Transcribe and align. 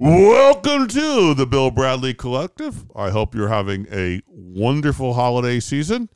Welcome 0.00 0.86
to 0.86 1.34
the 1.34 1.44
Bill 1.44 1.72
Bradley 1.72 2.14
Collective. 2.14 2.84
I 2.94 3.10
hope 3.10 3.34
you're 3.34 3.48
having 3.48 3.88
a 3.90 4.22
wonderful 4.28 5.14
holiday 5.14 5.58
season. 5.58 6.08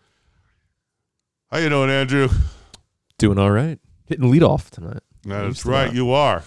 How 1.51 1.59
you 1.59 1.69
doing, 1.69 1.91
Andrew? 1.91 2.29
Doing 3.19 3.41
all 3.41 3.51
right. 3.51 3.81
Hitting 4.07 4.31
lead 4.31 4.45
off 4.45 4.71
tonight. 4.71 5.03
That's 5.25 5.67
right, 5.67 5.93
you 5.93 6.13
are. 6.13 6.45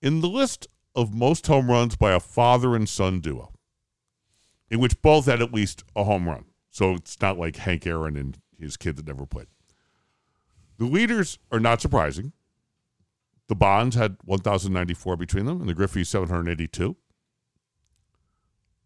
In 0.00 0.22
the 0.22 0.28
list 0.28 0.68
of 0.94 1.12
most 1.12 1.46
home 1.48 1.70
runs 1.70 1.96
by 1.96 2.12
a 2.12 2.20
father 2.20 2.74
and 2.74 2.88
son 2.88 3.20
duo, 3.20 3.52
in 4.70 4.80
which 4.80 5.02
both 5.02 5.26
had 5.26 5.42
at 5.42 5.52
least 5.52 5.84
a 5.94 6.04
home 6.04 6.30
run. 6.30 6.46
So 6.70 6.94
it's 6.94 7.20
not 7.20 7.36
like 7.36 7.56
Hank 7.56 7.86
Aaron 7.86 8.16
and 8.16 8.38
his 8.58 8.78
kid 8.78 8.96
that 8.96 9.06
never 9.06 9.26
played. 9.26 9.48
The 10.78 10.86
leaders 10.86 11.38
are 11.50 11.60
not 11.60 11.82
surprising. 11.82 12.32
The 13.48 13.54
Bonds 13.54 13.96
had 13.96 14.16
1,094 14.24 15.16
between 15.16 15.46
them, 15.46 15.60
and 15.60 15.68
the 15.68 15.74
Griffey 15.74 16.04
782. 16.04 16.96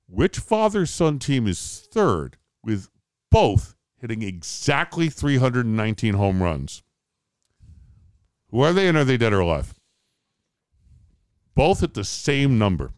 Which 0.09 0.39
father 0.39 0.87
son 0.87 1.19
team 1.19 1.47
is 1.47 1.87
third 1.91 2.37
with 2.63 2.89
both 3.31 3.75
hitting 4.01 4.23
exactly 4.23 5.09
319 5.09 6.15
home 6.15 6.43
runs? 6.43 6.83
Who 8.51 8.61
are 8.61 8.73
they 8.73 8.89
and 8.89 8.97
are 8.97 9.05
they 9.05 9.17
dead 9.17 9.33
or 9.33 9.41
alive? 9.41 9.75
Both 11.55 11.83
at 11.83 11.95
the 11.95 12.05
same 12.05 12.59
number. 12.59 12.93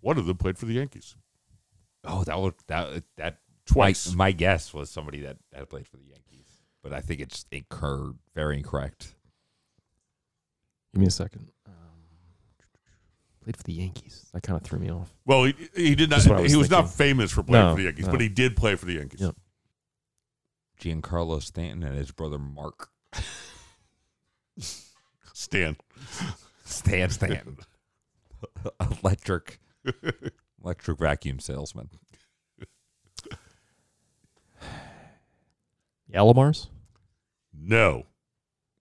One 0.00 0.18
of 0.18 0.26
them 0.26 0.36
played 0.36 0.58
for 0.58 0.66
the 0.66 0.74
Yankees. 0.74 1.16
Oh, 2.04 2.24
that 2.24 2.38
would 2.38 2.54
that 2.66 3.02
that 3.16 3.38
Twice. 3.68 4.14
My, 4.14 4.26
my 4.26 4.32
guess 4.32 4.72
was 4.72 4.88
somebody 4.88 5.20
that 5.20 5.36
had 5.52 5.68
played 5.68 5.86
for 5.86 5.98
the 5.98 6.06
Yankees, 6.06 6.62
but 6.82 6.94
I 6.94 7.00
think 7.02 7.20
it's 7.20 7.44
incurred 7.52 8.14
very 8.34 8.56
incorrect. 8.56 9.14
Give 10.98 11.02
me 11.02 11.06
a 11.06 11.10
second. 11.12 11.52
Um, 11.64 11.72
played 13.44 13.56
for 13.56 13.62
the 13.62 13.72
Yankees. 13.72 14.26
That 14.34 14.42
kind 14.42 14.56
of 14.60 14.64
threw 14.66 14.80
me 14.80 14.90
off. 14.90 15.14
Well, 15.26 15.44
he, 15.44 15.54
he 15.76 15.94
did 15.94 16.10
not. 16.10 16.16
Just 16.16 16.28
what 16.28 16.38
I 16.38 16.40
was 16.40 16.50
He 16.50 16.58
was 16.58 16.70
not 16.70 16.90
famous 16.92 17.30
for 17.30 17.44
playing 17.44 17.66
No, 17.66 17.70
for 17.70 17.76
the 17.76 17.84
Yankees, 17.84 18.06
no. 18.06 18.10
but 18.10 18.20
he 18.20 18.28
did 18.28 18.56
play 18.56 18.74
for 18.74 18.84
the 18.86 18.94
Yankees. 18.94 19.20
Yep. 19.20 19.36
Giancarlo 20.80 21.40
Stanton 21.40 21.84
and 21.84 21.96
his 21.96 22.10
brother 22.10 22.36
Mark 22.36 22.88
Stan. 25.32 25.76
Stan 26.64 27.10
Stanton, 27.10 27.58
electric 29.04 29.60
electric 30.60 30.98
vacuum 30.98 31.38
salesman. 31.38 31.90
Alomars? 36.12 36.66
No. 37.56 38.06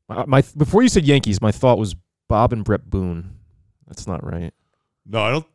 My, 0.10 0.26
my 0.26 0.44
before 0.58 0.82
you 0.82 0.90
said 0.90 1.06
Yankees, 1.06 1.40
my 1.42 1.52
thought 1.52 1.78
was 1.78 1.96
Bob 2.28 2.54
and 2.54 2.64
Bret 2.64 2.90
Boone. 2.90 3.32
That's 3.88 4.08
not 4.08 4.24
right. 4.24 4.54
No, 5.06 5.22
I 5.24 5.32
don't. 5.32 5.46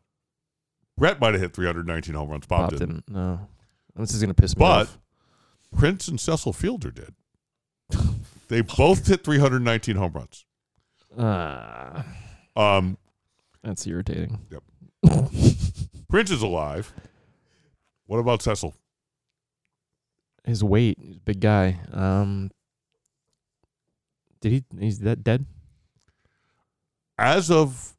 Bret 0.97 1.20
might 1.20 1.34
have 1.34 1.41
hit 1.42 1.55
319 1.55 2.14
home 2.14 2.29
runs. 2.31 2.47
Bob, 2.47 2.70
Bob, 2.70 2.79
didn't. 2.79 3.06
didn't. 3.06 3.11
No. 3.11 3.48
This 3.97 4.14
is 4.14 4.20
gonna 4.23 4.34
piss 4.34 4.56
me 4.56 4.64
off. 4.64 4.70
But 4.70 4.81
off. 4.89 4.98
Prince 5.79 6.09
and 6.09 6.19
Cecil 6.20 6.53
Fielder 6.53 6.91
did. 6.91 7.14
They 8.48 8.61
both 8.61 9.06
hit 9.06 9.25
319 9.25 9.97
home 9.97 10.12
runs. 10.12 10.45
Ah, 11.19 12.05
Um, 12.56 12.97
that's 13.62 13.86
irritating. 13.86 14.47
Yep. 14.51 14.62
Prince 16.09 16.31
is 16.31 16.42
alive. 16.42 16.92
What 18.07 18.19
about 18.19 18.42
Cecil? 18.42 18.75
His 20.45 20.62
weight, 20.64 20.98
he's 21.01 21.17
a 21.17 21.20
big 21.20 21.41
guy. 21.41 21.81
Um, 21.92 22.51
did 24.41 24.53
he? 24.53 24.64
He's 24.79 24.98
that 25.01 25.23
dead? 25.25 25.47
As 27.23 27.51
of 27.51 27.95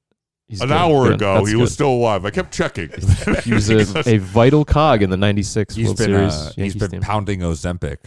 He's 0.48 0.62
an 0.62 0.68
good. 0.68 0.74
hour 0.78 1.04
Good. 1.06 1.14
ago, 1.16 1.34
That's 1.36 1.50
he 1.50 1.56
was 1.56 1.70
good. 1.70 1.74
still 1.74 1.90
alive. 1.92 2.26
I 2.26 2.30
kept 2.30 2.54
checking. 2.54 2.90
He 3.44 3.54
was 3.54 3.70
a, 3.70 4.04
a 4.10 4.18
vital 4.20 4.66
cog 4.66 5.02
in 5.02 5.10
the 5.10 5.18
'96 5.18 5.74
He's 5.76 5.86
World 5.86 5.98
been 5.98 6.06
Series. 6.08 6.34
uh, 6.34 6.46
he's 6.48 6.58
Yankees 6.58 6.76
been 6.76 6.92
team. 6.92 7.02
pounding 7.02 7.40
Ozempic. 7.40 7.98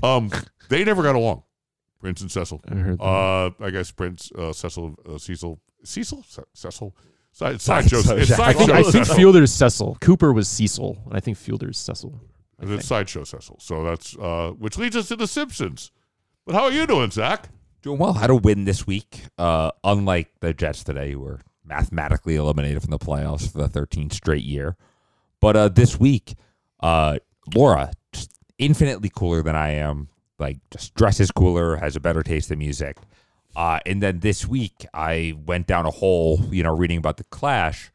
so- 0.00 0.06
um, 0.06 0.30
they 0.68 0.84
never 0.84 1.02
got 1.02 1.16
along. 1.16 1.42
Prince 2.00 2.20
and 2.20 2.30
Cecil. 2.30 2.60
I 2.70 2.74
heard 2.74 2.98
that. 2.98 3.04
Uh, 3.04 3.50
I 3.60 3.70
guess 3.70 3.90
Prince, 3.90 4.30
uh, 4.38 4.52
Cecil, 4.52 4.94
uh, 5.08 5.18
Cecil, 5.18 5.58
Cecil, 5.82 6.22
Ce- 6.28 6.38
Cecil, 6.54 6.94
Side, 7.32 7.60
sideshow. 7.60 8.00
Sideshow 8.02 8.16
It's 8.20 8.28
Jack. 8.28 8.40
I 8.40 8.52
think, 8.52 8.70
I 8.70 8.74
sideshow 8.82 8.90
think 8.92 9.04
Cecil. 9.06 9.16
Fielder's 9.16 9.52
Cecil. 9.52 9.98
Cooper 10.00 10.32
was 10.32 10.46
Cecil, 10.48 10.98
and 11.06 11.14
I 11.16 11.20
think 11.20 11.36
Fielder's 11.36 11.78
Cecil. 11.78 12.20
I 12.60 12.62
It's 12.62 12.70
think. 12.70 12.82
sideshow 12.82 13.24
Cecil. 13.24 13.56
So 13.60 13.82
that's 13.82 14.16
uh, 14.18 14.52
which 14.58 14.78
leads 14.78 14.94
us 14.96 15.08
to 15.08 15.16
the 15.16 15.26
Simpsons. 15.26 15.90
But 16.46 16.54
how 16.54 16.64
are 16.64 16.72
you 16.72 16.86
doing, 16.86 17.10
Zach? 17.10 17.48
Doing 17.82 17.98
well. 17.98 18.14
Had 18.14 18.30
a 18.30 18.34
win 18.34 18.64
this 18.64 18.86
week. 18.86 19.22
Uh, 19.38 19.70
unlike 19.84 20.30
the 20.40 20.52
Jets 20.52 20.82
today, 20.82 21.12
who 21.12 21.20
were 21.20 21.40
mathematically 21.64 22.36
eliminated 22.36 22.82
from 22.82 22.90
the 22.90 22.98
playoffs 22.98 23.50
for 23.50 23.58
the 23.58 23.68
13th 23.68 24.12
straight 24.12 24.44
year. 24.44 24.76
But 25.40 25.56
uh, 25.56 25.68
this 25.68 25.98
week, 25.98 26.34
uh, 26.80 27.18
Laura, 27.54 27.92
just 28.12 28.32
infinitely 28.58 29.10
cooler 29.14 29.42
than 29.42 29.56
I 29.56 29.70
am. 29.72 30.08
Like, 30.38 30.58
just 30.70 30.94
dresses 30.94 31.30
cooler, 31.30 31.76
has 31.76 31.96
a 31.96 32.00
better 32.00 32.22
taste 32.22 32.50
in 32.50 32.58
music. 32.58 32.98
Uh, 33.54 33.78
and 33.86 34.02
then 34.02 34.20
this 34.20 34.46
week, 34.46 34.86
I 34.92 35.34
went 35.46 35.66
down 35.66 35.86
a 35.86 35.90
hole, 35.90 36.40
you 36.50 36.62
know, 36.62 36.76
reading 36.76 36.98
about 36.98 37.16
the 37.16 37.24
Clash, 37.24 37.90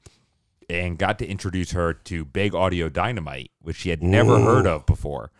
and 0.70 0.97
got 0.97 1.20
to 1.20 1.28
introduce 1.28 1.72
her 1.72 1.94
to 1.94 2.25
Big 2.25 2.56
Audio 2.56 2.90
Dynamite, 2.90 3.52
which 3.62 3.75
she 3.78 3.90
had 3.90 4.02
never 4.02 4.38
Ooh. 4.38 4.44
heard 4.44 4.66
of 4.66 4.86
before. 4.86 5.31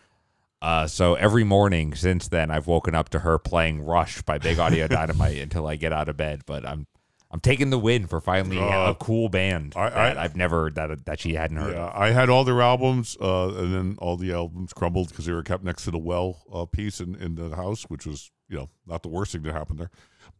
Uh, 0.62 0.86
so 0.86 1.14
every 1.16 1.42
morning 1.42 1.92
since 1.94 2.28
then, 2.28 2.48
I've 2.50 2.68
woken 2.68 2.94
up 2.94 3.08
to 3.10 3.18
her 3.18 3.36
playing 3.38 3.82
"Rush" 3.84 4.22
by 4.22 4.38
Big 4.38 4.58
Audio 4.60 4.86
Dynamite 4.98 5.38
until 5.38 5.66
I 5.66 5.74
get 5.76 5.92
out 5.92 6.08
of 6.08 6.16
bed. 6.16 6.42
But 6.46 6.64
I'm 6.64 6.86
I'm 7.32 7.40
taking 7.40 7.70
the 7.70 7.78
win 7.80 8.06
for 8.06 8.20
finally 8.20 8.58
Uh, 8.60 8.90
a 8.90 8.94
cool 8.94 9.28
band 9.28 9.72
I- 9.74 9.90
that 9.90 10.18
I- 10.18 10.22
I've 10.24 10.36
never 10.36 10.70
that 10.70 11.04
that 11.06 11.18
she 11.20 11.34
hadn't 11.34 11.56
heard 11.56 11.74
Yeah, 11.74 11.86
of. 11.88 12.00
I 12.00 12.10
had 12.12 12.28
all 12.30 12.44
their 12.44 12.62
albums, 12.62 13.16
uh, 13.20 13.48
and 13.56 13.74
then 13.74 13.96
all 13.98 14.16
the 14.16 14.32
albums 14.32 14.72
crumbled 14.72 15.08
because 15.08 15.26
they 15.26 15.32
were 15.32 15.42
kept 15.42 15.64
next 15.64 15.82
to 15.84 15.90
the 15.90 15.98
well 15.98 16.42
uh, 16.52 16.64
piece 16.66 17.00
in, 17.00 17.16
in 17.16 17.34
the 17.34 17.56
house, 17.56 17.82
which 17.84 18.06
was 18.06 18.30
you 18.48 18.56
know 18.56 18.68
not 18.86 19.02
the 19.02 19.08
worst 19.08 19.32
thing 19.32 19.42
that 19.42 19.52
happened 19.52 19.80
there. 19.80 19.90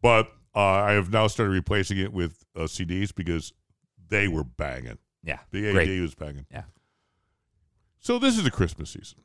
But 0.01 0.31
uh, 0.55 0.59
I 0.61 0.93
have 0.93 1.11
now 1.11 1.27
started 1.27 1.51
replacing 1.51 1.97
it 1.97 2.13
with 2.13 2.45
uh, 2.55 2.61
CDs 2.61 3.13
because 3.13 3.51
they 4.07 4.29
were 4.29 4.43
banging. 4.45 4.99
Yeah, 5.21 5.39
The 5.51 5.67
AD 5.67 5.73
great. 5.73 5.99
was 5.99 6.15
banging. 6.15 6.45
Yeah. 6.51 6.63
So 7.99 8.19
this 8.19 8.37
is 8.37 8.43
the 8.43 8.51
Christmas 8.51 8.91
season. 8.91 9.19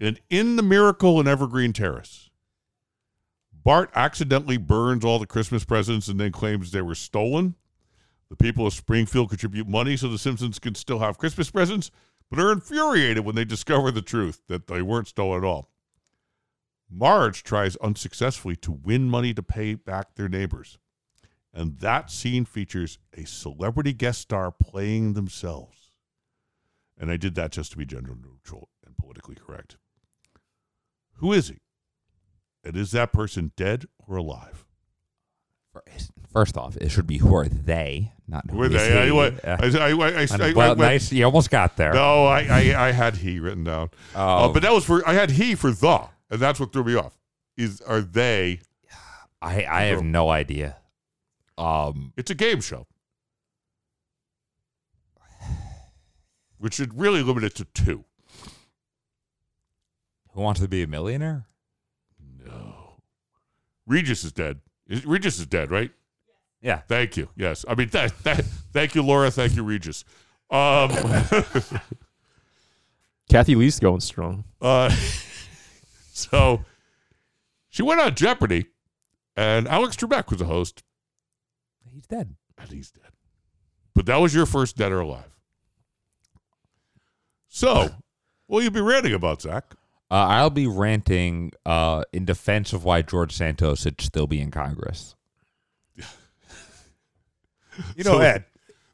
And 0.00 0.18
in 0.30 0.56
the 0.56 0.62
Miracle 0.62 1.20
in 1.20 1.28
Evergreen 1.28 1.74
Terrace, 1.74 2.30
Bart 3.52 3.90
accidentally 3.94 4.56
burns 4.56 5.04
all 5.04 5.18
the 5.18 5.26
Christmas 5.26 5.64
presents 5.64 6.08
and 6.08 6.18
then 6.18 6.32
claims 6.32 6.70
they 6.70 6.80
were 6.80 6.94
stolen. 6.94 7.54
The 8.30 8.36
people 8.36 8.66
of 8.66 8.72
Springfield 8.72 9.28
contribute 9.28 9.68
money 9.68 9.98
so 9.98 10.08
the 10.08 10.16
Simpsons 10.16 10.58
can 10.58 10.74
still 10.74 11.00
have 11.00 11.18
Christmas 11.18 11.50
presents, 11.50 11.90
but 12.30 12.38
are 12.38 12.52
infuriated 12.52 13.24
when 13.24 13.34
they 13.34 13.44
discover 13.44 13.90
the 13.90 14.00
truth 14.00 14.42
that 14.48 14.68
they 14.68 14.80
weren't 14.80 15.08
stolen 15.08 15.44
at 15.44 15.46
all. 15.46 15.70
Marge 16.88 17.42
tries 17.42 17.76
unsuccessfully 17.76 18.56
to 18.56 18.72
win 18.72 19.10
money 19.10 19.34
to 19.34 19.42
pay 19.42 19.74
back 19.74 20.14
their 20.14 20.28
neighbors. 20.28 20.78
And 21.52 21.78
that 21.80 22.10
scene 22.10 22.44
features 22.44 22.98
a 23.16 23.26
celebrity 23.26 23.92
guest 23.92 24.20
star 24.20 24.50
playing 24.50 25.12
themselves. 25.12 25.90
And 26.96 27.10
I 27.10 27.16
did 27.16 27.34
that 27.34 27.52
just 27.52 27.72
to 27.72 27.78
be 27.78 27.84
gender 27.84 28.14
neutral 28.14 28.70
and 28.86 28.96
politically 28.96 29.34
correct. 29.34 29.76
Who 31.20 31.32
is 31.32 31.48
he? 31.48 31.58
And 32.64 32.76
is 32.76 32.90
that 32.90 33.12
person 33.12 33.52
dead 33.56 33.86
or 34.06 34.16
alive? 34.16 34.64
First 36.32 36.56
off, 36.56 36.76
it 36.76 36.90
should 36.90 37.06
be 37.06 37.18
who 37.18 37.34
are 37.34 37.46
they, 37.48 38.12
not 38.28 38.48
who 38.50 38.58
Who 38.58 38.62
are 38.64 38.68
they? 38.68 39.10
I. 39.44 39.56
I, 39.56 39.56
I, 39.56 39.90
I, 39.90 40.08
I, 40.08 40.20
And, 40.22 40.42
I- 40.42 40.52
well, 40.52 40.76
nice. 40.76 41.10
You 41.12 41.24
almost 41.24 41.50
got 41.50 41.76
there. 41.76 41.92
No, 41.92 42.26
I, 42.26 42.40
I, 42.42 42.88
I 42.88 42.92
had 42.92 43.16
he 43.16 43.38
written 43.40 43.64
down. 43.64 43.90
Oh, 44.14 44.20
Uh, 44.46 44.48
but 44.52 44.62
that 44.62 44.72
was 44.72 44.84
for 44.84 45.06
I 45.08 45.14
had 45.14 45.30
he 45.32 45.54
for 45.54 45.70
the, 45.70 46.08
and 46.30 46.40
that's 46.40 46.58
what 46.60 46.72
threw 46.72 46.84
me 46.84 46.94
off. 46.96 47.16
Is 47.56 47.80
are 47.82 48.00
they? 48.00 48.60
I 49.42 49.64
I 49.64 49.82
have 49.84 50.02
no 50.02 50.28
idea. 50.30 50.76
Um, 51.56 52.12
It's 52.16 52.30
a 52.30 52.34
game 52.34 52.60
show, 52.60 52.86
which 56.58 56.74
should 56.74 56.98
really 56.98 57.22
limit 57.22 57.44
it 57.44 57.54
to 57.56 57.64
two. 57.64 58.04
Who 60.32 60.40
wants 60.42 60.60
to 60.60 60.68
be 60.68 60.82
a 60.82 60.86
millionaire? 60.86 61.46
No, 62.44 62.94
Regis 63.86 64.24
is 64.24 64.32
dead. 64.32 64.60
Is- 64.88 65.06
Regis 65.06 65.38
is 65.38 65.46
dead, 65.46 65.70
right? 65.70 65.90
Yeah. 66.62 66.78
Thank 66.88 67.16
you. 67.16 67.28
Yes, 67.36 67.64
I 67.68 67.74
mean 67.74 67.88
that. 67.92 68.16
that 68.24 68.44
thank 68.72 68.94
you, 68.94 69.02
Laura. 69.02 69.30
Thank 69.30 69.56
you, 69.56 69.62
Regis. 69.62 70.04
Um, 70.50 70.90
Kathie 73.30 73.54
Lee's 73.54 73.78
going 73.78 74.00
strong. 74.00 74.44
uh, 74.60 74.90
so 76.12 76.64
she 77.68 77.82
went 77.82 78.00
on 78.00 78.14
Jeopardy, 78.14 78.66
and 79.36 79.68
Alex 79.68 79.96
Trebek 79.96 80.30
was 80.30 80.38
the 80.40 80.44
host, 80.46 80.82
He's 81.92 82.06
dead. 82.06 82.34
and 82.58 82.70
he's 82.70 82.90
dead. 82.90 83.10
But 83.94 84.06
that 84.06 84.16
was 84.16 84.34
your 84.34 84.46
first 84.46 84.76
dead 84.76 84.92
or 84.92 85.00
alive. 85.00 85.30
So, 87.48 87.74
what 87.74 87.92
will 88.48 88.62
you 88.62 88.70
be 88.70 88.80
ranting 88.80 89.14
about, 89.14 89.42
Zach? 89.42 89.64
Uh, 90.10 90.14
I'll 90.28 90.50
be 90.50 90.66
ranting 90.66 91.52
uh, 91.64 92.02
in 92.12 92.24
defense 92.24 92.72
of 92.72 92.82
why 92.84 93.02
George 93.02 93.32
Santos 93.32 93.82
should 93.82 94.00
still 94.00 94.26
be 94.26 94.40
in 94.40 94.50
Congress. 94.50 95.14
You 97.96 98.04
know, 98.04 98.12
So- 98.14 98.20
Ed, 98.20 98.44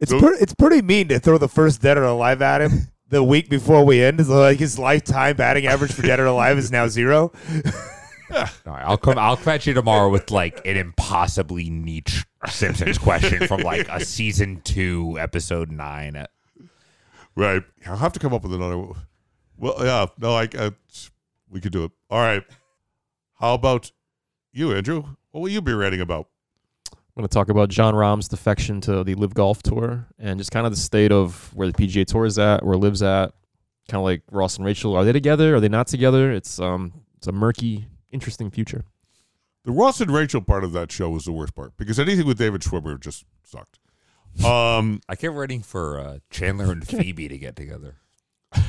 it's 0.01 0.11
so- 0.11 0.21
pre- 0.21 0.37
it's 0.39 0.55
pretty 0.55 0.83
mean 0.83 1.09
to 1.09 1.19
throw 1.19 1.39
the 1.39 1.49
first 1.49 1.81
dead 1.83 1.97
or 1.99 2.05
alive 2.05 2.43
at 2.43 2.61
him 2.61 2.89
the 3.09 3.23
week 3.25 3.49
before 3.49 3.85
we 3.85 4.03
end. 4.03 4.21
It's 4.21 4.29
like 4.29 4.59
his 4.59 4.79
lifetime 4.79 5.37
batting 5.37 5.67
average 5.67 5.93
for 5.93 6.03
dead 6.03 6.21
or 6.21 6.27
alive 6.27 6.59
is 6.59 6.71
now 6.71 6.87
zero. 6.87 7.33
All 8.31 8.43
right, 8.67 8.83
I'll 8.85 8.99
come. 8.99 9.19
I'll 9.19 9.37
catch 9.37 9.67
you 9.67 9.75
tomorrow 9.75 10.11
with 10.11 10.31
like 10.31 10.61
an 10.67 10.77
impossibly 10.77 11.71
niche 11.71 12.25
Simpsons 12.49 12.99
question 12.99 13.47
from 13.47 13.61
like 13.63 13.89
a 13.89 14.05
season 14.05 14.61
two, 14.63 15.17
episode 15.19 15.71
nine. 15.71 16.27
Right. 17.37 17.63
I'll 17.87 17.97
have 17.97 18.13
to 18.15 18.19
come 18.19 18.35
up 18.35 18.43
with 18.43 18.53
another. 18.53 18.85
Well, 19.59 19.77
yeah. 19.81 20.07
No, 20.19 20.35
I, 20.35 20.49
I 20.59 20.73
we 21.51 21.61
could 21.61 21.73
do 21.73 21.85
it. 21.85 21.93
All 22.11 22.21
right. 22.21 22.43
How 23.35 23.55
about 23.55 23.91
you, 24.53 24.73
Andrew? 24.73 25.03
What 25.31 25.41
will 25.41 25.49
you 25.49 25.61
be 25.61 25.73
writing 25.73 26.01
about? 26.01 26.29
I'm 26.93 27.23
going 27.23 27.29
to 27.29 27.33
talk 27.33 27.49
about 27.49 27.71
Jon 27.71 27.95
Rahm's 27.95 28.29
defection 28.29 28.81
to 28.83 29.03
the 29.03 29.15
LIV 29.15 29.35
Golf 29.35 29.63
Tour 29.63 30.07
and 30.19 30.39
just 30.39 30.51
kind 30.51 30.67
of 30.67 30.73
the 30.73 30.79
state 30.79 31.13
of 31.13 31.51
where 31.55 31.71
the 31.71 31.73
PGA 31.73 32.05
Tour 32.05 32.27
is 32.27 32.39
at, 32.39 32.65
where 32.65 32.77
LIV's 32.77 33.03
at. 33.03 33.33
Kind 33.89 34.01
of 34.01 34.05
like 34.05 34.23
Ross 34.31 34.57
and 34.57 34.67
Rachel. 34.67 34.95
Are 34.97 35.05
they 35.05 35.13
together? 35.13 35.55
Are 35.57 35.61
they 35.61 35.69
not 35.69 35.87
together? 35.87 36.33
It's 36.33 36.59
um, 36.59 36.93
it's 37.17 37.27
a 37.27 37.33
murky, 37.33 37.87
interesting 38.11 38.51
future. 38.51 38.85
The 39.65 39.73
Ross 39.73 40.01
and 40.01 40.11
Rachel 40.11 40.41
part 40.41 40.65
of 40.65 40.73
that 40.73 40.91
show 40.91 41.09
was 41.09 41.25
the 41.25 41.33
worst 41.33 41.55
part 41.55 41.77
because 41.77 41.99
anything 41.99 42.27
with 42.27 42.39
David 42.39 42.63
Schwimmer 42.63 43.01
just 43.01 43.25
sucked. 43.45 43.79
Um, 44.45 45.01
I 45.09 45.17
kept 45.17 45.35
waiting 45.35 45.63
for 45.63 45.99
uh, 45.99 46.19
Chandler 46.31 46.71
and 46.73 46.87
Phoebe 46.89 47.29
to 47.29 47.39
get 47.39 47.57
together. 47.57 47.95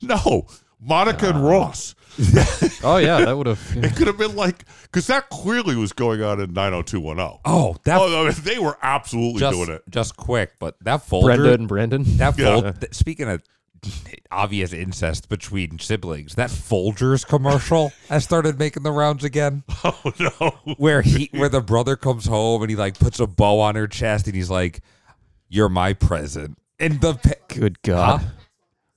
no, 0.00 0.46
Monica 0.80 1.28
and 1.30 1.44
Ross. 1.44 1.94
Oh 2.84 2.96
yeah, 2.96 3.24
that 3.24 3.36
would 3.38 3.46
have. 3.46 3.60
It 3.76 3.94
could 3.94 4.06
have 4.08 4.18
been 4.18 4.34
like 4.34 4.64
because 4.82 5.06
that 5.06 5.30
clearly 5.30 5.76
was 5.76 5.92
going 5.92 6.20
on 6.22 6.40
in 6.40 6.52
90210. 6.52 7.38
Oh, 7.44 7.76
that 7.84 8.00
Oh, 8.00 8.08
no, 8.08 8.30
they 8.30 8.58
were 8.58 8.76
absolutely 8.82 9.38
just 9.40 9.56
doing 9.56 9.70
it. 9.70 9.82
just 9.88 10.16
quick, 10.16 10.54
but 10.58 10.76
that 10.82 11.02
folder. 11.04 11.28
Brenda 11.28 11.52
and 11.54 11.68
Brandon. 11.68 12.02
That 12.18 12.36
Yeah. 12.38 12.60
Fol- 12.60 12.72
th- 12.72 12.92
speaking 12.94 13.28
of 13.28 13.42
obvious 14.30 14.72
incest 14.72 15.28
between 15.28 15.78
siblings, 15.78 16.34
that 16.34 16.50
Folgers 16.50 17.26
commercial 17.26 17.92
has 18.08 18.24
started 18.24 18.58
making 18.58 18.82
the 18.82 18.92
rounds 18.92 19.22
again. 19.24 19.62
Oh 19.84 20.12
no. 20.18 20.74
Where 20.76 21.02
he, 21.02 21.28
where 21.32 21.48
the 21.48 21.60
brother 21.62 21.96
comes 21.96 22.26
home 22.26 22.62
and 22.62 22.70
he 22.70 22.76
like 22.76 22.98
puts 22.98 23.20
a 23.20 23.26
bow 23.26 23.60
on 23.60 23.74
her 23.76 23.86
chest 23.86 24.26
and 24.26 24.34
he's 24.34 24.50
like, 24.50 24.80
"You're 25.48 25.68
my 25.68 25.92
present." 25.94 26.58
And 26.80 27.00
the 27.00 27.14
pe- 27.14 27.34
Good 27.60 27.80
God. 27.82 28.20
Huh? 28.22 28.28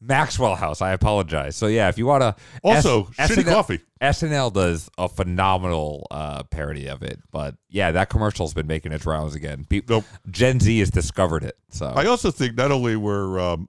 Maxwell 0.08 0.56
House. 0.56 0.82
I 0.82 0.92
apologize. 0.92 1.56
So 1.56 1.68
yeah, 1.68 1.90
if 1.90 1.98
you 1.98 2.06
want 2.06 2.22
to, 2.22 2.36
Also, 2.64 3.04
shitty 3.18 3.46
coffee. 3.46 3.80
SNL 4.02 4.54
does 4.54 4.90
a 4.98 5.08
phenomenal 5.10 6.06
uh, 6.12 6.44
parody 6.44 6.88
of 6.88 7.02
it, 7.04 7.20
but 7.32 7.56
yeah, 7.70 7.92
that 7.92 8.10
commercial's 8.10 8.54
been 8.54 8.68
making 8.68 8.92
its 8.92 9.06
rounds 9.06 9.36
again. 9.36 9.66
Pe- 9.70 9.82
Nope. 9.88 10.04
Gen 10.30 10.60
Z 10.60 10.78
has 10.80 10.90
discovered 10.92 11.44
it. 11.44 11.58
So 11.70 11.88
I 11.88 12.06
also 12.06 12.30
think 12.32 12.56
not 12.56 12.72
only 12.72 12.96
were 12.96 13.40
um, 13.40 13.68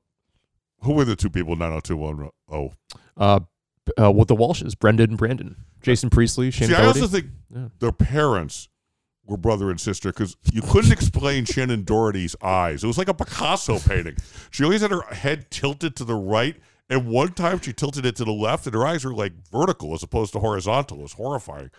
who 0.83 0.93
were 0.93 1.05
the 1.05 1.17
two 1.17 1.31
people 1.31 1.55
in 1.55 1.59
90210? 1.61 2.31
Oh, 2.51 2.73
Uh, 3.17 3.41
b- 3.87 3.93
uh, 4.03 4.11
with 4.11 4.29
the 4.29 4.37
Walshes, 4.37 4.79
Brendan 4.79 5.11
and 5.11 5.19
Brandon, 5.19 5.57
Jason 5.83 6.11
Priestley, 6.11 6.51
Shane 6.51 6.69
see, 6.69 6.75
I 6.75 6.85
also 6.87 7.07
think 7.07 7.27
Yeah. 7.55 7.69
their 7.79 7.93
parents 7.93 8.69
were 9.27 9.37
brother 9.37 9.71
and 9.71 9.81
sister 9.81 10.11
because 10.13 10.37
you 10.53 10.63
couldn't 10.63 10.93
explain 10.93 11.45
Shannen 11.45 11.85
Doherty's 11.85 12.37
eyes. 12.43 12.85
It 12.85 12.87
was 12.87 12.99
like 12.99 13.09
a 13.09 13.15
Picasso 13.15 13.79
painting. 13.79 14.17
She 14.51 14.65
always 14.65 14.81
had 14.83 14.91
her 14.91 15.03
head 15.03 15.51
tilted 15.51 15.97
to 15.97 16.05
the 16.05 16.15
right, 16.15 16.57
and 16.89 17.07
one 17.07 17.33
time 17.33 17.61
she 17.61 17.73
tilted 17.73 18.07
it 18.07 18.17
to 18.17 18.25
the 18.25 18.33
left, 18.33 18.67
and 18.67 18.75
her 18.75 18.87
eyes 18.87 19.05
were 19.05 19.15
like 19.15 19.33
vertical 19.51 19.95
as 19.95 20.03
opposed 20.03 20.33
to 20.35 20.39
horizontal. 20.39 20.99
It 20.99 21.03
was 21.03 21.13
horrifying. 21.15 21.71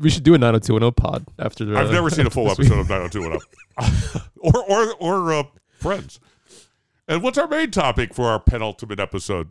we 0.00 0.10
should 0.10 0.22
do 0.24 0.34
a 0.34 0.38
90210 0.38 0.92
pod 0.94 1.26
after 1.38 1.64
the. 1.64 1.76
I've 1.78 1.90
never 1.90 2.10
seen 2.10 2.26
a 2.26 2.30
full 2.30 2.50
episode 2.50 2.78
of 2.78 2.88
90210. 2.88 4.22
or 4.38 4.64
or 4.64 4.94
or 4.94 5.32
uh, 5.32 5.42
Friends. 5.78 6.18
And 7.06 7.22
what's 7.22 7.38
our 7.38 7.46
main 7.46 7.70
topic 7.70 8.14
for 8.14 8.24
our 8.26 8.40
penultimate 8.40 8.98
episode? 8.98 9.50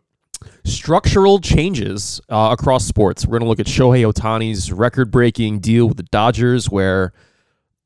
Structural 0.64 1.40
changes 1.40 2.20
uh, 2.28 2.50
across 2.58 2.84
sports. 2.84 3.26
We're 3.26 3.38
going 3.38 3.42
to 3.42 3.48
look 3.48 3.60
at 3.60 3.66
Shohei 3.66 4.10
Ohtani's 4.10 4.72
record 4.72 5.10
breaking 5.10 5.60
deal 5.60 5.86
with 5.86 5.96
the 5.96 6.02
Dodgers, 6.04 6.70
where 6.70 7.12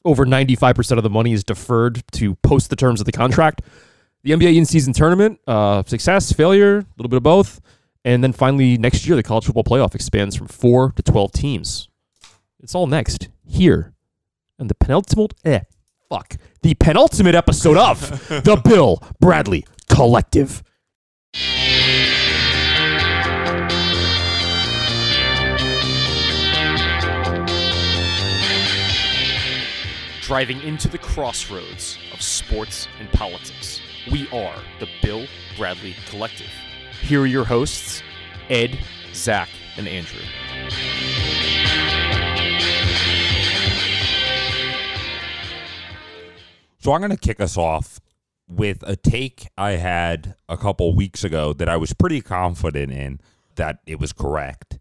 over 0.04 0.24
95% 0.24 0.96
of 0.96 1.02
the 1.02 1.10
money 1.10 1.32
is 1.32 1.44
deferred 1.44 2.02
to 2.12 2.34
post 2.36 2.70
the 2.70 2.76
terms 2.76 3.00
of 3.00 3.06
the 3.06 3.12
contract. 3.12 3.62
The 4.22 4.32
NBA 4.32 4.56
in 4.56 4.66
season 4.66 4.92
tournament, 4.92 5.40
uh, 5.46 5.82
success, 5.86 6.32
failure, 6.32 6.78
a 6.78 6.86
little 6.96 7.08
bit 7.08 7.16
of 7.16 7.22
both. 7.22 7.60
And 8.04 8.24
then 8.24 8.32
finally, 8.32 8.78
next 8.78 9.06
year, 9.06 9.16
the 9.16 9.22
college 9.22 9.44
football 9.44 9.64
playoff 9.64 9.94
expands 9.94 10.36
from 10.36 10.48
four 10.48 10.92
to 10.92 11.02
12 11.02 11.32
teams. 11.32 11.88
It's 12.62 12.74
all 12.74 12.86
next 12.86 13.28
here. 13.46 13.94
And 14.58 14.68
the 14.68 14.74
penultimate, 14.74 15.34
eh, 15.44 15.60
fuck, 16.08 16.36
the 16.62 16.74
penultimate 16.74 17.34
episode 17.34 17.76
of 17.76 18.00
the 18.28 18.60
Bill 18.62 19.02
Bradley 19.20 19.64
Collective. 19.88 20.62
Driving 30.30 30.62
into 30.62 30.86
the 30.86 30.96
crossroads 30.96 31.98
of 32.12 32.22
sports 32.22 32.86
and 33.00 33.10
politics. 33.10 33.80
We 34.12 34.28
are 34.28 34.54
the 34.78 34.86
Bill 35.02 35.26
Bradley 35.56 35.96
Collective. 36.06 36.46
Here 37.00 37.22
are 37.22 37.26
your 37.26 37.44
hosts, 37.44 38.00
Ed, 38.48 38.78
Zach, 39.12 39.48
and 39.76 39.88
Andrew. 39.88 40.20
So 46.78 46.92
I'm 46.92 47.00
going 47.00 47.10
to 47.10 47.16
kick 47.16 47.40
us 47.40 47.56
off 47.56 47.98
with 48.46 48.84
a 48.86 48.94
take 48.94 49.48
I 49.58 49.72
had 49.72 50.36
a 50.48 50.56
couple 50.56 50.94
weeks 50.94 51.24
ago 51.24 51.52
that 51.54 51.68
I 51.68 51.76
was 51.76 51.92
pretty 51.92 52.20
confident 52.20 52.92
in 52.92 53.18
that 53.56 53.80
it 53.84 53.98
was 53.98 54.12
correct. 54.12 54.78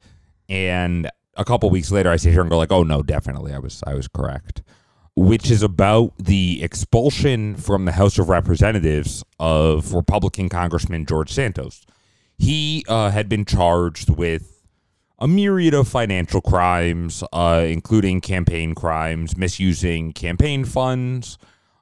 And 0.47 1.09
a 1.35 1.43
couple 1.43 1.71
weeks 1.71 1.91
later 1.91 2.11
I 2.11 2.17
sit 2.17 2.33
here 2.33 2.41
and 2.41 2.51
go 2.51 2.57
like, 2.59 2.71
"Oh 2.71 2.83
no, 2.83 3.01
definitely 3.01 3.51
I 3.51 3.57
was 3.57 3.81
I 3.87 3.95
was 3.95 4.07
correct." 4.07 4.61
Which 5.21 5.51
is 5.51 5.63
about 5.63 6.13
the 6.17 6.63
expulsion 6.63 7.57
from 7.57 7.83
the 7.83 7.91
House 7.91 8.17
of 8.17 8.29
Representatives 8.29 9.21
of 9.37 9.93
Republican 9.93 10.47
Congressman 10.47 11.05
George 11.05 11.29
Santos. 11.29 11.85
He 12.37 12.85
uh, 12.87 13.09
had 13.11 13.27
been 13.27 13.43
charged 13.43 14.09
with 14.09 14.63
a 15.19 15.27
myriad 15.27 15.73
of 15.73 15.89
financial 15.89 16.39
crimes, 16.39 17.21
uh, 17.33 17.65
including 17.67 18.21
campaign 18.21 18.73
crimes, 18.73 19.35
misusing 19.35 20.13
campaign 20.13 20.63
funds, 20.63 21.37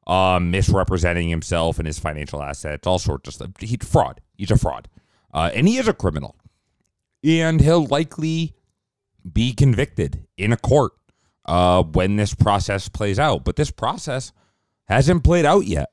um, 0.08 0.50
misrepresenting 0.50 1.30
himself 1.30 1.78
and 1.78 1.86
his 1.86 2.00
financial 2.00 2.42
assets, 2.42 2.88
all 2.88 2.98
sorts 2.98 3.28
of 3.28 3.36
stuff. 3.36 3.52
He's 3.60 3.78
fraud. 3.88 4.20
He's 4.36 4.50
a 4.50 4.58
fraud, 4.58 4.90
uh, 5.32 5.52
and 5.54 5.68
he 5.68 5.78
is 5.78 5.88
a 5.88 5.94
criminal, 5.94 6.36
and 7.24 7.62
he'll 7.62 7.86
likely 7.86 8.56
be 9.32 9.54
convicted 9.54 10.26
in 10.38 10.52
a 10.52 10.58
court 10.58 10.94
uh, 11.48 11.84
when 11.84 12.16
this 12.16 12.34
process 12.34 12.90
plays 12.90 13.20
out. 13.20 13.44
But 13.46 13.56
this 13.56 13.72
process 13.72 14.32
hasn't 14.88 15.24
played 15.24 15.46
out 15.46 15.66
yet. 15.66 15.90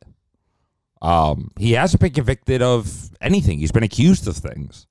Um, 1.02 1.50
he 1.58 1.73
hasn't 1.73 2.00
been 2.00 2.12
convicted 2.12 2.62
of 2.62 3.11
anything. 3.20 3.58
He's 3.58 3.73
been 3.73 3.82
accused 3.82 4.26
of 4.26 4.37
things. 4.37 4.87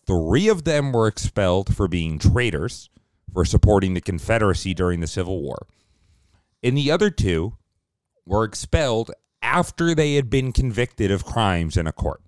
three 0.07 0.49
of 0.49 0.64
them 0.64 0.93
were 0.93 1.07
expelled 1.07 1.75
for 1.75 1.87
being 1.87 2.19
traitors, 2.19 2.88
for 3.33 3.45
supporting 3.45 3.93
the 3.93 4.00
Confederacy 4.00 4.73
during 4.73 5.00
the 5.00 5.07
Civil 5.07 5.43
War. 5.43 5.66
And 6.62 6.76
the 6.76 6.90
other 6.90 7.11
two 7.11 7.57
were 8.25 8.45
expelled 8.45 9.11
after 9.43 9.95
they 9.95 10.14
had 10.14 10.31
been 10.31 10.50
convicted 10.50 11.11
of 11.11 11.25
crimes 11.25 11.76
in 11.76 11.87
a 11.87 11.93
court. 11.93 12.23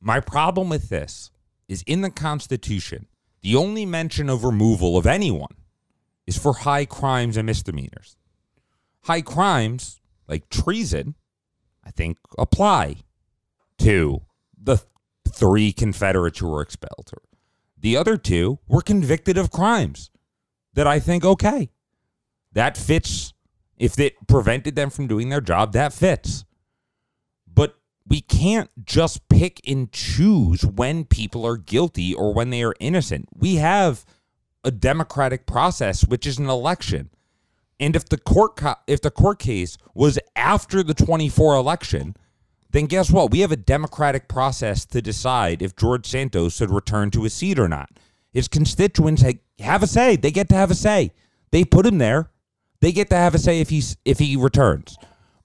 My 0.00 0.18
problem 0.18 0.70
with 0.70 0.88
this 0.88 1.30
is 1.68 1.84
in 1.86 2.00
the 2.00 2.10
Constitution, 2.10 3.06
the 3.42 3.54
only 3.54 3.84
mention 3.84 4.30
of 4.30 4.44
removal 4.44 4.96
of 4.96 5.06
anyone 5.06 5.54
is 6.26 6.38
for 6.38 6.54
high 6.54 6.86
crimes 6.86 7.36
and 7.36 7.44
misdemeanors. 7.44 8.16
High 9.02 9.20
crimes, 9.20 10.00
like 10.26 10.48
treason, 10.48 11.16
I 11.84 11.90
think 11.90 12.16
apply 12.38 12.96
to 13.80 14.22
the 14.56 14.78
three 15.28 15.72
Confederates 15.72 16.38
who 16.38 16.48
were 16.48 16.62
expelled. 16.62 17.10
The 17.78 17.96
other 17.96 18.16
two 18.16 18.58
were 18.68 18.82
convicted 18.82 19.38
of 19.38 19.50
crimes 19.50 20.10
that 20.74 20.86
I 20.86 21.00
think, 21.00 21.24
okay, 21.24 21.70
that 22.52 22.76
fits. 22.76 23.32
If 23.76 23.98
it 23.98 24.14
prevented 24.28 24.76
them 24.76 24.90
from 24.90 25.06
doing 25.06 25.30
their 25.30 25.40
job, 25.40 25.72
that 25.72 25.94
fits. 25.94 26.44
But 27.52 27.76
we 28.06 28.20
can't 28.20 28.68
just 28.84 29.26
pick 29.28 29.60
and 29.66 29.90
choose 29.90 30.64
when 30.64 31.04
people 31.04 31.46
are 31.46 31.56
guilty 31.56 32.12
or 32.12 32.34
when 32.34 32.50
they 32.50 32.62
are 32.62 32.74
innocent. 32.78 33.28
We 33.34 33.56
have 33.56 34.04
a 34.62 34.70
democratic 34.70 35.46
process, 35.46 36.06
which 36.06 36.26
is 36.26 36.38
an 36.38 36.50
election. 36.50 37.08
And 37.78 37.96
if 37.96 38.06
the 38.06 38.18
court 38.18 38.56
co- 38.56 38.74
if 38.86 39.00
the 39.00 39.10
court 39.10 39.38
case 39.38 39.78
was 39.94 40.18
after 40.36 40.82
the 40.82 40.92
24 40.92 41.54
election, 41.54 42.14
then 42.72 42.86
guess 42.86 43.10
what? 43.10 43.30
We 43.30 43.40
have 43.40 43.52
a 43.52 43.56
democratic 43.56 44.28
process 44.28 44.84
to 44.86 45.02
decide 45.02 45.62
if 45.62 45.76
George 45.76 46.06
Santos 46.06 46.56
should 46.56 46.70
return 46.70 47.10
to 47.10 47.24
his 47.24 47.34
seat 47.34 47.58
or 47.58 47.68
not. 47.68 47.90
His 48.32 48.48
constituents 48.48 49.24
have 49.58 49.82
a 49.82 49.86
say. 49.86 50.16
They 50.16 50.30
get 50.30 50.48
to 50.50 50.54
have 50.54 50.70
a 50.70 50.74
say. 50.76 51.12
They 51.50 51.64
put 51.64 51.86
him 51.86 51.98
there. 51.98 52.30
They 52.80 52.92
get 52.92 53.10
to 53.10 53.16
have 53.16 53.34
a 53.34 53.38
say 53.38 53.60
if 53.60 53.70
he's 53.70 53.96
if 54.04 54.18
he 54.18 54.36
returns. 54.36 54.96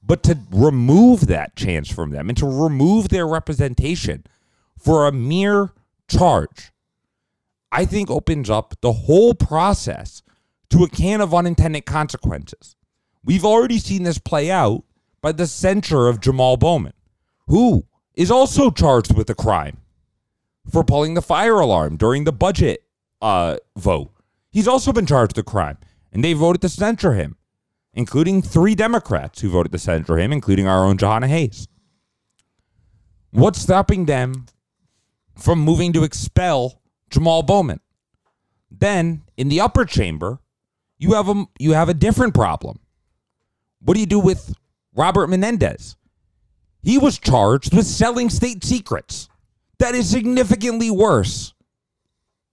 But 0.04 0.22
to 0.24 0.38
remove 0.52 1.28
that 1.28 1.56
chance 1.56 1.92
from 1.92 2.12
them 2.12 2.30
and 2.30 2.38
to 2.38 2.46
remove 2.46 3.10
their 3.10 3.28
representation 3.28 4.24
for 4.78 5.08
a 5.08 5.12
mere 5.12 5.72
charge, 6.08 6.72
I 7.72 7.86
think 7.86 8.12
opens 8.12 8.50
up 8.50 8.76
the 8.82 8.94
whole 8.94 9.34
process 9.34 10.22
to 10.70 10.84
a 10.84 10.90
can 10.90 11.22
of 11.22 11.34
unintended 11.34 11.86
consequences. 11.86 12.76
We've 13.24 13.46
already 13.46 13.80
seen 13.80 14.04
this 14.04 14.20
play 14.20 14.52
out 14.52 14.84
by 15.22 15.32
the 15.32 15.48
censure 15.48 16.08
of 16.08 16.22
Jamal 16.22 16.56
Bowman, 16.56 16.94
who 17.48 17.86
is 18.16 18.32
also 18.32 18.72
charged 18.72 19.16
with 19.16 19.30
a 19.30 19.36
crime 19.36 19.78
for 20.72 20.84
pulling 20.84 21.14
the 21.14 21.22
fire 21.22 21.60
alarm 21.60 21.98
during 21.98 22.24
the 22.24 22.32
budget 22.32 22.84
uh, 23.22 23.58
vote. 23.78 24.12
He's 24.52 24.68
also 24.68 24.94
been 24.94 25.06
charged 25.06 25.36
with 25.36 25.46
a 25.46 25.50
crime, 25.50 25.78
and 26.12 26.24
they 26.24 26.34
voted 26.34 26.62
to 26.62 26.70
censure 26.70 27.14
him, 27.14 27.38
including 27.94 28.42
three 28.42 28.74
Democrats 28.76 29.42
who 29.42 29.50
voted 29.50 29.72
to 29.74 29.80
censure 29.80 30.18
him, 30.18 30.32
including 30.32 30.68
our 30.68 30.86
own 30.86 30.98
Jahana 30.98 31.28
Hayes. 31.28 31.68
What's 33.32 33.60
stopping 33.60 34.06
them 34.06 34.46
from 35.36 35.60
moving 35.60 35.92
to 35.94 36.04
expel 36.04 36.82
Jamal 37.10 37.44
Bowman? 37.44 37.82
Then, 38.72 39.24
in 39.36 39.50
the 39.50 39.60
upper 39.60 39.86
chamber, 39.86 40.40
you 40.98 41.14
have 41.14 41.30
a 41.30 41.46
you 41.60 41.74
have 41.74 41.90
a 41.90 41.94
different 41.94 42.34
problem. 42.34 42.80
What 43.82 43.94
do 43.96 44.00
you 44.00 44.06
do 44.06 44.20
with 44.20 44.56
Robert 44.96 45.28
Menendez? 45.28 45.98
He 46.86 47.00
was 47.00 47.18
charged 47.18 47.76
with 47.76 47.88
selling 47.88 48.30
state 48.30 48.64
secrets. 48.64 49.28
That 49.80 49.96
is 49.96 50.08
significantly 50.08 50.92
worse 50.92 51.56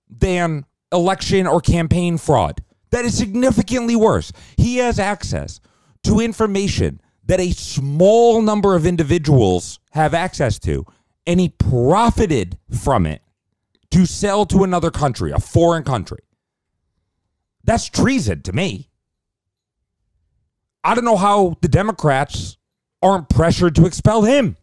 than 0.08 0.64
election 0.90 1.46
or 1.46 1.60
campaign 1.60 2.16
fraud. 2.16 2.62
That 2.90 3.04
is 3.04 3.16
significantly 3.16 3.94
worse. 3.94 4.32
He 4.56 4.78
has 4.78 4.98
access 4.98 5.60
to 6.04 6.18
information 6.18 7.02
that 7.26 7.40
a 7.40 7.50
small 7.50 8.40
number 8.40 8.74
of 8.74 8.86
individuals 8.86 9.78
have 9.90 10.14
access 10.14 10.58
to, 10.60 10.86
and 11.26 11.38
he 11.38 11.50
profited 11.50 12.56
from 12.70 13.04
it 13.04 13.20
to 13.90 14.06
sell 14.06 14.46
to 14.46 14.64
another 14.64 14.90
country, 14.90 15.30
a 15.30 15.38
foreign 15.38 15.84
country. 15.84 16.20
That's 17.64 17.86
treason 17.86 18.40
to 18.42 18.52
me. 18.54 18.88
I 20.82 20.94
don't 20.94 21.04
know 21.04 21.16
how 21.18 21.58
the 21.60 21.68
Democrats 21.68 22.56
aren't 23.02 23.28
pressured 23.28 23.74
to 23.76 23.86
expel 23.86 24.22
him. 24.22 24.56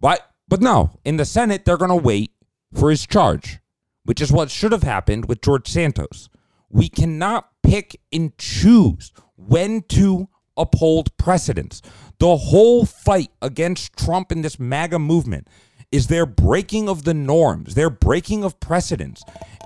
But 0.00 0.28
but 0.48 0.60
no, 0.60 0.98
in 1.04 1.16
the 1.16 1.24
Senate 1.24 1.64
they're 1.64 1.76
going 1.76 1.88
to 1.90 1.96
wait 1.96 2.32
for 2.74 2.90
his 2.90 3.06
charge, 3.06 3.60
which 4.04 4.20
is 4.20 4.32
what 4.32 4.50
should 4.50 4.72
have 4.72 4.82
happened 4.82 5.26
with 5.26 5.42
George 5.42 5.68
Santos. 5.68 6.28
We 6.68 6.88
cannot 6.88 7.48
pick 7.62 8.00
and 8.12 8.36
choose 8.38 9.12
when 9.36 9.82
to 9.82 10.28
uphold 10.56 11.16
precedents. 11.16 11.82
The 12.18 12.36
whole 12.36 12.84
fight 12.84 13.30
against 13.40 13.96
Trump 13.96 14.30
and 14.30 14.44
this 14.44 14.58
MAGA 14.58 14.98
movement 14.98 15.48
is 15.90 16.06
their 16.06 16.26
breaking 16.26 16.88
of 16.88 17.04
the 17.04 17.14
norms, 17.14 17.74
their 17.74 17.90
breaking 17.90 18.44
of 18.44 18.58
precedents. 18.60 19.22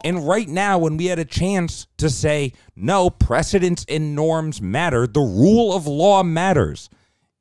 And 0.07 0.25
right 0.25 0.49
now, 0.49 0.79
when 0.79 0.97
we 0.97 1.07
had 1.07 1.19
a 1.19 1.25
chance 1.25 1.89
to 1.97 2.09
say, 2.09 2.53
no, 2.77 3.11
precedents 3.11 3.85
and 3.89 4.15
norms 4.15 4.63
matter, 4.63 5.05
the 5.05 5.19
rule 5.19 5.75
of 5.75 5.89
law 5.89 6.23
matters, 6.23 6.89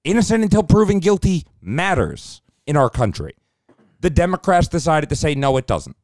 innocent 0.03 0.43
until 0.43 0.63
proven 0.63 0.97
guilty 0.97 1.45
matters 1.61 2.41
in 2.65 2.75
our 2.75 2.89
country. 2.89 3.35
The 3.99 4.09
Democrats 4.09 4.67
decided 4.67 5.09
to 5.09 5.15
say, 5.15 5.35
no, 5.35 5.57
it 5.57 5.67
doesn't, 5.67 5.95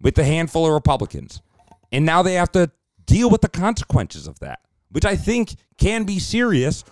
with 0.00 0.18
a 0.18 0.24
handful 0.24 0.66
of 0.66 0.72
Republicans. 0.72 1.40
And 1.92 2.04
now 2.04 2.24
they 2.24 2.34
have 2.34 2.50
to 2.52 2.72
deal 3.06 3.30
with 3.30 3.42
the 3.42 3.48
consequences 3.48 4.26
of 4.26 4.40
that, 4.40 4.58
which 4.90 5.04
I 5.04 5.14
think 5.14 5.54
can 5.78 6.02
be 6.02 6.18
serious 6.18 6.82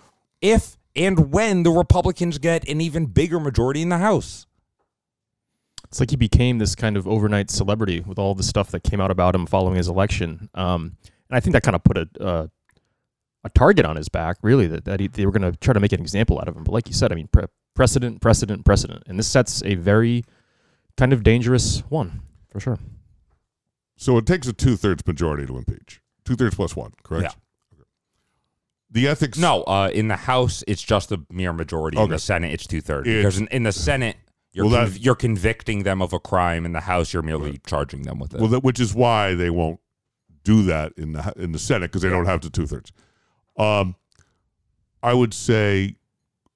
if 0.40 0.76
and 0.94 1.32
when 1.32 1.64
the 1.64 1.72
Republicans 1.72 2.38
get 2.38 2.68
an 2.68 2.80
even 2.80 3.06
bigger 3.06 3.40
majority 3.40 3.82
in 3.82 3.88
the 3.88 3.99
House. 3.99 4.46
It's 5.90 5.99
like 6.00 6.11
he 6.11 6.16
became 6.16 6.59
this 6.59 6.75
kind 6.76 6.97
of 6.97 7.09
overnight 7.09 7.50
celebrity 7.50 8.00
with 8.00 8.18
all 8.18 8.35
the 8.35 8.42
stuff 8.44 8.70
that 8.70 8.85
came 8.85 9.00
out 9.00 9.11
about 9.11 9.35
him 9.35 9.44
following 9.47 9.75
his 9.76 9.88
election. 9.88 10.49
Um, 10.54 10.97
and 11.28 11.37
I 11.37 11.40
think 11.40 11.52
that 11.54 11.62
kind 11.64 11.75
of 11.75 11.82
put 11.82 11.99
a 11.99 12.09
uh, 12.20 12.47
a 13.42 13.49
target 13.50 13.87
on 13.87 13.97
his 13.97 14.09
back, 14.11 14.37
really, 14.42 14.66
that, 14.66 14.85
that 14.85 15.00
he, 15.00 15.09
they 15.09 15.25
were 15.25 15.32
going 15.32 15.50
to 15.50 15.59
try 15.59 15.73
to 15.73 15.80
make 15.80 15.92
an 15.92 16.00
example 16.00 16.38
out 16.38 16.47
of 16.47 16.54
him. 16.56 16.62
But 16.62 16.73
like 16.73 16.87
you 16.88 16.94
said, 16.94 17.11
I 17.11 17.14
mean, 17.14 17.26
pre- 17.32 17.47
precedent, 17.75 18.20
precedent, 18.20 18.64
precedent. 18.66 19.02
And 19.06 19.18
this 19.18 19.26
sets 19.28 19.62
a 19.64 19.76
very 19.76 20.25
kind 20.99 21.12
of 21.14 21.23
dangerous 21.23 21.78
one, 21.88 22.20
for 22.50 22.61
sure. 22.61 22.78
So 23.97 24.16
it 24.18 24.26
takes 24.26 24.47
a 24.47 24.52
two 24.52 24.76
thirds 24.76 25.06
majority 25.06 25.47
to 25.47 25.56
impeach. 25.56 26.00
Two 26.25 26.37
thirds 26.37 26.54
plus 26.54 26.76
one, 26.76 26.92
correct? 27.02 27.35
Yeah. 27.35 27.78
The 28.90 29.09
ethics. 29.09 29.38
No, 29.38 29.62
uh, 29.62 29.88
in 29.92 30.09
the 30.09 30.16
House, 30.16 30.62
it's 30.68 30.82
just 30.82 31.11
a 31.12 31.20
mere 31.30 31.52
majority. 31.52 31.97
In 31.99 32.11
the 32.11 32.18
Senate, 32.18 32.52
it's 32.52 32.66
two 32.66 32.80
thirds. 32.80 33.09
It's- 33.09 33.23
Because 33.23 33.38
in, 33.38 33.47
in 33.49 33.62
the 33.62 33.73
Senate, 33.73 34.16
you're, 34.52 34.66
Well, 34.66 34.87
conv- 34.87 34.99
you're 35.00 35.14
convicting 35.14 35.85
them 35.85 36.02
of 36.02 36.12
a 36.12 36.19
crime. 36.19 36.64
In 36.66 36.73
the 36.73 36.80
House, 36.80 37.12
you're 37.12 37.23
merely 37.23 37.61
charging 37.66 38.02
them 38.02 38.19
with 38.19 38.35
it. 38.35 38.40
Well, 38.40 38.50
that, 38.50 38.64
which 38.64 38.80
is 38.80 38.95
why 38.95 39.35
they 39.35 39.50
won't 39.50 39.80
do 40.42 40.62
that 40.64 40.92
in 40.97 41.12
the 41.12 41.33
in 41.37 41.52
the 41.52 41.59
Senate 41.59 41.90
because 41.90 42.02
they 42.02 42.09
don't 42.09 42.26
have 42.26 42.40
the 42.40 42.50
two 42.50 42.66
thirds. 42.66 42.92
Um, 43.57 43.95
I 45.02 45.14
would 45.14 45.35
say 45.35 45.97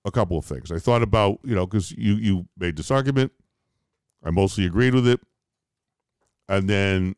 a 0.05 0.11
couple 0.11 0.39
of 0.39 0.45
things. 0.45 0.73
I 0.73 0.79
thought 0.79 1.03
about 1.03 1.39
you 1.45 1.55
know 1.55 1.67
because 1.67 1.93
you 1.93 2.15
you 2.15 2.49
made 2.59 2.77
this 2.77 2.91
argument. 2.91 3.33
I 4.25 4.31
mostly 4.31 4.65
agreed 4.65 4.95
with 4.95 5.07
it, 5.07 5.21
and 6.49 6.69
then 6.69 7.15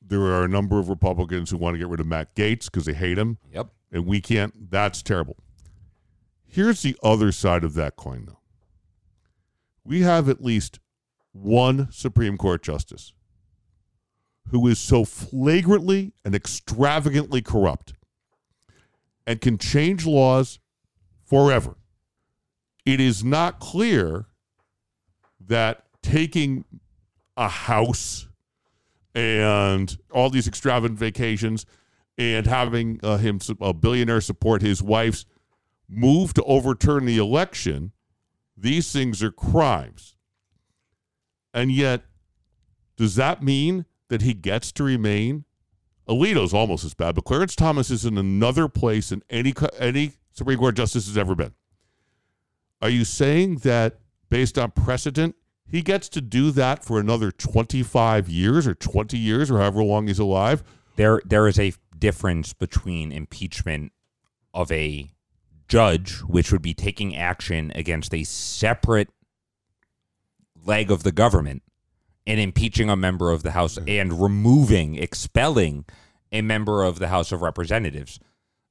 there 0.00 0.20
are 0.20 0.44
a 0.44 0.48
number 0.48 0.78
of 0.78 0.88
Republicans 0.88 1.50
who 1.50 1.56
want 1.56 1.74
to 1.74 1.78
get 1.78 1.88
rid 1.88 2.00
of 2.00 2.06
Matt 2.06 2.34
Gaetz 2.34 2.66
because 2.66 2.84
they 2.84 2.94
hate 2.94 3.18
him, 3.18 3.38
yep. 3.52 3.68
and 3.90 4.06
we 4.06 4.20
can't. 4.20 4.70
That's 4.70 5.02
terrible. 5.02 5.36
Here's 6.46 6.82
the 6.82 6.96
other 7.02 7.32
side 7.32 7.64
of 7.64 7.74
that 7.74 7.96
coin, 7.96 8.26
though. 8.26 8.38
We 9.84 10.00
have 10.00 10.28
at 10.28 10.42
least 10.42 10.80
one 11.32 11.88
Supreme 11.90 12.38
Court 12.38 12.62
justice 12.62 13.12
who 14.50 14.66
is 14.68 14.78
so 14.78 15.04
flagrantly 15.04 16.12
and 16.24 16.34
extravagantly 16.34 17.42
corrupt 17.42 17.94
and 19.26 19.40
can 19.40 19.58
change 19.58 20.06
laws 20.06 20.58
forever. 21.24 21.76
It 22.84 23.00
is 23.00 23.24
not 23.24 23.58
clear 23.58 24.26
that 25.40 25.84
taking 26.02 26.64
a 27.36 27.48
house 27.48 28.28
and 29.14 29.96
all 30.12 30.28
these 30.28 30.46
extravagant 30.46 30.98
vacations 30.98 31.64
and 32.18 32.46
having 32.46 33.00
uh, 33.02 33.16
him 33.16 33.40
a 33.60 33.72
billionaire 33.72 34.20
support 34.20 34.62
his 34.62 34.82
wife's 34.82 35.24
move 35.88 36.34
to 36.34 36.42
overturn 36.44 37.06
the 37.06 37.18
election 37.18 37.92
these 38.56 38.92
things 38.92 39.22
are 39.22 39.30
crimes. 39.30 40.16
And 41.52 41.70
yet 41.70 42.02
does 42.96 43.16
that 43.16 43.42
mean 43.42 43.86
that 44.08 44.22
he 44.22 44.34
gets 44.34 44.72
to 44.72 44.84
remain? 44.84 45.44
Alito's 46.08 46.52
almost 46.52 46.84
as 46.84 46.94
bad 46.94 47.14
but 47.14 47.24
clarence 47.24 47.56
thomas 47.56 47.90
is 47.90 48.04
in 48.04 48.18
another 48.18 48.68
place 48.68 49.08
than 49.08 49.22
any 49.30 49.54
any 49.78 50.12
supreme 50.32 50.58
court 50.58 50.76
justice 50.76 51.06
has 51.06 51.16
ever 51.16 51.34
been. 51.34 51.54
Are 52.82 52.90
you 52.90 53.04
saying 53.04 53.56
that 53.58 54.00
based 54.28 54.58
on 54.58 54.72
precedent 54.72 55.34
he 55.66 55.80
gets 55.82 56.08
to 56.10 56.20
do 56.20 56.50
that 56.50 56.84
for 56.84 57.00
another 57.00 57.30
25 57.30 58.28
years 58.28 58.66
or 58.66 58.74
20 58.74 59.16
years 59.16 59.50
or 59.50 59.58
however 59.58 59.82
long 59.82 60.06
he's 60.08 60.18
alive? 60.18 60.62
There, 60.96 61.20
there 61.24 61.48
is 61.48 61.58
a 61.58 61.72
difference 61.98 62.52
between 62.52 63.10
impeachment 63.10 63.92
of 64.52 64.70
a 64.70 65.13
judge, 65.68 66.18
which 66.20 66.52
would 66.52 66.62
be 66.62 66.74
taking 66.74 67.16
action 67.16 67.72
against 67.74 68.14
a 68.14 68.24
separate 68.24 69.08
leg 70.64 70.90
of 70.90 71.02
the 71.02 71.12
government, 71.12 71.62
and 72.26 72.40
impeaching 72.40 72.88
a 72.88 72.96
member 72.96 73.30
of 73.30 73.42
the 73.42 73.52
House 73.52 73.78
mm. 73.78 74.00
and 74.00 74.20
removing, 74.20 74.96
expelling 74.96 75.84
a 76.32 76.42
member 76.42 76.82
of 76.82 76.98
the 76.98 77.08
House 77.08 77.32
of 77.32 77.42
Representatives. 77.42 78.18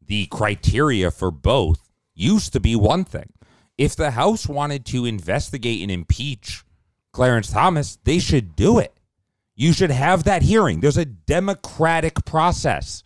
The 0.05 0.25
criteria 0.27 1.11
for 1.11 1.31
both 1.31 1.89
used 2.13 2.53
to 2.53 2.59
be 2.59 2.75
one 2.75 3.05
thing. 3.05 3.33
If 3.77 3.95
the 3.95 4.11
House 4.11 4.47
wanted 4.47 4.85
to 4.87 5.05
investigate 5.05 5.81
and 5.81 5.91
impeach 5.91 6.63
Clarence 7.11 7.51
Thomas, 7.51 7.97
they 8.03 8.19
should 8.19 8.55
do 8.55 8.79
it. 8.79 8.93
You 9.55 9.71
should 9.71 9.91
have 9.91 10.23
that 10.23 10.41
hearing. 10.41 10.79
There's 10.79 10.97
a 10.97 11.05
democratic 11.05 12.25
process. 12.25 13.03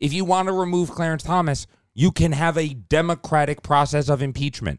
If 0.00 0.12
you 0.12 0.24
want 0.24 0.46
to 0.46 0.52
remove 0.52 0.90
Clarence 0.90 1.24
Thomas, 1.24 1.66
you 1.98 2.12
can 2.12 2.30
have 2.30 2.56
a 2.56 2.68
democratic 2.74 3.64
process 3.64 4.08
of 4.08 4.22
impeachment. 4.22 4.78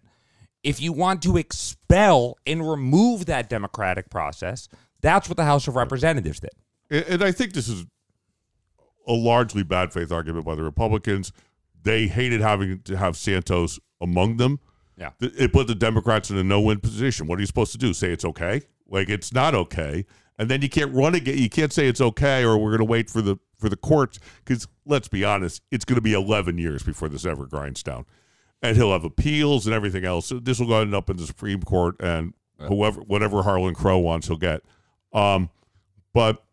If 0.64 0.80
you 0.80 0.94
want 0.94 1.22
to 1.24 1.36
expel 1.36 2.38
and 2.48 2.66
remove 2.66 3.26
that 3.26 3.50
democratic 3.50 4.10
process, 4.10 4.70
that's 5.02 5.28
what 5.28 5.36
the 5.36 5.44
House 5.44 5.68
of 5.68 5.76
Representatives 5.76 6.40
did. 6.40 6.52
And, 6.90 7.04
and 7.06 7.24
I 7.24 7.34
think 7.34 7.52
this 7.52 7.68
is 7.68 7.86
a 9.06 9.12
largely 9.12 9.64
bad 9.64 9.92
faith 9.92 10.14
argument 10.14 10.46
by 10.46 10.56
the 10.56 10.64
Republicans. 10.64 11.34
They 11.84 12.08
hated 12.08 12.40
having 12.40 12.84
to 12.84 12.96
have 12.96 13.18
Santos 13.18 13.82
among 14.00 14.38
them. 14.38 14.62
Yeah. 14.96 15.10
It 15.20 15.52
put 15.52 15.68
the 15.68 15.76
Democrats 15.76 16.30
in 16.30 16.38
a 16.38 16.44
no-win 16.44 16.80
position. 16.80 17.28
What 17.28 17.38
are 17.38 17.42
you 17.42 17.48
supposed 17.48 17.74
to 17.74 17.78
do? 17.78 17.94
Say 17.94 18.14
it's 18.14 18.24
okay? 18.24 18.62
Like 18.88 19.10
it's 19.10 19.34
not 19.34 19.54
okay, 19.56 20.06
and 20.40 20.50
then 20.50 20.62
you 20.64 20.70
can't 20.70 20.92
run 20.96 21.14
again. 21.14 21.38
You 21.38 21.50
can't 21.50 21.72
say 21.72 21.88
it's 21.88 22.02
okay, 22.02 22.44
or 22.44 22.58
we're 22.58 22.70
going 22.72 22.80
to 22.80 22.86
wait 22.86 23.10
for 23.12 23.22
the 23.22 23.38
for 23.60 23.70
the 23.70 23.76
courts 23.78 24.20
because 24.44 24.68
let's 24.86 25.08
be 25.10 25.24
honest, 25.24 25.62
it's 25.70 25.86
going 25.86 25.98
to 25.98 26.02
be 26.02 26.14
11 26.14 26.58
years 26.58 26.82
before 26.82 27.10
this 27.10 27.26
ever 27.26 27.46
grinds 27.46 27.84
down, 27.84 28.06
and 28.64 28.76
he'll 28.78 28.94
have 28.94 29.04
appeals 29.04 29.68
and 29.68 29.76
everything 29.76 30.06
else. 30.06 30.26
So 30.28 30.40
this 30.40 30.60
will 30.60 30.74
end 30.76 30.96
up 30.96 31.10
in 31.10 31.18
the 31.18 31.26
Supreme 31.28 31.62
Court, 31.62 31.96
and 32.00 32.34
whoever 32.58 33.02
whatever 33.02 33.44
Harlan 33.44 33.76
Crow 33.76 34.00
wants, 34.00 34.28
he'll 34.28 34.38
get. 34.38 34.62
Um, 35.14 35.50
but 36.14 36.44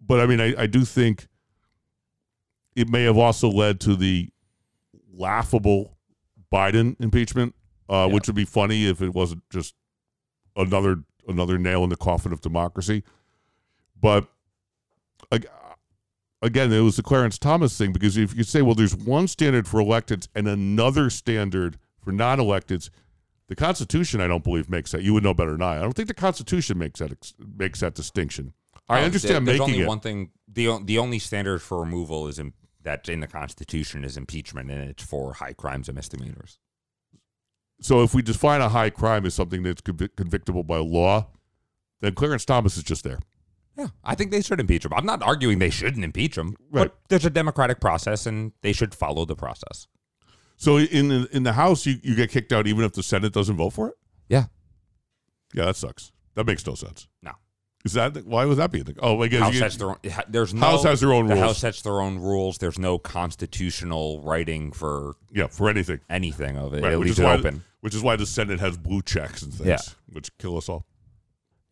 but 0.00 0.20
I 0.20 0.26
mean, 0.26 0.40
I, 0.40 0.54
I 0.62 0.66
do 0.66 0.84
think 0.84 1.26
it 2.76 2.88
may 2.88 3.04
have 3.04 3.16
also 3.18 3.48
led 3.48 3.80
to 3.80 3.96
the 3.96 4.28
laughable 5.12 5.96
Biden 6.52 6.96
impeachment, 7.00 7.54
uh, 7.88 8.06
Yeah. 8.08 8.14
which 8.14 8.26
would 8.26 8.36
be 8.36 8.44
funny 8.44 8.86
if 8.86 9.00
it 9.02 9.14
wasn't 9.14 9.42
just 9.50 9.74
another 10.56 11.04
another 11.30 11.58
nail 11.58 11.82
in 11.84 11.90
the 11.90 11.96
coffin 11.96 12.32
of 12.32 12.40
democracy. 12.40 13.02
But 14.00 14.28
again, 16.42 16.72
it 16.72 16.80
was 16.80 16.96
the 16.96 17.02
Clarence 17.02 17.38
Thomas 17.38 17.76
thing 17.76 17.92
because 17.92 18.16
if 18.16 18.34
you 18.34 18.44
say, 18.44 18.62
well, 18.62 18.74
there's 18.74 18.96
one 18.96 19.28
standard 19.28 19.66
for 19.68 19.80
electeds 19.80 20.28
and 20.34 20.48
another 20.48 21.10
standard 21.10 21.78
for 22.02 22.12
non-electeds, 22.12 22.90
the 23.48 23.56
Constitution, 23.56 24.20
I 24.20 24.26
don't 24.28 24.44
believe, 24.44 24.70
makes 24.70 24.92
that. 24.92 25.02
You 25.02 25.12
would 25.14 25.24
know 25.24 25.34
better 25.34 25.52
than 25.52 25.62
I. 25.62 25.78
I 25.78 25.80
don't 25.80 25.92
think 25.94 26.08
the 26.08 26.14
Constitution 26.14 26.78
makes 26.78 27.00
that 27.00 27.32
makes 27.58 27.80
that 27.80 27.94
distinction. 27.94 28.52
I 28.88 29.02
understand 29.02 29.46
there- 29.46 29.56
there's 29.56 29.60
making 29.60 29.74
only 29.74 29.84
it. 29.84 29.88
one 29.88 30.00
thing. 30.00 30.30
The 30.52 30.80
the 30.84 30.98
only 30.98 31.18
standard 31.18 31.60
for 31.60 31.80
removal 31.80 32.26
is 32.28 32.38
in, 32.38 32.52
that's 32.82 33.08
in 33.08 33.20
the 33.20 33.26
Constitution 33.26 34.04
is 34.04 34.16
impeachment, 34.16 34.70
and 34.70 34.88
it's 34.88 35.02
for 35.02 35.34
high 35.34 35.52
crimes 35.52 35.88
and 35.88 35.96
misdemeanors. 35.96 36.58
So 37.80 38.02
if 38.02 38.14
we 38.14 38.22
define 38.22 38.60
a 38.60 38.68
high 38.68 38.90
crime 38.90 39.24
as 39.26 39.34
something 39.34 39.62
that's 39.62 39.80
convic- 39.80 40.16
convictable 40.16 40.62
by 40.62 40.78
law, 40.78 41.28
then 42.00 42.14
Clarence 42.14 42.44
Thomas 42.44 42.76
is 42.76 42.82
just 42.82 43.04
there. 43.04 43.20
Yeah, 43.76 43.88
I 44.04 44.14
think 44.14 44.30
they 44.30 44.42
should 44.42 44.60
impeach 44.60 44.84
him. 44.84 44.92
I'm 44.94 45.06
not 45.06 45.22
arguing 45.22 45.58
they 45.58 45.70
shouldn't 45.70 46.04
impeach 46.04 46.36
him, 46.36 46.56
Right. 46.70 46.82
but 46.88 46.98
there's 47.08 47.24
a 47.24 47.30
democratic 47.30 47.80
process, 47.80 48.26
and 48.26 48.52
they 48.62 48.72
should 48.72 48.94
follow 48.94 49.24
the 49.24 49.36
process. 49.36 49.86
So 50.56 50.76
in 50.78 51.08
the, 51.08 51.28
in 51.32 51.44
the 51.44 51.54
House, 51.54 51.86
you, 51.86 51.96
you 52.02 52.14
get 52.14 52.30
kicked 52.30 52.52
out 52.52 52.66
even 52.66 52.84
if 52.84 52.92
the 52.92 53.02
Senate 53.02 53.32
doesn't 53.32 53.56
vote 53.56 53.70
for 53.70 53.88
it. 53.88 53.94
Yeah. 54.28 54.46
Yeah, 55.54 55.64
that 55.66 55.76
sucks. 55.76 56.12
That 56.34 56.46
makes 56.46 56.66
no 56.66 56.74
sense. 56.74 57.08
No. 57.22 57.32
Is 57.84 57.94
that 57.94 58.26
why 58.26 58.44
would 58.44 58.58
that 58.58 58.70
be? 58.70 58.80
a 58.80 58.84
thing? 58.84 58.96
Oh, 59.00 59.22
I 59.22 59.28
guess 59.28 59.40
House 59.40 59.54
you- 59.54 59.62
has 59.62 59.78
their 59.78 59.88
own, 59.90 59.96
there's 60.28 60.52
no 60.52 60.60
House 60.60 60.82
has 60.84 61.00
their 61.00 61.14
own 61.14 61.28
the 61.28 61.34
rules. 61.34 61.46
House 61.46 61.58
sets 61.58 61.80
their 61.80 62.02
own 62.02 62.18
rules. 62.18 62.58
There's 62.58 62.78
no 62.78 62.98
constitutional 62.98 64.20
writing 64.22 64.70
for 64.72 65.14
yeah 65.32 65.46
for 65.46 65.70
anything. 65.70 66.00
anything 66.10 66.58
of 66.58 66.74
it. 66.74 66.82
Right, 66.82 66.92
it 66.92 66.98
which 66.98 67.06
leaves 67.06 67.18
is 67.18 67.22
it 67.22 67.24
why 67.24 67.34
open. 67.36 67.64
Which 67.80 67.94
is 67.94 68.02
why 68.02 68.16
the 68.16 68.26
Senate 68.26 68.60
has 68.60 68.76
blue 68.76 69.02
checks 69.02 69.42
and 69.42 69.52
things, 69.52 69.66
Yeah. 69.68 69.78
which 70.12 70.36
kill 70.38 70.56
us 70.56 70.68
all. 70.68 70.84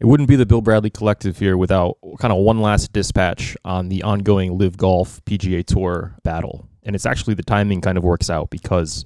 It 0.00 0.06
wouldn't 0.06 0.28
be 0.28 0.36
the 0.36 0.46
Bill 0.46 0.60
Bradley 0.60 0.90
Collective 0.90 1.38
here 1.38 1.56
without 1.56 1.96
kind 2.20 2.32
of 2.32 2.38
one 2.38 2.60
last 2.60 2.92
dispatch 2.92 3.56
on 3.64 3.88
the 3.88 4.02
ongoing 4.04 4.56
LIV 4.56 4.76
Golf 4.76 5.20
PGA 5.24 5.62
Tour 5.64 6.14
battle. 6.22 6.68
And 6.84 6.94
it's 6.94 7.04
actually 7.04 7.34
the 7.34 7.42
timing 7.42 7.80
kind 7.80 7.98
of 7.98 8.04
works 8.04 8.30
out 8.30 8.48
because 8.50 9.04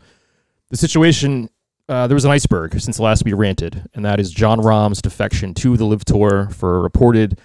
the 0.71 0.77
situation 0.77 1.49
uh, 1.89 2.07
there 2.07 2.15
was 2.15 2.25
an 2.25 2.31
iceberg 2.31 2.79
since 2.81 2.97
the 2.99 3.03
last 3.03 3.25
we 3.25 3.33
ranted, 3.33 3.85
and 3.95 4.05
that 4.05 4.21
is 4.21 4.31
Jon 4.31 4.61
Rahm's 4.61 5.03
defection 5.03 5.53
to 5.55 5.77
the 5.77 5.85
LIV 5.85 6.05
Tour 6.05 6.49
for 6.51 6.77
a 6.77 6.81
reported 6.81 7.39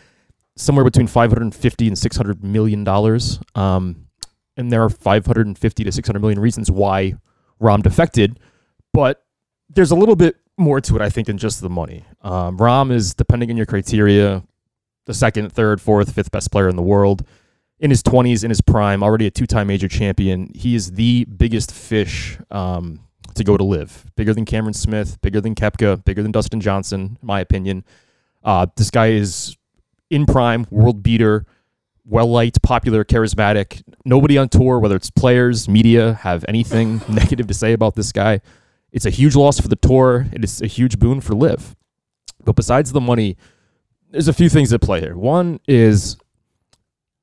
somewhere 0.55 0.85
between 0.85 1.07
550 1.07 1.87
and 1.87 1.97
600 1.97 2.43
million 2.43 2.83
dollars. 2.83 3.39
Um, 3.55 4.07
and 4.55 4.71
there 4.71 4.83
are 4.83 4.89
550 4.89 5.83
to 5.83 5.91
600 5.91 6.19
million 6.19 6.39
reasons 6.39 6.69
why 6.69 7.15
Rahm 7.61 7.81
defected, 7.81 8.39
but 8.93 9.23
there's 9.69 9.91
a 9.91 9.95
little 9.95 10.15
bit 10.15 10.37
more 10.57 10.81
to 10.81 10.95
it, 10.95 11.01
I 11.01 11.09
think, 11.09 11.27
than 11.27 11.37
just 11.37 11.61
the 11.61 11.69
money. 11.69 12.05
Um, 12.21 12.57
Rahm 12.57 12.91
is, 12.91 13.13
depending 13.13 13.49
on 13.51 13.57
your 13.57 13.65
criteria, 13.65 14.43
the 15.05 15.13
second, 15.13 15.51
third, 15.51 15.81
fourth, 15.81 16.13
fifth 16.13 16.31
best 16.31 16.51
player 16.51 16.69
in 16.69 16.75
the 16.75 16.81
world. 16.81 17.25
In 17.79 17.91
his 17.91 18.01
20s, 18.01 18.43
in 18.43 18.49
his 18.49 18.61
prime, 18.61 19.03
already 19.03 19.27
a 19.27 19.31
two 19.31 19.45
time 19.45 19.67
major 19.67 19.87
champion. 19.87 20.51
He 20.55 20.73
is 20.75 20.93
the 20.93 21.25
biggest 21.25 21.71
fish 21.71 22.37
um, 22.49 23.01
to 23.35 23.43
go 23.43 23.55
to 23.55 23.63
LIV. 23.63 24.05
Bigger 24.15 24.33
than 24.33 24.45
Cameron 24.45 24.73
Smith, 24.73 25.21
bigger 25.21 25.41
than 25.41 25.53
Koepka, 25.53 26.03
bigger 26.03 26.23
than 26.23 26.31
Dustin 26.31 26.59
Johnson, 26.59 27.17
in 27.21 27.25
my 27.25 27.39
opinion. 27.39 27.85
Uh, 28.43 28.65
this 28.75 28.89
guy 28.89 29.09
is 29.09 29.55
in 30.09 30.25
prime, 30.25 30.65
world 30.71 31.03
beater, 31.03 31.45
well 32.05 32.27
liked, 32.27 32.61
popular, 32.63 33.03
charismatic. 33.03 33.83
Nobody 34.05 34.37
on 34.37 34.49
tour, 34.49 34.79
whether 34.79 34.95
it's 34.95 35.11
players, 35.11 35.69
media, 35.69 36.13
have 36.13 36.45
anything 36.47 37.01
negative 37.09 37.47
to 37.47 37.53
say 37.53 37.73
about 37.73 37.95
this 37.95 38.11
guy. 38.11 38.41
It's 38.91 39.05
a 39.05 39.09
huge 39.09 39.35
loss 39.35 39.59
for 39.59 39.67
the 39.67 39.75
tour. 39.75 40.27
It 40.31 40.43
is 40.43 40.61
a 40.61 40.67
huge 40.67 40.99
boon 40.99 41.21
for 41.21 41.33
LIV. 41.33 41.75
But 42.43 42.55
besides 42.55 42.91
the 42.91 43.01
money, 43.01 43.37
there's 44.09 44.27
a 44.27 44.33
few 44.33 44.49
things 44.49 44.71
at 44.71 44.81
play 44.81 45.01
here. 45.01 45.17
One 45.17 45.59
is 45.67 46.17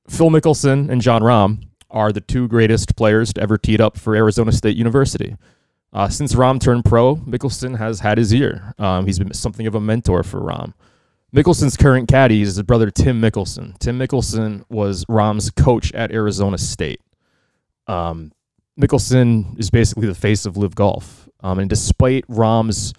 Phil 0.09 0.31
Mickelson 0.31 0.91
and 0.91 1.01
Jon 1.01 1.23
Rahm 1.23 1.67
are 1.91 2.13
the 2.13 2.21
two 2.21 2.49
greatest 2.49 2.97
players 2.97 3.33
to 3.33 3.41
ever 3.41 3.57
tee 3.57 3.79
up 3.79 3.97
for 3.97 4.15
Arizona 4.15 4.53
State 4.53 4.77
University. 4.77 5.37
Uh, 5.93 6.09
since 6.09 6.35
Rahm 6.35 6.61
turned 6.61 6.85
pro, 6.85 7.17
Mickelson 7.17 7.79
has 7.79 8.01
had 8.01 8.19
his 8.19 8.35
ear. 8.35 8.75
Um, 8.79 9.07
he's 9.07 9.19
been 9.19 9.33
something 9.33 9.67
of 9.67 9.75
a 9.75 9.81
mentor 9.81 10.25
for 10.25 10.41
Rahm. 10.41 10.75
Mickelson's 11.35 11.77
current 11.77 12.09
caddy 12.09 12.43
is 12.43 12.57
his 12.57 12.63
brother 12.63 12.91
Tim 12.91 13.21
Mickelson. 13.21 13.77
Tim 13.79 13.99
Mickelson 13.99 14.65
was 14.69 15.05
Rahm's 15.07 15.51
coach 15.51 15.93
at 15.93 16.13
Arizona 16.13 16.59
State. 16.59 17.01
Um, 17.87 18.33
Mickelson 18.81 19.59
is 19.59 19.71
basically 19.71 20.07
the 20.07 20.15
face 20.15 20.47
of 20.47 20.57
LIV 20.57 20.75
Golf. 20.75 21.29
Um, 21.41 21.59
and 21.59 21.71
despite 21.71 22.27
Rahm's, 22.27 22.93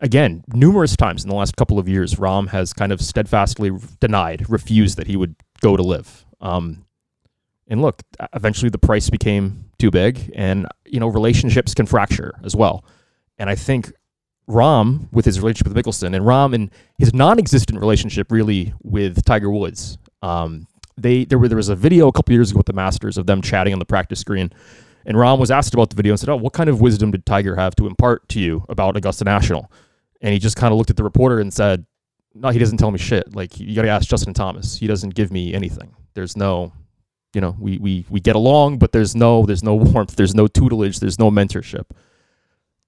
again, 0.00 0.44
numerous 0.48 0.96
times 0.96 1.22
in 1.22 1.30
the 1.30 1.36
last 1.36 1.56
couple 1.56 1.78
of 1.78 1.88
years, 1.88 2.16
Rahm 2.16 2.48
has 2.48 2.72
kind 2.72 2.92
of 2.92 3.00
steadfastly 3.00 3.70
denied, 4.00 4.48
refused 4.50 4.98
that 4.98 5.06
he 5.06 5.16
would 5.16 5.36
go 5.60 5.76
to 5.76 5.82
LIV. 5.82 6.24
Um, 6.40 6.84
and 7.68 7.80
look, 7.80 8.02
eventually 8.34 8.68
the 8.70 8.78
price 8.78 9.08
became 9.08 9.70
too 9.78 9.90
big, 9.90 10.32
and 10.34 10.66
you 10.84 10.98
know 10.98 11.06
relationships 11.06 11.72
can 11.72 11.86
fracture 11.86 12.34
as 12.42 12.56
well. 12.56 12.84
And 13.38 13.48
I 13.48 13.54
think 13.54 13.92
Rahm, 14.48 15.10
with 15.12 15.24
his 15.24 15.38
relationship 15.40 15.72
with 15.72 15.76
Mickelson, 15.76 16.14
and 16.14 16.26
Rom 16.26 16.52
and 16.52 16.70
his 16.98 17.14
non-existent 17.14 17.78
relationship 17.78 18.32
really 18.32 18.74
with 18.82 19.24
Tiger 19.24 19.50
Woods. 19.50 19.96
Um, 20.22 20.66
they 20.96 21.24
there 21.24 21.38
were 21.38 21.48
there 21.48 21.56
was 21.56 21.68
a 21.68 21.76
video 21.76 22.08
a 22.08 22.12
couple 22.12 22.34
years 22.34 22.50
ago 22.50 22.58
with 22.58 22.66
the 22.66 22.72
Masters 22.72 23.16
of 23.16 23.26
them 23.26 23.40
chatting 23.40 23.72
on 23.72 23.78
the 23.78 23.84
practice 23.84 24.18
screen, 24.18 24.52
and 25.04 25.16
Rahm 25.16 25.38
was 25.38 25.50
asked 25.50 25.74
about 25.74 25.90
the 25.90 25.96
video 25.96 26.12
and 26.12 26.20
said, 26.20 26.28
"Oh, 26.28 26.36
what 26.36 26.52
kind 26.52 26.68
of 26.68 26.80
wisdom 26.80 27.10
did 27.10 27.26
Tiger 27.26 27.56
have 27.56 27.74
to 27.76 27.86
impart 27.86 28.28
to 28.30 28.40
you 28.40 28.64
about 28.68 28.96
Augusta 28.96 29.24
National?" 29.24 29.70
And 30.20 30.32
he 30.32 30.38
just 30.38 30.56
kind 30.56 30.72
of 30.72 30.78
looked 30.78 30.90
at 30.90 30.96
the 30.96 31.04
reporter 31.04 31.40
and 31.40 31.52
said, 31.52 31.86
"No, 32.34 32.50
he 32.50 32.58
doesn't 32.58 32.78
tell 32.78 32.90
me 32.90 32.98
shit. 32.98 33.34
Like 33.34 33.58
you 33.58 33.74
got 33.74 33.82
to 33.82 33.88
ask 33.88 34.08
Justin 34.08 34.34
Thomas. 34.34 34.76
He 34.76 34.86
doesn't 34.86 35.14
give 35.14 35.30
me 35.30 35.54
anything. 35.54 35.94
There's 36.14 36.36
no." 36.36 36.72
You 37.32 37.40
know, 37.40 37.56
we, 37.60 37.78
we 37.78 38.04
we 38.10 38.18
get 38.18 38.34
along, 38.34 38.78
but 38.78 38.90
there's 38.90 39.14
no 39.14 39.46
there's 39.46 39.62
no 39.62 39.74
warmth, 39.76 40.16
there's 40.16 40.34
no 40.34 40.48
tutelage, 40.48 40.98
there's 40.98 41.18
no 41.18 41.30
mentorship. 41.30 41.84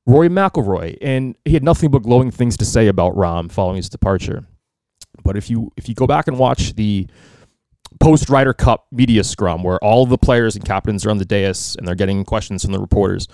Rory 0.05 0.29
McIlroy, 0.29 0.99
and 1.01 1.37
he 1.45 1.55
had 1.55 1.63
nothing 1.63 1.91
but 1.91 2.03
glowing 2.03 2.33
things 2.33 2.57
to 2.57 2.65
say 2.65 2.89
about 2.89 3.15
Rahm 3.15 3.53
following 3.53 3.77
his 3.77 3.89
departure. 3.89 4.45
But 5.23 5.37
if 5.37 5.49
you 5.49 5.71
if 5.77 5.89
you 5.89 5.95
go 5.95 6.07
back 6.07 6.27
and 6.27 6.39
watch 6.39 6.75
the 6.75 7.07
post 8.01 8.29
Ryder 8.29 8.53
Cup 8.53 8.87
media 8.91 9.25
scrum, 9.25 9.63
where 9.63 9.79
all 9.79 10.07
the 10.07 10.19
players 10.19 10.57
and 10.57 10.65
captains 10.65 11.05
are 11.07 11.11
on 11.11 11.19
the 11.19 11.25
dais 11.25 11.77
and 11.77 11.87
they're 11.87 11.95
getting 11.95 12.25
questions 12.25 12.63
from 12.63 12.73
the 12.73 12.81
reporters, 12.81 13.29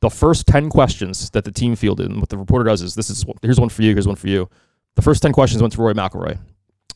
the 0.00 0.10
first 0.10 0.46
ten 0.46 0.68
questions 0.68 1.30
that 1.30 1.44
the 1.44 1.52
team 1.52 1.76
fielded, 1.76 2.10
and 2.10 2.20
what 2.20 2.28
the 2.28 2.38
reporter 2.38 2.64
does 2.64 2.82
is 2.82 2.94
this 2.94 3.10
is 3.10 3.24
here's 3.42 3.60
one 3.60 3.68
for 3.68 3.82
you, 3.82 3.92
here's 3.92 4.06
one 4.06 4.16
for 4.16 4.28
you. 4.28 4.48
The 4.96 5.02
first 5.02 5.22
ten 5.22 5.32
questions 5.32 5.62
went 5.62 5.72
to 5.74 5.80
Rory 5.80 5.94
McIlroy, 5.94 6.38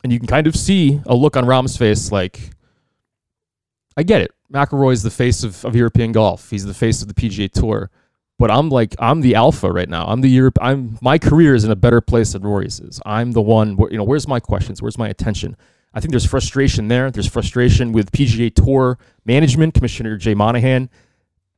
and 0.03 0.13
you 0.13 0.19
can 0.19 0.29
kind 0.29 0.47
of 0.47 0.57
see 0.57 1.01
a 1.07 1.15
look 1.15 1.37
on 1.37 1.45
Rahm's 1.45 1.77
face 1.77 2.13
like, 2.13 2.51
I 3.97 4.03
get 4.03 4.23
it. 4.23 4.33
McIlroy 4.53 4.93
is 4.93 5.03
the 5.03 5.11
face 5.11 5.43
of, 5.43 5.65
of 5.65 5.77
European 5.77 6.13
golf. 6.13 6.51
He's 6.51 6.65
the 6.65 6.75
face 6.75 7.03
of 7.03 7.09
the 7.09 7.15
PGA 7.15 7.51
Tour 7.51 7.91
but 8.39 8.51
I'm 8.51 8.69
like 8.69 8.95
I'm 8.99 9.21
the 9.21 9.35
alpha 9.35 9.71
right 9.71 9.89
now. 9.89 10.07
I'm 10.07 10.21
the 10.21 10.29
Europe. 10.29 10.59
I'm 10.61 10.97
my 11.03 11.19
career 11.19 11.55
is 11.55 11.65
in 11.65 11.71
a 11.71 11.77
better 11.77 12.01
place 12.01 12.33
than 12.33 12.43
Rory's 12.43 12.81
is. 12.81 13.01
I'm 13.05 13.33
the 13.33 13.43
one. 13.43 13.77
Where, 13.77 13.91
you 13.91 13.99
know, 13.99 14.05
where's 14.05 14.29
my 14.29 14.41
questions? 14.41 14.81
Where's 14.81 14.99
my 14.99 15.09
attention? 15.09 15.57
I 15.99 16.01
think 16.01 16.13
there's 16.13 16.25
frustration 16.25 16.87
there. 16.87 17.11
There's 17.11 17.27
frustration 17.27 17.91
with 17.91 18.13
PGA 18.13 18.55
Tour 18.55 19.01
management, 19.25 19.75
Commissioner 19.75 20.17
Jay 20.17 20.33
Monahan. 20.33 20.91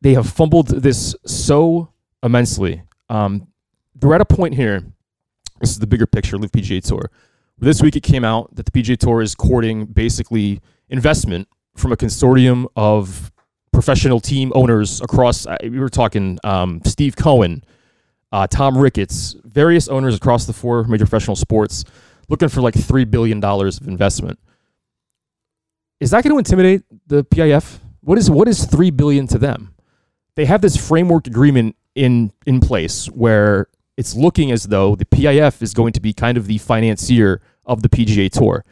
They 0.01 0.15
have 0.15 0.31
fumbled 0.31 0.69
this 0.69 1.15
so 1.27 1.93
immensely. 2.23 2.83
Um, 3.11 3.49
they're 3.95 4.15
at 4.15 4.23
a 4.23 4.25
point 4.25 4.55
here. 4.55 4.83
This 5.61 5.73
is 5.73 5.79
the 5.79 5.87
bigger 5.87 6.07
picture. 6.07 6.39
LIV 6.39 6.53
PGA 6.53 6.83
Tour. 6.83 7.11
This 7.59 7.83
week 7.83 7.97
it 7.97 8.03
came 8.03 8.25
out 8.25 8.57
that 8.57 8.65
the 8.65 8.73
PGA 8.73 8.97
Tour 8.97 9.21
is 9.21 9.35
courting 9.35 9.85
basically 9.85 10.63
investment 10.89 11.47
from 11.77 11.93
a 11.93 11.97
consortium 11.99 12.65
of 12.77 13.31
professional 13.75 14.21
team 14.21 14.53
owners 14.55 15.03
across. 15.03 15.47
We 15.63 15.79
were 15.79 15.91
talking 15.91 16.39
um, 16.45 16.81
Steve 16.87 17.15
Cohen, 17.15 17.63
uh, 18.33 18.47
Tom 18.47 18.79
Ricketts, 18.79 19.37
various 19.45 19.87
owners 19.89 20.17
across 20.17 20.47
the 20.47 20.55
four 20.55 20.85
major 20.85 21.05
professional 21.05 21.37
sports, 21.37 21.85
looking 22.31 22.49
for 22.49 22.63
like 22.63 22.75
three 22.75 23.05
billion 23.05 23.41
dollars 23.41 23.79
of 23.79 23.89
investment. 23.89 24.39
Is 25.99 26.13
that 26.13 26.25
going 26.25 26.33
to 26.33 26.39
intimidate 26.39 26.83
the 27.07 27.25
PIF? 27.25 27.79
What 28.01 28.17
is 28.17 28.31
what 28.31 28.49
is 28.49 28.65
three 28.65 28.91
billion 28.91 29.27
to 29.27 29.39
them? 29.39 29.75
They 30.37 30.47
have 30.47 30.63
this 30.63 30.77
framework 30.77 31.27
agreement 31.27 31.77
in 31.95 32.33
in 32.47 32.61
place 32.61 33.07
where 33.07 33.67
it's 33.99 34.15
looking 34.15 34.51
as 34.51 34.65
though 34.65 34.97
the 34.97 35.05
PIF 35.05 35.61
is 35.61 35.75
going 35.75 35.93
to 35.93 36.01
be 36.01 36.15
kind 36.15 36.39
of 36.39 36.47
the 36.47 36.57
financier 36.57 37.43
of 37.67 37.83
the 37.83 37.91
PGA 37.91 38.31
Tour. 38.31 38.65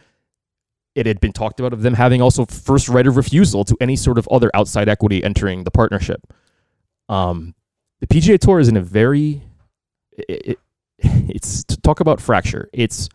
It 0.95 1.05
had 1.07 1.21
been 1.21 1.33
talked 1.33 1.61
about 1.61 1.73
of 1.73 1.83
them 1.83 1.95
having 1.95 2.23
also 2.23 2.47
first 2.47 2.89
right 2.89 3.07
of 3.07 3.17
refusal 3.17 3.65
to 3.65 3.77
any 3.81 3.95
sort 3.95 4.19
of 4.19 4.27
other 4.31 4.51
outside 4.55 4.89
equity 4.89 5.23
entering 5.23 5.65
the 5.65 5.71
partnership. 5.71 6.33
Um, 7.09 7.55
the 8.01 8.07
PGA 8.07 8.39
Tour 8.39 8.61
is 8.61 8.69
in 8.69 8.77
a 8.77 8.83
very 8.83 9.43
it, 10.13 10.25
it, 10.29 10.59
it's 11.29 11.65
to 11.65 11.77
talk 11.81 12.01
about 12.01 12.21
fracture. 12.21 12.71
It's 12.73 13.09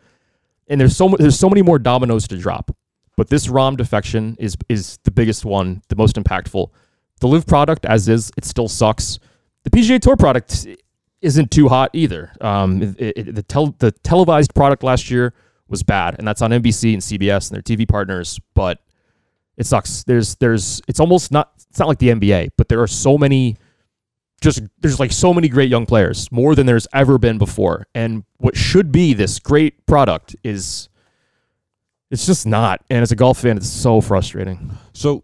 and 0.67 0.79
there's 0.79 0.95
so 0.95 1.09
there's 1.19 1.39
so 1.39 1.49
many 1.49 1.61
more 1.61 1.79
dominoes 1.79 2.27
to 2.29 2.37
drop, 2.37 2.75
but 3.17 3.29
this 3.29 3.47
Rahm 3.47 3.77
defection 3.77 4.35
is 4.39 4.55
is 4.69 4.99
the 5.03 5.11
biggest 5.11 5.45
one, 5.45 5.81
the 5.89 5.95
most 5.95 6.15
impactful. 6.15 6.69
The 7.19 7.27
LIV 7.27 7.45
product 7.47 7.85
as 7.85 8.09
is, 8.09 8.31
it 8.37 8.45
still 8.45 8.67
sucks. 8.67 9.19
The 9.63 9.69
PGA 9.69 9.99
Tour 9.99 10.17
product 10.17 10.67
isn't 11.21 11.51
too 11.51 11.69
hot 11.69 11.89
either. 11.93 12.33
Um, 12.41 12.81
it, 12.81 13.17
it, 13.17 13.35
the 13.35 13.43
tel- 13.43 13.75
the 13.79 13.91
televised 13.91 14.53
product 14.53 14.83
last 14.83 15.09
year 15.09 15.33
was 15.67 15.83
bad, 15.83 16.15
and 16.19 16.27
that's 16.27 16.41
on 16.41 16.51
NBC 16.51 16.93
and 16.93 17.01
CBS 17.01 17.49
and 17.49 17.55
their 17.55 17.61
TV 17.61 17.87
partners. 17.87 18.39
But 18.53 18.79
it 19.57 19.65
sucks. 19.65 20.03
There's 20.03 20.35
there's 20.35 20.81
it's 20.87 20.99
almost 20.99 21.31
not 21.31 21.51
it's 21.69 21.79
not 21.79 21.87
like 21.87 21.99
the 21.99 22.09
NBA, 22.09 22.51
but 22.57 22.69
there 22.69 22.81
are 22.81 22.87
so 22.87 23.17
many 23.17 23.55
just 24.43 24.61
there's 24.79 24.99
like 24.99 25.11
so 25.11 25.33
many 25.33 25.47
great 25.47 25.69
young 25.69 25.85
players, 25.85 26.31
more 26.31 26.53
than 26.53 26.65
there's 26.65 26.87
ever 26.93 27.17
been 27.17 27.37
before. 27.37 27.87
And 27.95 28.23
what 28.37 28.55
should 28.57 28.91
be 28.91 29.13
this 29.13 29.39
great 29.39 29.85
product 29.85 30.35
is 30.43 30.89
it's 32.11 32.25
just 32.25 32.45
not. 32.45 32.83
And 32.89 33.01
as 33.01 33.11
a 33.11 33.15
golf 33.15 33.39
fan, 33.39 33.57
it's 33.57 33.69
so 33.69 34.01
frustrating. 34.01 34.77
So, 34.93 35.23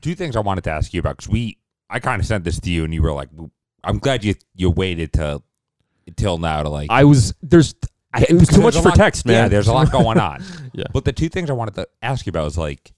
two 0.00 0.14
things 0.14 0.34
I 0.36 0.40
wanted 0.40 0.64
to 0.64 0.70
ask 0.70 0.92
you 0.92 1.00
about 1.00 1.18
because 1.18 1.28
we, 1.28 1.56
I 1.88 2.00
kind 2.00 2.20
of 2.20 2.26
sent 2.26 2.44
this 2.44 2.58
to 2.60 2.70
you, 2.70 2.84
and 2.84 2.92
you 2.92 3.02
were 3.02 3.12
like, 3.12 3.28
"I'm 3.84 3.98
glad 3.98 4.24
you 4.24 4.34
you 4.54 4.70
waited 4.70 5.12
to 5.14 5.40
until 6.06 6.36
now 6.38 6.64
to 6.64 6.68
like." 6.68 6.90
I 6.90 7.04
was 7.04 7.34
there's 7.42 7.74
I, 8.12 8.26
it 8.28 8.34
was 8.34 8.48
too 8.48 8.60
much 8.60 8.74
for 8.74 8.88
lot- 8.88 8.96
text, 8.96 9.24
man. 9.24 9.44
Yeah, 9.44 9.48
there's 9.48 9.68
a 9.68 9.72
lot 9.72 9.90
going 9.92 10.18
on. 10.18 10.42
Yeah. 10.72 10.84
But 10.92 11.04
the 11.04 11.12
two 11.12 11.28
things 11.28 11.48
I 11.48 11.54
wanted 11.54 11.76
to 11.76 11.88
ask 12.02 12.26
you 12.26 12.30
about 12.30 12.44
was 12.44 12.58
like, 12.58 12.92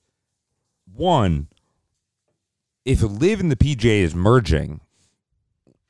one, 0.93 1.49
if 2.85 3.03
LIV 3.03 3.41
in 3.41 3.49
the 3.49 3.57
PGA 3.57 4.01
is 4.01 4.15
merging, 4.15 4.81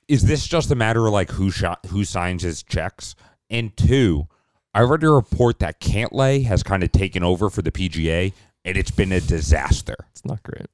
is 0.08 0.22
this 0.22 0.46
just 0.46 0.70
a 0.70 0.74
matter 0.74 1.06
of 1.06 1.12
like 1.12 1.30
who 1.32 1.50
shot, 1.50 1.86
who 1.86 2.04
signs 2.04 2.42
his 2.42 2.62
checks? 2.62 3.14
And 3.50 3.76
two, 3.76 4.28
I 4.74 4.82
read 4.82 5.04
a 5.04 5.10
report 5.10 5.60
that 5.60 5.80
Cantlay 5.80 6.44
has 6.44 6.62
kind 6.62 6.82
of 6.82 6.92
taken 6.92 7.22
over 7.22 7.50
for 7.50 7.62
the 7.62 7.70
PGA, 7.70 8.32
and 8.64 8.76
it's 8.76 8.90
been 8.90 9.12
a 9.12 9.20
disaster. 9.20 9.96
It's 10.10 10.24
not 10.24 10.42
great. 10.42 10.66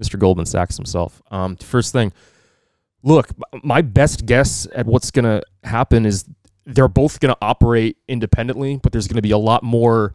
Mr. 0.00 0.18
Goldman 0.18 0.46
Sachs 0.46 0.76
himself. 0.76 1.22
Um, 1.30 1.56
first 1.56 1.92
thing, 1.92 2.12
look, 3.02 3.30
my 3.62 3.82
best 3.82 4.26
guess 4.26 4.66
at 4.74 4.86
what's 4.86 5.10
going 5.10 5.24
to 5.24 5.42
happen 5.64 6.06
is 6.06 6.24
they're 6.66 6.88
both 6.88 7.20
going 7.20 7.32
to 7.32 7.38
operate 7.40 7.96
independently, 8.06 8.78
but 8.82 8.92
there's 8.92 9.08
going 9.08 9.16
to 9.16 9.22
be 9.22 9.30
a 9.30 9.38
lot 9.38 9.62
more. 9.62 10.14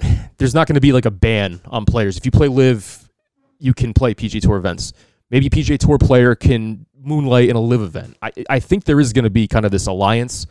There's 0.36 0.54
not 0.54 0.68
going 0.68 0.74
to 0.74 0.80
be 0.80 0.92
like 0.92 1.06
a 1.06 1.10
ban 1.10 1.60
on 1.66 1.84
players. 1.84 2.16
If 2.16 2.24
you 2.24 2.30
play 2.30 2.46
LIV, 2.46 3.10
you 3.58 3.74
can 3.74 3.92
play 3.92 4.14
PG 4.14 4.40
Tour 4.40 4.56
events. 4.56 4.92
Maybe 5.30 5.46
a 5.46 5.50
PGA 5.50 5.78
Tour 5.78 5.98
player 5.98 6.34
can 6.34 6.86
moonlight 7.00 7.48
in 7.48 7.56
a 7.56 7.60
LIV 7.60 7.82
event. 7.82 8.16
I, 8.22 8.32
I 8.48 8.60
think 8.60 8.84
there 8.84 9.00
is 9.00 9.12
going 9.12 9.24
to 9.24 9.30
be 9.30 9.46
kind 9.46 9.64
of 9.64 9.70
this 9.70 9.86
alliance 9.86 10.46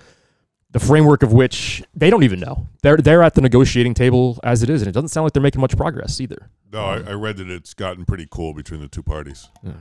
the 0.72 0.80
framework 0.80 1.24
of 1.24 1.34
which 1.34 1.84
they 1.96 2.10
don't 2.10 2.24
even 2.24 2.40
know. 2.40 2.68
They're 2.82 2.98
they're 2.98 3.24
at 3.24 3.34
the 3.34 3.42
negotiating 3.42 3.94
table 3.94 4.40
as 4.44 4.63
it 4.63 4.70
is, 4.70 4.82
and 4.82 4.90
it 4.90 4.92
doesn't 4.92 5.10
sound 5.10 5.26
like 5.26 5.34
they're 5.34 5.42
making 5.42 5.62
much 5.62 5.76
progress 5.78 6.20
either. 6.20 6.50
No, 6.72 6.82
I, 6.82 6.98
I 6.98 7.13
read 7.13 7.38
that 7.38 7.50
it's 7.50 7.74
gotten 7.74 8.06
pretty 8.06 8.28
cool 8.30 8.54
between 8.54 8.82
the 8.82 8.88
two 8.88 9.04
parties. 9.04 9.48
Yeah. 9.63 9.72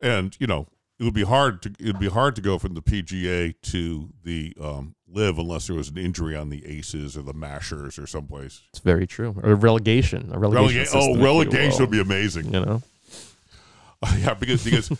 And 0.00 0.36
you 0.40 0.46
know, 0.46 0.66
it 0.98 1.04
would 1.04 1.14
be 1.14 1.24
hard 1.24 1.62
to 1.62 1.74
it 1.78 1.86
would 1.86 1.98
be 1.98 2.08
hard 2.08 2.36
to 2.36 2.42
go 2.42 2.58
from 2.58 2.74
the 2.74 2.82
PGA 2.82 3.54
to 3.62 4.10
the 4.24 4.54
um, 4.60 4.94
LIV 5.08 5.38
unless 5.38 5.66
there 5.66 5.76
was 5.76 5.88
an 5.90 5.98
injury 5.98 6.34
on 6.34 6.48
the 6.48 6.66
Aces 6.66 7.16
or 7.16 7.22
the 7.22 7.34
Mashers 7.34 7.98
or 7.98 8.06
someplace. 8.06 8.62
It's 8.70 8.80
very 8.80 9.06
true. 9.06 9.36
Or 9.42 9.54
relegation. 9.54 10.30
A 10.32 10.38
relegation. 10.38 10.84
Relega- 10.84 11.16
oh, 11.16 11.22
relegation 11.22 11.80
would 11.80 11.90
be 11.90 12.00
amazing. 12.00 12.46
You 12.46 12.64
know, 12.64 12.82
yeah, 14.18 14.34
because 14.34 14.64
because 14.64 14.90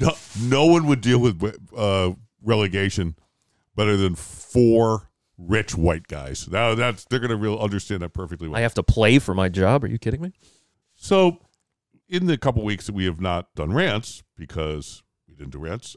no, 0.00 0.12
no 0.40 0.66
one 0.66 0.86
would 0.86 1.00
deal 1.00 1.18
with 1.18 1.42
uh, 1.76 2.12
relegation 2.42 3.16
better 3.74 3.96
than 3.96 4.14
four 4.14 5.10
rich 5.38 5.76
white 5.76 6.06
guys. 6.08 6.48
Now 6.48 6.74
that's 6.74 7.04
they're 7.04 7.18
going 7.18 7.30
to 7.30 7.36
real 7.36 7.58
understand 7.58 8.02
that 8.02 8.12
perfectly 8.12 8.48
well. 8.48 8.58
I 8.58 8.62
have 8.62 8.74
to 8.74 8.82
play 8.82 9.18
for 9.18 9.34
my 9.34 9.48
job. 9.48 9.84
Are 9.84 9.88
you 9.88 9.98
kidding 9.98 10.20
me? 10.20 10.32
So, 10.94 11.38
in 12.08 12.26
the 12.26 12.38
couple 12.38 12.64
weeks 12.64 12.86
that 12.86 12.94
we 12.94 13.04
have 13.04 13.20
not 13.20 13.54
done 13.54 13.72
rants 13.72 14.22
because 14.36 15.02
we 15.28 15.34
didn't 15.34 15.52
do 15.52 15.58
rants, 15.58 15.96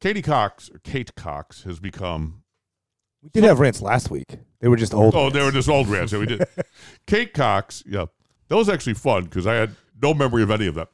Katie 0.00 0.22
Cox 0.22 0.70
or 0.70 0.78
Kate 0.80 1.14
Cox 1.14 1.64
has 1.64 1.80
become. 1.80 2.42
We 3.22 3.30
did 3.30 3.44
have 3.44 3.58
rants 3.58 3.80
last 3.80 4.10
week. 4.10 4.36
They 4.60 4.68
were 4.68 4.76
just 4.76 4.92
old. 4.92 5.14
Oh, 5.14 5.22
rants. 5.22 5.34
they 5.34 5.44
were 5.44 5.50
just 5.50 5.68
old 5.68 5.88
rants 5.88 6.12
that 6.12 6.18
we 6.20 6.26
did. 6.26 6.46
Kate 7.06 7.32
Cox, 7.32 7.82
yeah, 7.86 8.06
that 8.48 8.56
was 8.56 8.68
actually 8.68 8.94
fun 8.94 9.24
because 9.24 9.46
I 9.46 9.54
had 9.54 9.74
no 10.00 10.12
memory 10.12 10.42
of 10.42 10.50
any 10.50 10.66
of 10.66 10.74
that. 10.74 10.88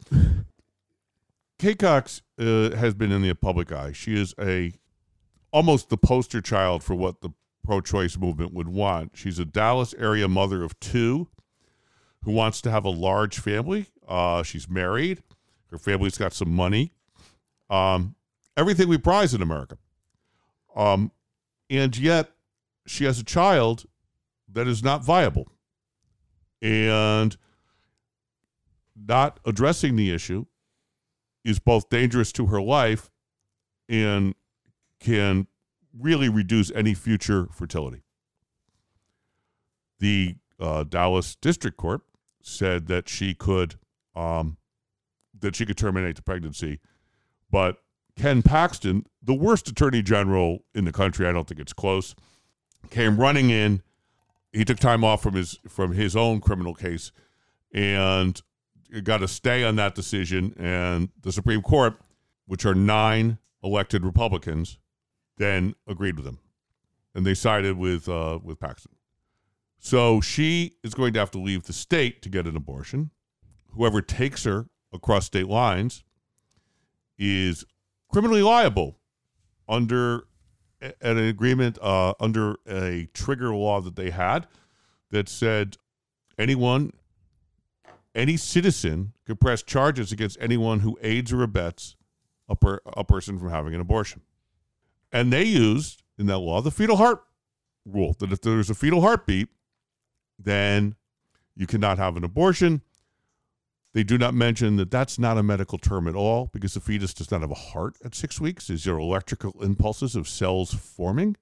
Kate 1.61 1.79
Cox 1.79 2.23
uh, 2.38 2.75
has 2.75 2.94
been 2.94 3.12
in 3.12 3.20
the 3.20 3.35
public 3.35 3.70
eye. 3.70 3.92
She 3.92 4.18
is 4.18 4.35
a 4.40 4.73
almost 5.53 5.90
the 5.90 5.99
poster 5.99 6.40
child 6.40 6.83
for 6.83 6.94
what 6.94 7.20
the 7.20 7.29
pro-choice 7.62 8.16
movement 8.16 8.55
would 8.55 8.68
want. 8.68 9.12
She's 9.14 9.38
a 9.38 9.44
Dallas 9.44 9.92
area 9.99 10.27
mother 10.27 10.62
of 10.62 10.81
two 10.81 11.29
who 12.25 12.33
wants 12.33 12.62
to 12.62 12.70
have 12.70 12.87
a 12.87 12.90
large 12.90 13.38
family. 13.38 13.88
Uh, 14.09 14.42
she's 14.42 14.70
married. 14.70 15.23
Her 15.70 15.77
family's 15.77 16.16
got 16.16 16.33
some 16.33 16.51
money. 16.51 16.94
Um, 17.68 18.14
everything 18.57 18.88
we 18.88 18.96
prize 18.96 19.35
in 19.35 19.42
America. 19.42 19.77
Um, 20.75 21.12
and 21.68 21.94
yet 21.99 22.31
she 22.87 23.05
has 23.05 23.18
a 23.18 23.25
child 23.25 23.85
that 24.51 24.66
is 24.66 24.83
not 24.83 25.05
viable. 25.05 25.46
And 26.62 27.37
not 28.96 29.40
addressing 29.44 29.96
the 29.96 30.11
issue 30.11 30.46
is 31.44 31.59
both 31.59 31.88
dangerous 31.88 32.33
to 32.33 32.46
her 32.46 32.61
life 32.61 33.11
and 33.88 34.35
can 34.98 35.46
really 35.98 36.29
reduce 36.29 36.70
any 36.72 36.94
future 36.94 37.48
fertility. 37.53 38.03
The 39.98 40.37
uh, 40.59 40.85
Dallas 40.85 41.35
District 41.37 41.76
Court 41.76 42.03
said 42.42 42.87
that 42.87 43.09
she 43.09 43.35
could 43.35 43.76
um, 44.14 44.57
that 45.38 45.57
she 45.57 45.64
could 45.64 45.79
terminate 45.79 46.16
the 46.16 46.22
pregnancy, 46.22 46.81
but 47.50 47.79
Ken 48.16 48.42
Paxton, 48.42 49.07
the 49.22 49.35
worst 49.35 49.68
attorney 49.68 50.03
general 50.03 50.64
in 50.74 50.85
the 50.85 50.92
country, 50.92 51.26
I 51.26 51.33
don't 51.33 51.46
think 51.46 51.61
it's 51.61 51.72
close, 51.72 52.14
came 52.90 53.16
running 53.16 53.50
in. 53.50 53.83
He 54.53 54.64
took 54.64 54.79
time 54.79 55.05
off 55.05 55.22
from 55.22 55.35
his 55.35 55.59
from 55.68 55.92
his 55.92 56.16
own 56.16 56.40
criminal 56.40 56.74
case 56.74 57.12
and 57.72 58.40
got 59.03 59.22
a 59.22 59.29
stay 59.29 59.64
on 59.64 59.76
that 59.76 59.94
decision. 59.94 60.55
And 60.59 61.11
the 61.20 61.33
Supreme 61.33 61.62
Court, 61.62 61.94
which 62.46 62.64
are 62.64 62.74
nine 62.74 63.38
elected 63.62 64.05
Republicans, 64.05 64.79
then 65.37 65.74
agreed 65.87 66.16
with 66.16 66.26
him, 66.26 66.38
and 67.14 67.24
they 67.26 67.35
sided 67.35 67.76
with 67.76 68.09
uh, 68.09 68.38
with 68.42 68.61
Paxton. 68.61 68.92
So 69.79 70.20
she 70.20 70.74
is 70.85 70.94
going 70.94 71.14
to 71.14 71.18
have 71.18 71.31
to 71.31 71.38
leave 71.38 71.64
the 71.64 71.72
state 71.72 72.20
to 72.22 72.29
get 72.29 72.46
an 72.46 72.57
abortion. 72.57 73.11
Whoever 73.68 74.03
takes 74.03 74.44
her 74.44 74.66
across 74.92 75.26
state 75.26 75.46
lines 75.46 76.05
is 77.18 77.64
criminally 78.11 78.42
liable 78.42 78.98
under 79.68 80.24
an 81.00 81.18
agreement 81.18 81.79
uh, 81.81 82.14
under 82.20 82.57
a 82.66 83.09
trigger 83.14 83.55
law 83.55 83.81
that 83.81 83.96
they 83.96 84.11
had 84.11 84.46
that 85.11 85.29
said 85.29 85.76
anyone 86.38 86.92
any 88.14 88.37
citizen 88.37 89.12
could 89.27 89.40
press 89.40 89.62
charges 89.62 90.12
against 90.12 90.37
anyone 90.40 90.81
who 90.81 90.99
aids 91.03 91.33
or 91.33 91.42
abets 91.42 91.96
a, 92.49 92.57
per, 92.57 92.81
a 92.87 93.05
person 93.05 93.38
from 93.38 93.51
having 93.51 93.75
an 93.75 93.81
abortion. 93.81 94.23
And 95.12 95.33
they 95.33 95.44
used 95.44 96.03
in 96.18 96.27
that 96.27 96.38
law 96.38 96.61
the 96.61 96.70
fetal 96.70 96.96
heart 96.96 97.23
rule 97.87 98.14
that 98.18 98.33
if 98.33 98.40
there's 98.40 98.70
a 98.70 98.75
fetal 98.75 99.01
heartbeat, 99.01 99.49
then 100.38 100.96
you 101.57 101.66
cannot 101.66 101.99
have 101.99 102.16
an 102.16 102.25
abortion. 102.25 102.83
They 103.92 104.05
do 104.05 104.16
not 104.16 104.35
mention 104.35 104.77
that 104.77 104.90
that's 104.90 105.18
not 105.18 105.37
a 105.37 105.42
medical 105.42 105.79
term 105.79 106.07
at 106.07 106.14
all 106.14 106.49
because 106.53 106.75
the 106.75 106.81
fetus 106.81 107.12
does 107.12 107.31
not 107.31 107.40
have 107.40 107.51
a 107.51 107.55
heart 107.55 107.96
at 108.05 108.14
six 108.14 108.40
weeks. 108.40 108.68
These 108.68 108.87
are 108.87 108.99
electrical 108.99 109.62
impulses 109.62 110.14
of 110.14 110.29
cells 110.29 110.73
forming, 110.73 111.37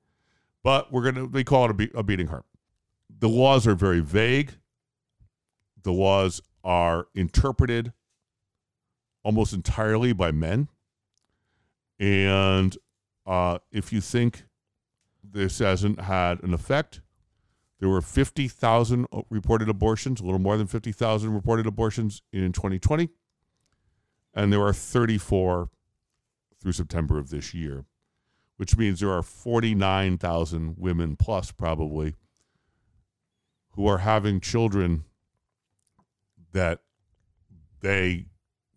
but 0.63 0.91
we're 0.91 1.11
gonna 1.11 1.29
they 1.29 1.45
call 1.45 1.67
it 1.67 1.71
a, 1.71 1.75
be- 1.75 1.91
a 1.95 2.03
beating 2.03 2.29
heart. 2.29 2.47
The 3.21 3.29
laws 3.29 3.67
are 3.67 3.75
very 3.75 4.01
vague. 4.01 4.55
The 5.83 5.93
laws 5.93 6.41
are 6.65 7.09
interpreted 7.15 7.93
almost 9.23 9.53
entirely 9.53 10.13
by 10.13 10.33
men, 10.33 10.69
and 11.99 12.77
uh, 13.27 13.59
if 13.71 13.93
you 13.93 14.01
think 14.01 14.45
this 15.23 15.59
hasn't 15.59 16.01
had 16.01 16.43
an 16.43 16.55
effect, 16.55 17.01
there 17.81 17.89
were 17.89 18.01
50,000 18.01 19.07
reported 19.31 19.69
abortions, 19.69 20.21
a 20.21 20.25
little 20.25 20.39
more 20.39 20.57
than 20.57 20.67
50,000 20.67 21.33
reported 21.33 21.67
abortions 21.67 22.23
in 22.33 22.53
2020. 22.53 23.09
And 24.35 24.53
there 24.53 24.63
are 24.63 24.73
34 24.73 25.71
through 26.61 26.73
September 26.73 27.19
of 27.19 27.31
this 27.31 27.55
year, 27.55 27.85
which 28.57 28.77
means 28.77 29.01
there 29.01 29.13
are 29.13 29.23
49,000 29.23 30.75
women 30.77 31.17
plus 31.17 31.53
probably 31.53 32.15
who 33.73 33.87
are 33.87 33.99
having 33.99 34.41
children 34.41 35.05
that 36.59 36.81
they 37.83 38.27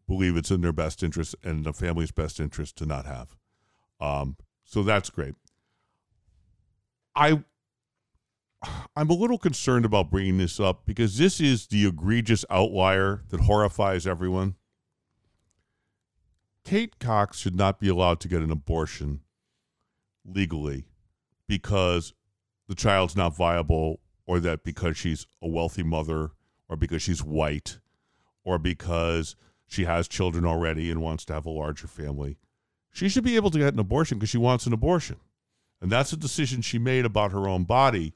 believe 0.08 0.38
it's 0.38 0.52
in 0.52 0.62
their 0.62 0.72
best 0.72 1.02
interest 1.02 1.36
and 1.44 1.66
the 1.66 1.74
family's 1.74 2.12
best 2.12 2.40
interest 2.40 2.78
to 2.78 2.86
not 2.86 3.08
have. 3.08 3.36
Um, 4.00 4.38
so 4.64 4.84
that's 4.84 5.10
great. 5.10 5.34
I 7.16 7.44
I'm 8.96 9.10
a 9.10 9.14
little 9.14 9.40
concerned 9.40 9.86
about 9.86 10.12
bringing 10.12 10.38
this 10.38 10.60
up 10.60 10.86
because 10.86 11.18
this 11.18 11.42
is 11.42 11.66
the 11.66 11.88
egregious 11.88 12.46
outlier 12.52 13.24
that 13.30 13.42
horrifies 13.42 14.06
everyone. 14.06 14.56
Kate 16.64 17.00
Cox 17.00 17.40
should 17.40 17.56
not 17.56 17.80
be 17.80 17.90
allowed 17.90 18.20
to 18.20 18.28
get 18.28 18.44
an 18.44 18.52
abortion 18.52 19.22
legally 20.24 20.86
because 21.48 22.14
the 22.68 22.76
child's 22.76 23.16
not 23.16 23.36
viable, 23.36 24.00
or 24.28 24.40
that 24.40 24.64
because 24.64 24.96
she's 24.96 25.26
a 25.42 25.48
wealthy 25.48 25.82
mother, 25.82 26.30
or 26.72 26.78
because 26.78 27.04
she's 27.04 27.24
white, 27.24 27.78
or 28.44 28.58
because 28.58 29.36
she 29.68 29.86
has 29.86 30.08
children 30.08 30.46
already 30.46 30.90
and 30.90 31.04
wants 31.04 31.26
to 31.26 31.34
have 31.34 31.46
a 31.46 31.52
larger 31.52 31.86
family. 31.86 32.40
She 32.92 33.08
should 33.08 33.24
be 33.24 33.36
able 33.36 33.52
to 33.52 33.60
get 33.60 33.74
an 33.74 33.80
abortion 33.80 34.18
because 34.18 34.32
she 34.32 34.40
wants 34.40 34.66
an 34.66 34.74
abortion. 34.74 35.18
And 35.80 35.92
that's 35.92 36.12
a 36.12 36.18
decision 36.18 36.62
she 36.62 36.80
made 36.80 37.06
about 37.06 37.32
her 37.32 37.48
own 37.48 37.66
body 37.66 38.16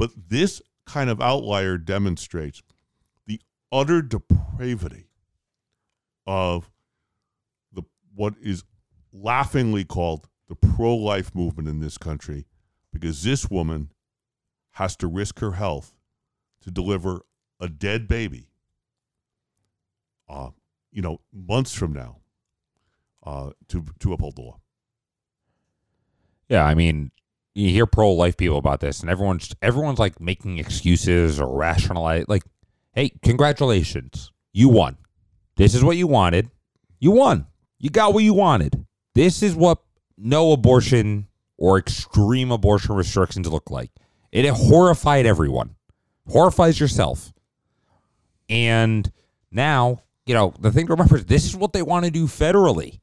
but 0.00 0.12
this 0.30 0.62
kind 0.86 1.10
of 1.10 1.20
outlier 1.20 1.76
demonstrates 1.76 2.62
the 3.26 3.38
utter 3.70 4.00
depravity 4.00 5.10
of 6.26 6.70
the 7.70 7.82
what 8.14 8.32
is 8.40 8.64
laughingly 9.12 9.84
called 9.84 10.26
the 10.48 10.54
pro-life 10.54 11.34
movement 11.34 11.68
in 11.68 11.80
this 11.80 11.98
country 11.98 12.46
because 12.90 13.22
this 13.22 13.50
woman 13.50 13.92
has 14.70 14.96
to 14.96 15.06
risk 15.06 15.40
her 15.40 15.52
health 15.52 15.92
to 16.62 16.70
deliver 16.70 17.26
a 17.60 17.68
dead 17.68 18.08
baby 18.08 18.48
uh, 20.28 20.50
you 20.92 21.02
know 21.02 21.20
months 21.32 21.74
from 21.74 21.92
now 21.92 22.16
uh, 23.24 23.50
to 23.68 23.84
to 23.98 24.12
uphold 24.12 24.36
the 24.36 24.42
law 24.42 24.60
Yeah, 26.48 26.64
I 26.64 26.74
mean, 26.74 27.10
you 27.54 27.70
hear 27.70 27.86
pro 27.86 28.12
life 28.12 28.36
people 28.36 28.58
about 28.58 28.80
this, 28.80 29.00
and 29.00 29.10
everyone's 29.10 29.54
everyone's 29.62 29.98
like 29.98 30.20
making 30.20 30.58
excuses 30.58 31.40
or 31.40 31.54
rationalize. 31.56 32.24
Like, 32.28 32.44
hey, 32.94 33.10
congratulations, 33.22 34.32
you 34.52 34.68
won. 34.68 34.96
This 35.56 35.74
is 35.74 35.84
what 35.84 35.96
you 35.96 36.06
wanted. 36.06 36.50
You 36.98 37.12
won. 37.12 37.46
You 37.78 37.90
got 37.90 38.14
what 38.14 38.24
you 38.24 38.34
wanted. 38.34 38.86
This 39.14 39.42
is 39.42 39.54
what 39.54 39.78
no 40.16 40.52
abortion 40.52 41.28
or 41.58 41.78
extreme 41.78 42.50
abortion 42.50 42.94
restrictions 42.94 43.48
look 43.48 43.70
like. 43.70 43.90
It 44.32 44.48
horrified 44.48 45.26
everyone. 45.26 45.76
Horrifies 46.28 46.80
yourself. 46.80 47.32
And 48.50 49.10
now, 49.50 50.02
you 50.26 50.34
know, 50.34 50.52
the 50.60 50.70
thing 50.72 50.86
to 50.88 50.92
remember 50.92 51.16
is 51.16 51.24
this 51.24 51.46
is 51.46 51.56
what 51.56 51.72
they 51.72 51.82
want 51.82 52.04
to 52.04 52.10
do 52.10 52.26
federally. 52.26 53.00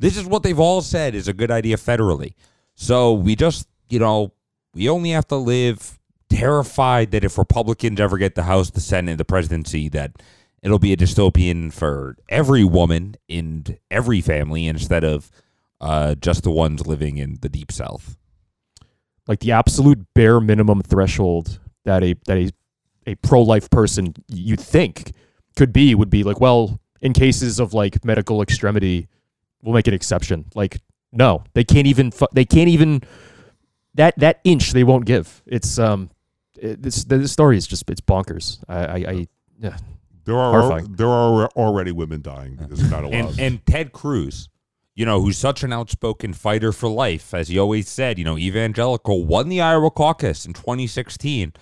This 0.00 0.16
is 0.16 0.24
what 0.26 0.42
they've 0.42 0.58
all 0.58 0.80
said 0.82 1.14
is 1.14 1.28
a 1.28 1.32
good 1.32 1.50
idea 1.52 1.76
federally. 1.76 2.34
So 2.74 3.12
we 3.12 3.36
just, 3.36 3.68
you 3.90 4.00
know, 4.00 4.32
we 4.74 4.88
only 4.88 5.10
have 5.10 5.28
to 5.28 5.36
live 5.36 5.98
terrified 6.30 7.10
that 7.12 7.24
if 7.24 7.38
Republicans 7.38 8.00
ever 8.00 8.18
get 8.18 8.34
the 8.34 8.44
House, 8.44 8.70
the 8.70 8.80
Senate, 8.80 9.18
the 9.18 9.24
presidency, 9.24 9.88
that 9.90 10.12
it'll 10.62 10.78
be 10.78 10.92
a 10.92 10.96
dystopian 10.96 11.72
for 11.72 12.16
every 12.28 12.64
woman 12.64 13.16
in 13.28 13.78
every 13.90 14.20
family 14.20 14.66
instead 14.66 15.04
of 15.04 15.30
uh, 15.80 16.14
just 16.16 16.42
the 16.44 16.50
ones 16.50 16.86
living 16.86 17.18
in 17.18 17.38
the 17.42 17.48
deep 17.48 17.70
south. 17.72 18.16
like 19.26 19.40
the 19.40 19.52
absolute 19.52 20.06
bare 20.14 20.40
minimum 20.40 20.82
threshold 20.82 21.60
that 21.84 22.02
a 22.02 22.14
that 22.26 22.36
a 22.38 22.50
a 23.08 23.14
pro 23.16 23.42
life 23.42 23.68
person 23.70 24.14
you 24.28 24.56
think 24.56 25.12
could 25.56 25.72
be 25.72 25.94
would 25.94 26.10
be 26.10 26.22
like, 26.22 26.40
well, 26.40 26.80
in 27.00 27.12
cases 27.12 27.58
of 27.60 27.74
like 27.74 28.04
medical 28.04 28.42
extremity, 28.42 29.08
we'll 29.62 29.74
make 29.74 29.88
an 29.88 29.94
exception. 29.94 30.44
Like, 30.54 30.80
no, 31.12 31.42
they 31.54 31.64
can't 31.64 31.86
even. 31.86 32.10
fu- 32.10 32.26
They 32.32 32.44
can't 32.44 32.68
even 32.68 33.02
that 33.94 34.18
that 34.18 34.40
inch 34.44 34.72
they 34.72 34.84
won't 34.84 35.04
give. 35.06 35.42
It's 35.46 35.78
um, 35.78 36.10
it, 36.60 36.82
this 36.82 37.04
the 37.04 37.26
story 37.26 37.56
is 37.56 37.66
just 37.66 37.88
it's 37.90 38.00
bonkers. 38.00 38.62
I 38.68 38.78
I, 38.78 38.96
I 39.12 39.26
yeah. 39.60 39.76
there 40.24 40.36
are 40.38 40.52
Horrifying. 40.60 40.92
there 40.96 41.08
are 41.08 41.48
already 41.56 41.92
women 41.92 42.20
dying 42.22 42.56
because 42.56 42.80
they're 42.80 42.90
not 42.90 43.04
allowed 43.04 43.14
and 43.30 43.40
and 43.40 43.66
Ted 43.66 43.92
Cruz, 43.92 44.48
you 44.94 45.06
know, 45.06 45.20
who's 45.20 45.38
such 45.38 45.62
an 45.64 45.72
outspoken 45.72 46.32
fighter 46.34 46.72
for 46.72 46.88
life, 46.88 47.32
as 47.32 47.48
he 47.48 47.58
always 47.58 47.88
said, 47.88 48.18
you 48.18 48.24
know, 48.24 48.36
evangelical, 48.38 49.24
won 49.24 49.48
the 49.48 49.60
Iowa 49.60 49.90
caucus 49.90 50.44
in 50.46 50.52
2016. 50.52 51.54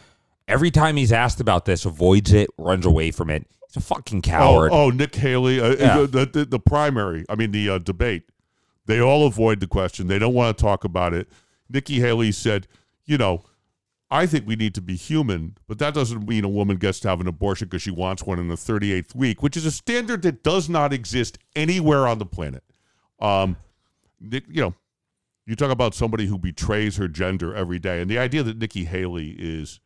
Every 0.48 0.70
time 0.70 0.96
he's 0.96 1.12
asked 1.12 1.40
about 1.40 1.64
this, 1.64 1.84
avoids 1.84 2.32
it, 2.32 2.48
runs 2.56 2.86
away 2.86 3.10
from 3.10 3.30
it. 3.30 3.46
He's 3.68 3.76
a 3.76 3.80
fucking 3.80 4.22
coward. 4.22 4.70
Oh, 4.72 4.84
oh 4.86 4.90
Nick 4.90 5.14
Haley, 5.14 5.60
uh, 5.60 5.76
Yeah. 5.76 6.06
the, 6.06 6.26
the, 6.26 6.44
the 6.44 6.60
primary, 6.60 7.24
I 7.28 7.34
mean, 7.34 7.50
the 7.50 7.68
uh, 7.70 7.78
debate, 7.78 8.24
they 8.86 9.00
all 9.00 9.26
avoid 9.26 9.60
the 9.60 9.66
question. 9.66 10.06
They 10.06 10.18
don't 10.18 10.34
want 10.34 10.56
to 10.56 10.62
talk 10.62 10.84
about 10.84 11.14
it. 11.14 11.28
Nikki 11.68 11.98
Haley 12.00 12.30
said, 12.30 12.68
you 13.04 13.18
know, 13.18 13.42
I 14.08 14.26
think 14.26 14.46
we 14.46 14.54
need 14.54 14.72
to 14.76 14.80
be 14.80 14.94
human, 14.94 15.56
but 15.66 15.80
that 15.80 15.92
doesn't 15.92 16.28
mean 16.28 16.44
a 16.44 16.48
woman 16.48 16.76
gets 16.76 17.00
to 17.00 17.08
have 17.08 17.20
an 17.20 17.26
abortion 17.26 17.66
because 17.66 17.82
she 17.82 17.90
wants 17.90 18.22
one 18.22 18.38
in 18.38 18.46
the 18.46 18.54
38th 18.54 19.16
week, 19.16 19.42
which 19.42 19.56
is 19.56 19.66
a 19.66 19.72
standard 19.72 20.22
that 20.22 20.44
does 20.44 20.68
not 20.68 20.92
exist 20.92 21.38
anywhere 21.56 22.06
on 22.06 22.18
the 22.20 22.26
planet. 22.26 22.62
Um, 23.18 23.56
Nick, 24.20 24.44
you 24.48 24.60
know, 24.62 24.74
you 25.44 25.56
talk 25.56 25.72
about 25.72 25.94
somebody 25.94 26.26
who 26.26 26.38
betrays 26.38 26.96
her 26.98 27.08
gender 27.08 27.52
every 27.52 27.80
day, 27.80 28.00
and 28.00 28.08
the 28.08 28.18
idea 28.18 28.44
that 28.44 28.58
Nikki 28.58 28.84
Haley 28.84 29.30
is 29.36 29.80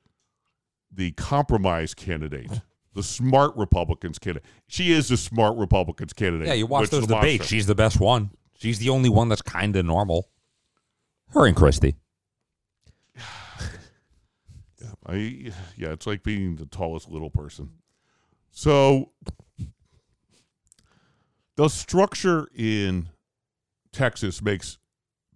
the 0.93 1.13
compromise 1.13 1.95
candidate, 1.95 2.51
the 2.95 3.03
smart 3.03 3.57
Republicans 3.57 4.19
candidate. 4.19 4.49
She 4.67 4.93
is 4.93 5.09
the 5.09 5.17
smart 5.17 5.57
Republicans 5.57 6.13
candidate. 6.13 6.49
yeah, 6.49 6.55
you 6.55 6.67
watch 6.67 6.91
those 6.91 7.05
is 7.05 7.09
a 7.09 7.11
monster. 7.11 7.27
debates. 7.27 7.47
She's 7.47 7.67
the 7.67 7.75
best 7.75 8.01
one. 8.01 8.31
She's 8.55 8.79
the 8.79 8.91
only 8.91 9.09
one 9.09 9.29
that's 9.29 9.43
kind 9.43 9.75
of 9.77 9.87
normal. 9.87 10.29
Her 11.31 11.47
and 11.47 11.57
Christie. 11.57 11.97
I 15.07 15.53
yeah, 15.77 15.89
it's 15.93 16.07
like 16.07 16.23
being 16.23 16.57
the 16.57 16.67
tallest 16.67 17.09
little 17.09 17.31
person. 17.31 17.71
So 18.51 19.13
the 21.57 21.69
structure 21.69 22.49
in 22.55 23.09
Texas 23.93 24.43
makes 24.43 24.79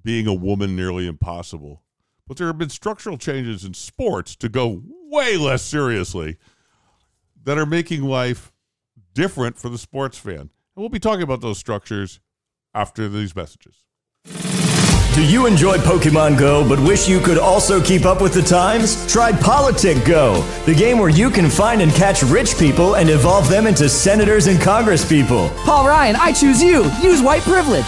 being 0.02 0.26
a 0.26 0.34
woman 0.34 0.76
nearly 0.76 1.06
impossible. 1.06 1.82
But 2.26 2.38
there 2.38 2.46
have 2.46 2.58
been 2.58 2.70
structural 2.70 3.18
changes 3.18 3.64
in 3.64 3.74
sports 3.74 4.34
to 4.36 4.48
go 4.48 4.82
way 5.10 5.36
less 5.36 5.62
seriously 5.62 6.38
that 7.44 7.58
are 7.58 7.66
making 7.66 8.02
life 8.02 8.52
different 9.12 9.58
for 9.58 9.68
the 9.68 9.78
sports 9.78 10.18
fan. 10.18 10.40
And 10.40 10.50
we'll 10.76 10.88
be 10.88 10.98
talking 10.98 11.22
about 11.22 11.40
those 11.40 11.58
structures 11.58 12.20
after 12.74 13.08
these 13.08 13.36
messages. 13.36 13.84
Do 15.14 15.24
you 15.24 15.46
enjoy 15.46 15.76
Pokemon 15.76 16.36
Go 16.40 16.68
but 16.68 16.80
wish 16.80 17.08
you 17.08 17.20
could 17.20 17.38
also 17.38 17.80
keep 17.80 18.04
up 18.04 18.20
with 18.20 18.34
the 18.34 18.42
times? 18.42 19.06
Try 19.06 19.30
Politic 19.30 20.04
Go, 20.04 20.42
the 20.66 20.74
game 20.74 20.98
where 20.98 21.08
you 21.08 21.30
can 21.30 21.48
find 21.48 21.82
and 21.82 21.92
catch 21.92 22.24
rich 22.24 22.58
people 22.58 22.96
and 22.96 23.08
evolve 23.08 23.48
them 23.48 23.68
into 23.68 23.88
senators 23.88 24.48
and 24.48 24.58
congresspeople. 24.58 25.54
Paul 25.64 25.86
Ryan, 25.86 26.16
I 26.16 26.32
choose 26.32 26.60
you. 26.60 26.90
Use 27.00 27.22
white 27.22 27.42
privilege. 27.42 27.86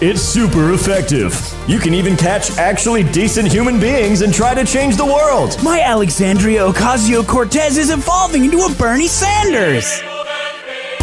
It's 0.00 0.20
super 0.20 0.72
effective. 0.72 1.32
You 1.68 1.78
can 1.78 1.94
even 1.94 2.16
catch 2.16 2.58
actually 2.58 3.04
decent 3.04 3.50
human 3.50 3.78
beings 3.78 4.22
and 4.22 4.34
try 4.34 4.52
to 4.52 4.64
change 4.64 4.96
the 4.96 5.04
world. 5.04 5.56
My 5.62 5.80
Alexandria 5.80 6.62
Ocasio 6.62 7.24
Cortez 7.26 7.78
is 7.78 7.90
evolving 7.90 8.44
into 8.44 8.58
a 8.64 8.74
Bernie 8.74 9.06
Sanders. 9.06 10.02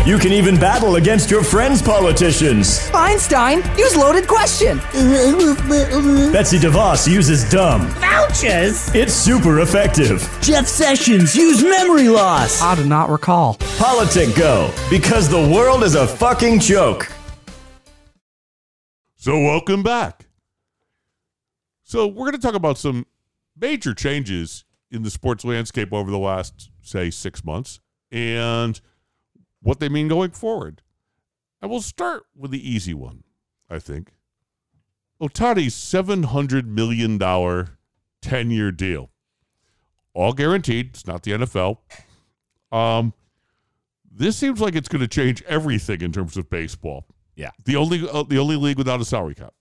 You 0.05 0.17
can 0.17 0.33
even 0.33 0.59
battle 0.59 0.97
against 0.97 1.31
your 1.31 1.41
friends' 1.41 1.81
politicians. 1.81 2.89
Einstein, 2.93 3.63
use 3.77 3.95
loaded 3.95 4.27
question. 4.27 4.77
Betsy 6.33 6.57
DeVos 6.57 7.07
uses 7.09 7.49
dumb. 7.49 7.87
Vouchers. 8.01 8.93
It's 8.93 9.13
super 9.13 9.61
effective. 9.61 10.21
Jeff 10.41 10.67
Sessions, 10.67 11.33
use 11.33 11.63
memory 11.63 12.09
loss. 12.09 12.61
I 12.61 12.75
do 12.75 12.83
not 12.83 13.09
recall. 13.09 13.55
Politic 13.77 14.35
Go, 14.35 14.73
because 14.89 15.29
the 15.29 15.39
world 15.49 15.83
is 15.83 15.95
a 15.95 16.05
fucking 16.05 16.59
joke. 16.59 17.07
So, 19.23 19.37
welcome 19.37 19.83
back. 19.83 20.25
So, 21.83 22.07
we're 22.07 22.31
going 22.31 22.31
to 22.31 22.39
talk 22.39 22.55
about 22.55 22.79
some 22.79 23.05
major 23.55 23.93
changes 23.93 24.65
in 24.89 25.03
the 25.03 25.11
sports 25.11 25.45
landscape 25.45 25.93
over 25.93 26.09
the 26.09 26.17
last, 26.17 26.71
say, 26.81 27.11
six 27.11 27.45
months 27.45 27.79
and 28.11 28.81
what 29.61 29.79
they 29.79 29.89
mean 29.89 30.07
going 30.07 30.31
forward. 30.31 30.81
I 31.61 31.67
will 31.67 31.83
start 31.83 32.23
with 32.35 32.49
the 32.49 32.67
easy 32.67 32.95
one, 32.95 33.23
I 33.69 33.77
think. 33.77 34.13
Ohtani's 35.21 35.75
$700 35.75 36.65
million 36.65 37.19
10 38.23 38.49
year 38.49 38.71
deal. 38.71 39.11
All 40.15 40.33
guaranteed. 40.33 40.87
It's 40.95 41.05
not 41.05 41.21
the 41.21 41.33
NFL. 41.33 41.77
Um, 42.71 43.13
this 44.11 44.35
seems 44.35 44.59
like 44.59 44.73
it's 44.73 44.89
going 44.89 45.01
to 45.01 45.07
change 45.07 45.43
everything 45.43 46.01
in 46.01 46.11
terms 46.11 46.37
of 46.37 46.49
baseball. 46.49 47.05
Yeah. 47.35 47.51
The 47.65 47.75
only 47.75 48.07
uh, 48.07 48.23
the 48.23 48.37
only 48.39 48.55
league 48.55 48.77
without 48.77 49.01
a 49.01 49.05
salary 49.05 49.35
cap. 49.35 49.53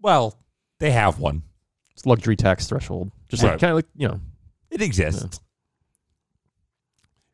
Well, 0.00 0.36
they 0.78 0.90
have 0.90 1.18
one. 1.18 1.42
It's 1.92 2.06
luxury 2.06 2.36
tax 2.36 2.66
threshold. 2.66 3.10
Just 3.28 3.42
Right. 3.42 3.52
like 3.52 3.60
kind 3.60 3.70
of 3.72 3.76
like 3.76 3.86
you 3.96 4.08
know. 4.08 4.20
It 4.70 4.82
exists. 4.82 5.40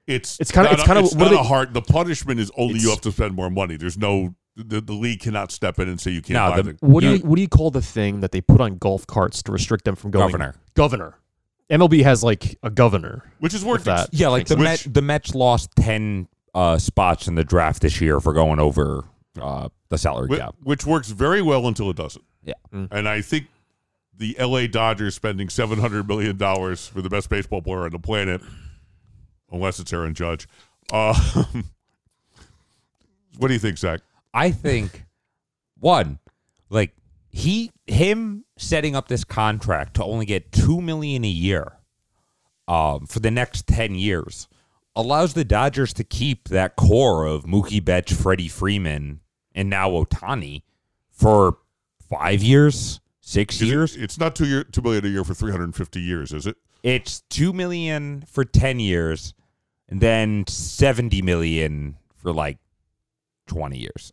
It's 0.07 0.39
It's 0.41 0.53
kinda- 0.53 0.71
not 0.71 0.75
it's 0.75 0.83
a- 0.83 0.87
kinda- 0.87 1.01
it's 1.03 1.15
what 1.15 1.25
not 1.25 1.31
do 1.31 1.39
a 1.39 1.43
they- 1.43 1.49
hard. 1.49 1.75
The 1.75 1.83
punishment 1.83 2.39
is 2.41 2.51
only 2.57 2.75
you 2.75 2.81
It's- 2.81 2.91
have 2.91 3.01
to 3.03 3.13
spend 3.13 3.35
more 3.35 3.51
money. 3.51 3.77
There's 3.77 3.99
no 3.99 4.35
the, 4.59 4.81
the 4.81 4.95
league 4.95 5.21
cannot 5.21 5.53
step 5.53 5.79
in 5.79 5.87
and 5.87 6.01
say 6.01 6.11
you 6.13 6.23
can't 6.23 6.35
No, 6.43 6.51
buy 6.51 6.63
the- 6.63 6.73
the, 6.73 6.87
What 6.87 7.03
do 7.03 7.11
you 7.15 7.19
what 7.19 7.37
do 7.37 7.43
you 7.43 7.49
call 7.49 7.71
the 7.71 7.83
thing 7.83 8.21
that 8.21 8.33
they 8.33 8.41
put 8.41 8.59
on 8.61 8.79
golf 8.79 9.07
carts 9.07 9.43
to 9.43 9.53
restrict 9.53 9.85
them 9.85 9.97
from 9.97 10.11
going? 10.13 10.25
Governor. 10.29 10.55
Governor. 10.75 11.19
MLB 11.69 12.03
has 12.05 12.23
like 12.25 12.57
a 12.63 12.71
governor. 12.71 13.25
which 13.41 13.53
is 13.53 13.63
worth 13.65 13.85
that. 13.85 14.09
Yeah, 14.15 14.29
like 14.29 14.47
the 14.47 14.57
Which- 14.57 14.87
Met, 14.87 14.95
the 14.95 15.03
Mets 15.03 15.35
lost 15.35 15.71
ten 15.77 16.29
uh, 16.55 16.79
spots 16.79 17.29
in 17.29 17.35
the 17.35 17.45
draft 17.45 17.83
this 17.83 18.01
year 18.01 18.19
for 18.19 18.33
going 18.33 18.59
over 18.59 19.05
uh, 19.41 19.69
the 19.89 19.99
salary 19.99 20.29
Whi- 20.29 20.39
cap. 20.39 20.55
which 20.63 20.87
works 20.87 21.09
very 21.11 21.43
well 21.43 21.67
until 21.67 21.91
it 21.91 21.97
doesn't. 21.97 22.25
Yeah. 22.43 22.55
And 22.73 23.09
I 23.09 23.21
think 23.23 23.47
the 24.17 24.37
LA 24.39 24.67
Dodgers 24.67 25.15
spending 25.15 25.49
seven 25.49 25.79
hundred 25.79 26.09
million 26.09 26.37
dollars 26.37 26.87
for 26.89 27.03
the 27.03 27.11
best 27.11 27.29
baseball 27.29 27.63
player 27.63 27.85
on 27.85 27.91
the 27.91 27.99
planet, 27.99 28.41
unless 29.51 29.79
it's 29.79 29.93
Aaron 29.93 30.15
Judge. 30.15 30.47
Uh, 30.93 31.15
what 33.39 33.49
do 33.49 33.55
you 33.55 33.61
think, 33.61 33.79
Zach? 33.79 34.01
I 34.33 34.51
think 34.51 35.05
one, 35.79 36.19
like 36.71 36.93
he 37.31 37.71
him 37.87 38.45
setting 38.57 38.97
up 38.97 39.09
this 39.09 39.25
contract 39.25 39.95
to 39.95 40.05
only 40.05 40.27
get 40.27 40.53
two 40.53 40.81
million 40.81 41.25
a 41.25 41.29
year 41.29 41.73
um, 42.69 43.07
for 43.07 43.21
the 43.21 43.31
next 43.31 43.67
ten 43.67 43.95
years 43.95 44.49
allows 44.95 45.35
the 45.35 45.45
Dodgers 45.45 45.93
to 45.93 46.05
keep 46.05 46.49
that 46.49 46.75
core 46.77 47.27
of 47.27 47.45
Mookie 47.45 47.85
Betts, 47.85 48.13
Freddie 48.15 48.49
Freeman, 48.49 49.21
and 49.57 49.69
now 49.69 49.91
Ohtani 49.91 50.63
for 51.11 51.59
five 52.09 52.43
years, 52.43 53.01
six 53.21 53.57
Is 53.57 53.63
it- 53.63 53.67
years. 53.67 53.97
it's 53.97 54.19
not 54.21 54.37
two 54.37 54.47
year 54.47 54.63
two 54.63 54.83
million 54.83 55.05
a 55.05 55.09
year 55.09 55.25
for 55.25 55.35
three 55.35 55.51
hundred 55.51 55.65
and 55.65 55.75
fifty 55.75 56.01
years, 56.01 56.33
is 56.33 56.47
it? 56.47 56.57
It's 56.85 57.23
two 57.31 57.53
million 57.53 58.23
for 58.31 58.45
ten 58.45 58.79
years, 58.79 59.35
and 59.89 60.01
then 60.01 60.45
seventy 60.47 61.23
million 61.23 61.97
for 62.17 62.33
like 62.33 62.59
twenty 63.49 63.79
years 63.79 64.13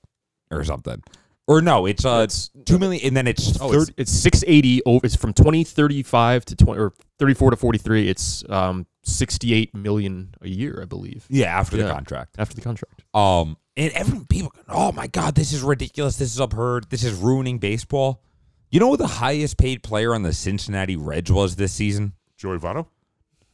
or 0.49 0.63
something. 0.63 1.03
Or 1.45 1.61
no, 1.61 1.85
it's 1.85 2.05
uh 2.05 2.21
It's- 2.23 2.49
two 2.65 2.79
million, 2.79 3.05
and 3.05 3.17
then 3.17 3.27
it's 3.27 3.59
Oh, 3.59 3.69
third. 3.71 3.89
it's, 3.89 3.91
it's 3.97 4.11
680 4.11 4.81
over. 4.85 5.05
It's 5.05 5.15
from 5.15 5.33
2035 5.33 6.45
to 6.45 6.55
20 6.55 6.79
or 6.79 6.93
34 7.19 7.51
to 7.51 7.57
43. 7.57 8.07
It's 8.09 8.43
um 8.49 8.85
68 9.03 9.73
million 9.75 10.33
a 10.41 10.47
year, 10.47 10.79
I 10.81 10.85
believe, 10.85 11.25
yeah, 11.29 11.57
after 11.57 11.77
the 11.77 11.89
contract. 11.89 12.35
after 12.37 12.55
the 12.55 12.61
contract. 12.61 13.03
Um, 13.13 13.57
and 13.75 13.91
everyone 13.93 14.25
people, 14.25 14.51
go, 14.55 14.61
oh 14.69 14.91
my 14.91 15.07
god, 15.07 15.35
this 15.35 15.51
is 15.53 15.61
ridiculous. 15.61 16.17
This 16.17 16.33
is 16.33 16.39
absurd. 16.39 16.89
This 16.89 17.03
is 17.03 17.13
ruining 17.13 17.57
baseball. 17.59 18.21
You 18.69 18.79
know 18.79 18.89
who 18.89 18.97
the 18.97 19.07
highest 19.07 19.57
paid 19.57 19.83
player 19.83 20.15
on 20.15 20.23
the 20.23 20.33
Cincinnati 20.33 20.95
Reds 20.95 21.31
was 21.31 21.55
this 21.55 21.73
season? 21.73 22.13
Joey 22.37 22.57
Votto? 22.57 22.87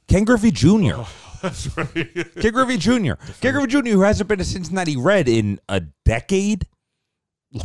Ken 0.07 0.23
Griffey 0.23 0.51
Jr. 0.51 1.03
That's 1.41 1.75
right. 1.77 2.07
Ken 2.39 2.53
Griffey 2.53 2.77
Jr. 2.77 3.13
Ken 3.41 3.53
Griffey 3.53 3.67
Jr. 3.67 3.89
who 3.89 4.01
hasn't 4.01 4.27
been 4.29 4.39
a 4.39 4.45
Cincinnati 4.45 4.97
Red 4.97 5.27
in 5.29 5.59
a 5.69 5.81
decade. 6.05 6.65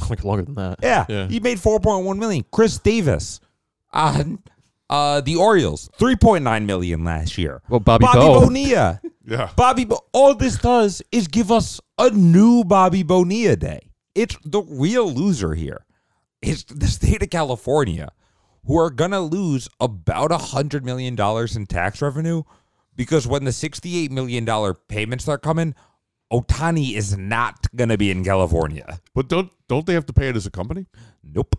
Like 0.08 0.24
longer 0.24 0.44
than 0.44 0.54
that. 0.54 0.78
Yeah, 0.82 1.04
Yeah. 1.08 1.28
he 1.28 1.40
made 1.40 1.60
four 1.60 1.78
point 1.80 2.04
one 2.06 2.18
million. 2.18 2.44
Chris 2.50 2.78
Davis, 2.78 3.40
uh, 3.92 4.24
uh, 4.94 5.20
the 5.20 5.36
Orioles 5.36 5.90
three 5.98 6.16
point 6.16 6.44
nine 6.44 6.66
million 6.66 7.04
last 7.04 7.36
year. 7.36 7.62
Well, 7.68 7.80
Bobby, 7.80 8.04
Bobby 8.04 8.20
Bo. 8.20 8.40
Bonilla, 8.46 9.00
yeah. 9.26 9.50
Bobby. 9.56 9.84
Bo- 9.84 10.04
all 10.12 10.34
this 10.34 10.56
does 10.58 11.02
is 11.10 11.26
give 11.26 11.50
us 11.50 11.80
a 11.98 12.10
new 12.10 12.64
Bobby 12.64 13.02
Bonilla 13.02 13.56
day. 13.56 13.90
It's 14.14 14.36
the 14.44 14.62
real 14.62 15.10
loser 15.10 15.54
here. 15.54 15.84
It's 16.40 16.62
the 16.64 16.86
state 16.86 17.22
of 17.22 17.30
California, 17.30 18.12
who 18.66 18.78
are 18.78 18.90
gonna 18.90 19.20
lose 19.20 19.68
about 19.80 20.30
a 20.30 20.38
hundred 20.38 20.84
million 20.84 21.16
dollars 21.16 21.56
in 21.56 21.66
tax 21.66 22.00
revenue 22.00 22.42
because 22.94 23.26
when 23.26 23.44
the 23.44 23.52
sixty-eight 23.52 24.12
million 24.12 24.44
dollar 24.44 24.74
payments 24.74 25.24
start 25.24 25.42
coming, 25.42 25.74
Ohtani 26.32 26.94
is 26.94 27.16
not 27.16 27.66
gonna 27.74 27.96
be 27.98 28.10
in 28.10 28.24
California. 28.24 29.00
But 29.14 29.28
don't 29.28 29.50
don't 29.68 29.86
they 29.86 29.94
have 29.94 30.06
to 30.06 30.12
pay 30.12 30.28
it 30.28 30.36
as 30.36 30.46
a 30.46 30.50
company? 30.50 30.86
Nope. 31.24 31.56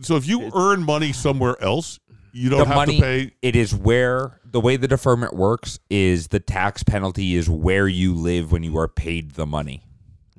So 0.00 0.16
if 0.16 0.26
you 0.26 0.50
earn 0.54 0.82
money 0.84 1.12
somewhere 1.12 1.62
else, 1.62 2.00
you 2.32 2.48
don't 2.50 2.60
the 2.60 2.64
have 2.66 2.76
money 2.76 2.96
to 2.96 3.02
pay. 3.02 3.32
it 3.42 3.54
is 3.56 3.74
where 3.74 4.40
the 4.44 4.60
way 4.60 4.76
the 4.76 4.88
deferment 4.88 5.34
works 5.34 5.78
is 5.90 6.28
the 6.28 6.40
tax 6.40 6.82
penalty 6.82 7.34
is 7.36 7.48
where 7.48 7.86
you 7.88 8.14
live 8.14 8.50
when 8.52 8.62
you 8.62 8.76
are 8.78 8.88
paid 8.88 9.32
the 9.32 9.46
money. 9.46 9.84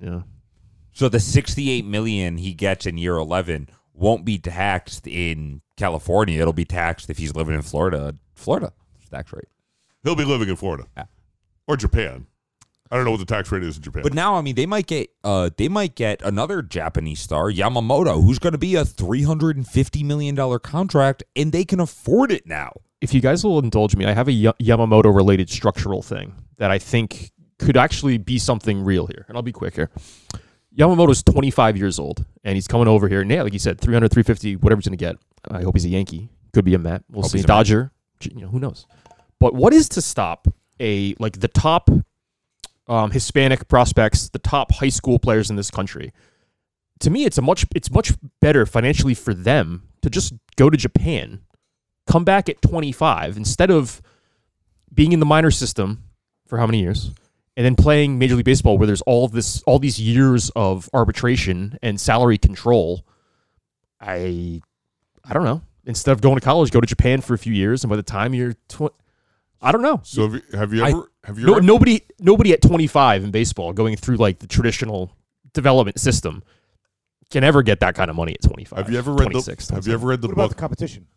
Yeah. 0.02 0.22
So 0.92 1.10
the 1.10 1.20
68 1.20 1.86
million 1.86 2.38
he 2.38 2.54
gets 2.54 2.86
in 2.86 2.98
year 2.98 3.16
11 3.16 3.70
won't 3.94 4.26
be 4.26 4.38
taxed 4.38 5.08
in 5.08 5.62
California. 5.78 6.40
It'll 6.42 6.54
be 6.54 6.66
taxed 6.66 7.10
if 7.10 7.18
he's 7.18 7.36
living 7.36 7.56
in 7.56 7.62
Florida. 7.62 8.16
Florida 8.36 8.74
tax 9.12 9.32
rate. 9.34 9.48
He'll 10.04 10.16
be 10.16 10.26
living 10.26 10.50
in 10.50 10.56
Florida 10.56 10.88
Yeah. 10.98 11.06
or 11.68 11.78
Japan. 11.78 12.26
I 12.94 12.96
don't 12.96 13.06
know 13.06 13.12
what 13.12 13.22
the 13.22 13.26
tax 13.26 13.52
rate 13.52 13.64
is 13.64 13.78
in 13.78 13.82
Japan. 13.82 14.04
But 14.04 14.14
now 14.14 14.36
I 14.36 14.42
mean 14.42 14.54
they 14.54 14.68
might 14.68 14.86
get 14.86 15.10
uh 15.24 15.50
they 15.58 15.68
might 15.68 15.96
get 15.96 16.22
another 16.22 16.62
Japanese 16.62 17.20
star, 17.20 17.50
Yamamoto, 17.52 18.24
who's 18.24 18.38
going 18.38 18.52
to 18.52 18.60
be 18.60 18.76
a 18.76 18.86
350 18.86 20.04
million 20.04 20.36
dollar 20.36 20.60
contract 20.60 21.24
and 21.36 21.52
they 21.52 21.66
can 21.66 21.80
afford 21.80 22.32
it 22.32 22.46
now. 22.46 22.72
If 23.02 23.12
you 23.12 23.20
guys 23.20 23.44
will 23.44 23.58
indulge 23.58 23.96
me, 23.96 24.06
I 24.06 24.14
have 24.14 24.28
a 24.28 24.32
Yamamoto 24.32 25.14
related 25.14 25.50
structural 25.50 26.04
thing 26.04 26.36
that 26.58 26.70
I 26.70 26.78
think 26.78 27.32
could 27.58 27.78
actually 27.78 28.20
be 28.20 28.38
something 28.38 28.84
real 28.84 29.08
here. 29.08 29.26
And 29.28 29.36
I'll 29.36 29.42
be 29.42 29.52
quick 29.52 29.74
here. 29.74 29.90
Yamamoto's 30.78 31.24
25 31.24 31.78
years 31.78 31.98
old 31.98 32.24
and 32.44 32.54
he's 32.54 32.68
coming 32.68 32.88
over 32.88 33.08
here. 33.08 33.22
And 33.22 33.32
yeah, 33.32 33.42
like 33.42 33.54
you 33.54 33.60
said, 33.60 33.82
300, 33.82 34.12
350, 34.12 34.58
whatever 34.58 34.80
he's 34.80 34.88
going 34.88 34.98
to 34.98 35.04
get. 35.04 35.16
I 35.50 35.64
hope 35.64 35.76
he's 35.76 35.86
a 35.86 35.90
Yankee. 35.90 36.30
Could 36.54 36.66
be 36.66 36.76
a 36.76 36.80
Met. 36.80 37.04
We'll 37.10 37.24
Hope 37.24 37.32
see. 37.32 37.40
he's 37.40 37.48
Met. 37.48 37.56
Dodger. 37.56 37.92
You 38.22 38.42
know, 38.42 38.50
who 38.50 38.60
knows? 38.60 38.86
But 39.40 39.56
what 39.56 39.74
is 39.74 39.90
to 39.90 40.02
stop 40.02 40.48
a 40.80 41.16
like 41.20 41.40
the 41.40 41.48
top 41.48 41.90
um, 42.88 43.12
Hispanic 43.12 43.68
prospects, 43.68 44.30
the 44.30 44.40
top 44.40 44.74
high 44.74 44.90
school 44.90 45.20
players 45.20 45.50
in 45.50 45.56
this 45.56 45.72
country? 45.72 46.12
To 47.00 47.10
me, 47.10 47.26
it's 47.26 47.38
a 47.38 47.42
much 47.42 47.66
it's 47.76 47.92
much 47.92 48.14
better 48.40 48.66
financially 48.66 49.14
for 49.14 49.34
them 49.34 49.84
to 50.02 50.10
just 50.10 50.34
go 50.56 50.70
to 50.70 50.78
Japan, 50.78 51.42
come 52.08 52.24
back 52.24 52.50
at 52.50 52.62
25 52.62 53.38
instead 53.38 53.72
of 53.72 54.02
being 54.94 55.12
in 55.12 55.20
the 55.20 55.26
minor 55.26 55.52
system 55.52 56.04
for 56.48 56.58
how 56.58 56.66
many 56.66 56.82
years, 56.82 57.12
and 57.58 57.66
then 57.66 57.76
playing 57.76 58.20
Major 58.20 58.36
League 58.36 58.46
Baseball 58.46 58.78
where 58.78 58.88
there's 58.88 59.02
all 59.02 59.28
this 59.28 59.62
all 59.64 59.80
these 59.80 60.00
years 60.00 60.52
of 60.56 60.90
arbitration 60.94 61.78
and 61.82 62.00
salary 62.00 62.38
control. 62.38 63.06
I 64.00 64.62
I 65.26 65.34
don't 65.34 65.46
know. 65.46 65.62
Instead 65.86 66.14
of 66.14 66.22
going 66.22 66.36
to 66.36 66.42
college, 66.42 66.72
go 66.72 66.80
to 66.80 66.88
Japan 66.88 67.20
for 67.20 67.34
a 67.34 67.38
few 67.38 67.54
years, 67.54 67.84
and 67.84 67.90
by 67.90 67.98
the 67.98 68.04
time 68.04 68.34
you're 68.34 68.54
tw- 68.70 68.94
I 69.64 69.72
don't 69.72 69.82
know. 69.82 70.02
so 70.04 70.24
have 70.30 70.34
you, 70.34 70.42
have 70.58 70.74
you 70.74 70.84
I- 70.86 70.90
ever 70.90 71.12
have 71.24 71.40
you 71.40 71.46
No, 71.48 71.54
ever, 71.54 71.62
nobody 71.62 72.02
nobody 72.20 72.54
at 72.54 72.62
25 72.62 73.24
in 73.24 73.32
baseball 73.32 73.72
going 73.74 73.96
through 73.96 74.18
like 74.18 74.40
the 74.40 74.48
traditional 74.48 75.16
development 75.54 76.00
system 76.00 76.44
can 77.32 77.44
ever 77.44 77.64
get 77.64 77.80
that 77.80 77.96
kind 77.96 78.10
of 78.10 78.16
money 78.16 78.34
at 78.34 78.42
25. 78.42 78.78
have 78.78 78.92
you 78.92 78.98
ever 78.98 79.14
read 79.14 79.32
the 79.32 79.74
have 79.74 79.88
you 79.88 79.94
ever 79.94 80.06
read 80.08 80.22
the 80.22 80.28
What 80.28 80.34
about 80.34 80.50
the 80.50 80.56
competition? 80.56 81.08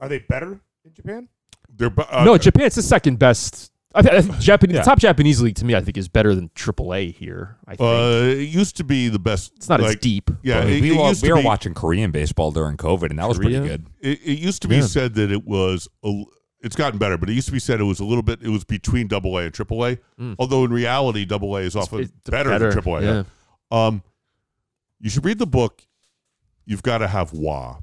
Are 0.00 0.08
they 0.08 0.20
better 0.20 0.60
in 0.84 0.92
Japan? 0.94 1.28
They're 1.76 1.90
bu- 1.90 2.02
uh, 2.02 2.24
no, 2.24 2.38
Japan's 2.38 2.76
the 2.76 2.82
second 2.82 3.18
best 3.18 3.72
I, 3.96 4.00
I 4.00 4.22
think 4.22 4.38
Japanese, 4.40 4.74
Yeah. 4.74 4.80
the 4.80 4.86
top 4.86 4.98
Japanese 4.98 5.40
league 5.40 5.54
to 5.56 5.64
me, 5.64 5.76
I 5.76 5.80
think, 5.80 5.96
is 5.96 6.08
better 6.08 6.34
than 6.34 6.48
AAA 6.56 7.14
here. 7.14 7.58
I 7.66 7.76
think 7.76 7.80
Uh, 7.88 8.40
it 8.40 8.48
used 8.48 8.76
to 8.78 8.84
be 8.84 9.08
the 9.08 9.20
best. 9.20 9.52
it's 9.56 9.68
not 9.68 9.80
as 9.80 9.94
deep. 9.96 10.30
Yeah, 10.42 10.64
it, 10.64 10.80
we 10.80 10.90
it 10.90 10.96
were, 10.96 11.08
used 11.10 11.22
we 11.22 11.28
to 11.28 11.34
were 11.36 11.40
be, 11.40 11.46
watching 11.46 11.74
Korean 11.74 12.10
baseball 12.10 12.50
during 12.50 12.76
COVID, 12.76 13.10
and 13.10 13.20
that 13.20 13.28
was 13.28 13.38
pretty 13.38 13.52
good. 13.60 13.86
It, 14.00 14.18
it 14.24 14.38
used 14.40 14.62
to 14.62 14.68
be 14.68 14.76
Yeah. 14.78 14.86
said 14.86 15.14
that 15.14 15.30
it 15.30 15.44
was. 15.46 15.86
A, 16.04 16.24
it's 16.64 16.76
gotten 16.76 16.98
better, 16.98 17.18
but 17.18 17.28
it 17.28 17.34
used 17.34 17.46
to 17.46 17.52
be 17.52 17.58
said 17.58 17.78
it 17.78 17.84
was 17.84 18.00
a 18.00 18.04
little 18.04 18.22
bit. 18.22 18.40
It 18.42 18.48
was 18.48 18.64
between 18.64 19.06
Double 19.06 19.36
A 19.36 19.42
and 19.42 19.52
Triple 19.52 19.84
A. 19.84 19.98
Mm. 20.18 20.36
Although 20.38 20.64
in 20.64 20.72
reality, 20.72 21.26
Double 21.26 21.56
A 21.56 21.60
is 21.60 21.76
often 21.76 22.00
it's 22.00 22.12
better, 22.24 22.58
than 22.58 22.72
Triple 22.72 22.96
A. 22.96 23.02
Yeah. 23.02 23.22
Um, 23.70 24.02
you 24.98 25.10
should 25.10 25.24
read 25.24 25.38
the 25.38 25.46
book. 25.46 25.82
You've 26.64 26.82
got 26.82 26.98
to 26.98 27.08
have 27.08 27.34
Wa, 27.34 27.80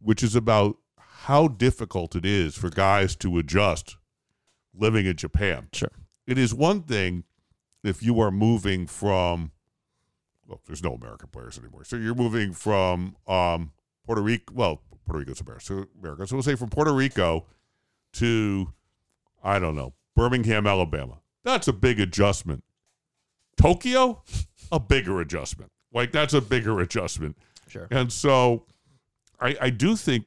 which 0.00 0.22
is 0.22 0.36
about 0.36 0.76
how 0.96 1.48
difficult 1.48 2.14
it 2.14 2.24
is 2.24 2.54
for 2.54 2.70
guys 2.70 3.16
to 3.16 3.36
adjust 3.38 3.96
living 4.72 5.06
in 5.06 5.16
Japan. 5.16 5.68
Sure. 5.72 5.90
It 6.28 6.38
is 6.38 6.54
one 6.54 6.82
thing 6.82 7.24
if 7.82 8.02
you 8.02 8.20
are 8.20 8.30
moving 8.30 8.86
from. 8.86 9.50
Well, 10.46 10.60
there's 10.66 10.82
no 10.82 10.94
American 10.94 11.28
players 11.30 11.58
anymore, 11.58 11.84
so 11.84 11.96
you're 11.96 12.14
moving 12.14 12.52
from 12.52 13.16
um, 13.26 13.72
Puerto 14.06 14.22
Rico. 14.22 14.54
Well, 14.54 14.82
Puerto 15.04 15.18
Rico's 15.18 15.40
America, 15.40 15.64
so 15.64 15.86
America. 16.00 16.26
So 16.28 16.36
we'll 16.36 16.44
say 16.44 16.54
from 16.54 16.70
Puerto 16.70 16.92
Rico 16.92 17.46
to 18.14 18.72
I 19.42 19.58
don't 19.58 19.74
know 19.74 19.94
Birmingham, 20.16 20.66
Alabama. 20.66 21.18
That's 21.44 21.68
a 21.68 21.72
big 21.72 21.98
adjustment. 22.00 22.64
Tokyo, 23.56 24.22
a 24.72 24.80
bigger 24.80 25.20
adjustment. 25.20 25.70
Like 25.92 26.12
that's 26.12 26.34
a 26.34 26.40
bigger 26.40 26.80
adjustment. 26.80 27.36
Sure. 27.68 27.86
And 27.90 28.12
so 28.12 28.64
I, 29.40 29.56
I 29.60 29.70
do 29.70 29.96
think 29.96 30.26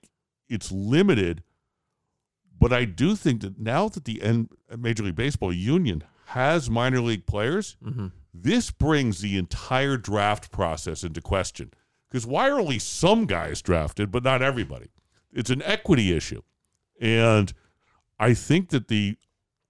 it's 0.50 0.72
limited, 0.72 1.44
but 2.60 2.72
I 2.74 2.86
do 2.86 3.16
think 3.16 3.42
that 3.42 3.60
now 3.60 3.90
that 3.90 4.06
the 4.06 4.22
N, 4.22 4.50
Major 4.78 5.04
League 5.04 5.16
Baseball 5.16 5.54
union 5.54 6.04
has 6.28 6.70
minor 6.70 7.02
league 7.02 7.26
players, 7.26 7.78
Mm-hmm. 7.84 8.08
this 8.34 8.72
brings 8.72 9.22
the 9.22 9.38
entire 9.38 9.98
draft 9.98 10.52
process 10.52 11.04
into 11.04 11.22
question. 11.22 11.72
Because 12.10 12.26
why 12.28 12.50
are 12.50 12.60
only 12.60 12.80
some 12.80 13.26
guys 13.26 13.62
drafted, 13.62 14.12
but 14.12 14.24
not 14.24 14.42
everybody? 14.42 14.88
It's 15.32 15.50
an 15.50 15.62
equity 15.64 16.16
issue. 16.16 16.42
And 17.02 17.52
I 18.20 18.34
think 18.34 18.70
that 18.70 18.88
the 18.88 19.18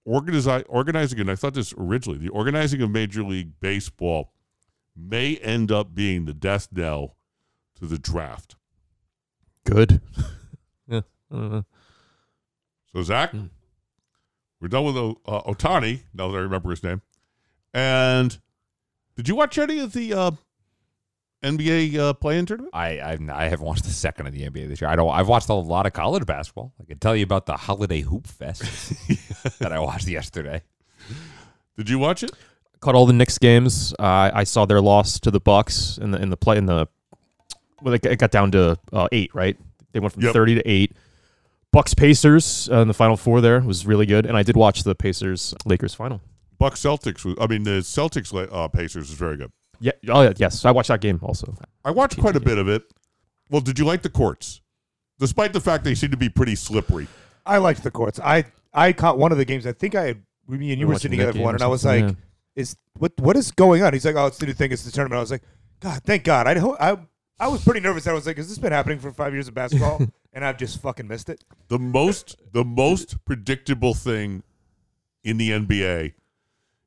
organizi- 0.06 0.64
organizing, 0.68 1.20
and 1.20 1.30
I 1.30 1.34
thought 1.34 1.54
this 1.54 1.74
originally, 1.76 2.18
the 2.18 2.28
organizing 2.28 2.82
of 2.82 2.90
Major 2.90 3.22
League 3.22 3.52
Baseball 3.60 4.32
may 4.96 5.36
end 5.38 5.72
up 5.72 5.94
being 5.94 6.24
the 6.24 6.34
death 6.34 6.68
knell 6.72 7.16
to 7.80 7.86
the 7.86 7.98
draft. 7.98 8.56
Good. 9.64 10.00
yeah. 10.86 11.00
So, 11.30 13.02
Zach, 13.02 13.30
Hmm. 13.32 13.46
we're 14.60 14.68
done 14.68 14.84
with 14.84 14.96
uh, 14.96 15.42
Ohtani, 15.42 16.02
now 16.12 16.28
that 16.30 16.36
I 16.36 16.40
remember 16.40 16.70
his 16.70 16.82
name. 16.84 17.02
And 17.72 18.38
did 19.16 19.28
you 19.28 19.34
watch 19.34 19.58
any 19.58 19.80
of 19.80 19.92
the 19.94 20.12
uh, 20.14 20.30
NBA 21.44 21.96
uh, 21.98 22.12
play-in 22.14 22.46
tournament? 22.46 22.74
I, 22.74 22.98
I 22.98 23.18
I 23.32 23.44
haven't 23.48 23.66
watched 23.66 23.84
a 23.86 23.90
second 23.90 24.26
of 24.26 24.32
the 24.32 24.42
NBA 24.48 24.68
this 24.68 24.80
year. 24.80 24.88
I 24.90 24.96
don't. 24.96 25.10
I've 25.10 25.28
watched 25.28 25.48
a 25.48 25.54
lot 25.54 25.86
of 25.86 25.92
college 25.92 26.26
basketball. 26.26 26.72
I 26.80 26.84
can 26.84 26.98
tell 26.98 27.14
you 27.14 27.22
about 27.24 27.46
the 27.46 27.56
holiday 27.56 28.00
hoop 28.00 28.26
fest 28.26 28.62
that 29.60 29.72
I 29.72 29.78
watched 29.78 30.08
yesterday. 30.08 30.62
Did 31.76 31.88
you 31.90 31.98
watch 31.98 32.22
it? 32.22 32.32
caught 32.80 32.94
all 32.94 33.06
the 33.06 33.14
Knicks 33.14 33.38
games. 33.38 33.94
Uh, 33.98 34.30
I 34.34 34.44
saw 34.44 34.66
their 34.66 34.80
loss 34.82 35.18
to 35.20 35.30
the 35.30 35.40
Bucks 35.40 35.96
in 35.98 36.10
the 36.10 36.20
in 36.20 36.30
the 36.30 36.36
play 36.36 36.58
in 36.58 36.66
the. 36.66 36.86
Well, 37.82 37.94
it 37.94 38.18
got- 38.18 38.30
down 38.30 38.50
to 38.52 38.78
uh, 38.92 39.08
eight, 39.12 39.34
right? 39.34 39.56
They 39.92 40.00
went 40.00 40.12
from 40.12 40.22
Yep. 40.22 40.32
thirty 40.32 40.54
to 40.56 40.62
eight. 40.68 40.92
Bucks 41.72 41.92
Pacers 41.94 42.68
uh, 42.70 42.76
in 42.82 42.88
the 42.88 42.94
final 42.94 43.16
four 43.16 43.40
there 43.40 43.60
was 43.60 43.84
really 43.86 44.06
good, 44.06 44.26
and 44.26 44.36
I 44.36 44.42
did 44.42 44.56
watch 44.56 44.84
the 44.84 44.94
Pacers 44.94 45.54
Lakers 45.64 45.94
final. 45.94 46.20
Bucks 46.58 46.80
Celtics. 46.80 47.24
Was, 47.24 47.34
I 47.40 47.46
mean, 47.48 47.64
the 47.64 47.80
Celtics 47.80 48.32
uh, 48.52 48.68
Pacers 48.68 49.10
is 49.10 49.16
very 49.16 49.36
good. 49.36 49.50
Yeah. 49.80 49.92
Oh 50.08 50.22
yeah. 50.22 50.32
Yes, 50.36 50.64
I 50.64 50.70
watched 50.70 50.88
that 50.88 51.00
game 51.00 51.18
also. 51.22 51.54
I 51.84 51.90
watched 51.90 52.18
quite 52.18 52.36
a 52.36 52.40
bit 52.40 52.58
of 52.58 52.68
it. 52.68 52.82
Well, 53.50 53.60
did 53.60 53.78
you 53.78 53.84
like 53.84 54.02
the 54.02 54.10
courts? 54.10 54.60
Despite 55.18 55.52
the 55.52 55.60
fact 55.60 55.84
they 55.84 55.94
seem 55.94 56.10
to 56.10 56.16
be 56.16 56.28
pretty 56.28 56.54
slippery. 56.54 57.06
I 57.46 57.58
liked 57.58 57.82
the 57.82 57.90
courts. 57.90 58.18
I 58.20 58.44
I 58.72 58.92
caught 58.92 59.18
one 59.18 59.32
of 59.32 59.38
the 59.38 59.44
games. 59.44 59.66
I 59.66 59.72
think 59.72 59.94
I 59.94 60.06
had 60.06 60.22
me 60.48 60.72
and 60.72 60.80
you 60.80 60.86
were 60.86 60.94
Watching 60.94 61.10
sitting 61.12 61.18
that 61.20 61.26
together 61.26 61.32
for 61.32 61.38
game 61.38 61.44
one, 61.44 61.54
or 61.54 61.56
and 61.56 61.62
I 61.62 61.66
was 61.68 61.82
something, 61.82 62.06
like, 62.08 62.16
"Is 62.56 62.76
what 62.98 63.12
what 63.18 63.36
is 63.36 63.50
going 63.50 63.82
on?" 63.82 63.92
He's 63.92 64.04
like, 64.04 64.16
"Oh, 64.16 64.26
it's 64.26 64.38
the 64.38 64.46
new 64.46 64.52
thing. 64.52 64.72
It's 64.72 64.84
the 64.84 64.90
tournament." 64.90 65.18
I 65.18 65.20
was 65.20 65.30
like, 65.30 65.42
"God, 65.80 66.02
thank 66.04 66.24
God." 66.24 66.46
I 66.46 66.58
ho- 66.58 66.76
I 66.80 66.98
I 67.38 67.48
was 67.48 67.62
pretty 67.62 67.80
nervous. 67.80 68.06
I 68.06 68.12
was 68.12 68.26
like, 68.26 68.36
"Has 68.36 68.48
this 68.48 68.58
been 68.58 68.72
happening 68.72 68.98
for 68.98 69.12
five 69.12 69.32
years 69.32 69.48
of 69.48 69.54
basketball?" 69.54 70.00
and 70.32 70.44
I've 70.44 70.58
just 70.58 70.82
fucking 70.82 71.06
missed 71.06 71.28
it. 71.28 71.44
The 71.68 71.78
most 71.78 72.36
the 72.52 72.64
most 72.64 73.24
predictable 73.24 73.94
thing 73.94 74.42
in 75.22 75.36
the 75.36 75.50
NBA 75.50 76.14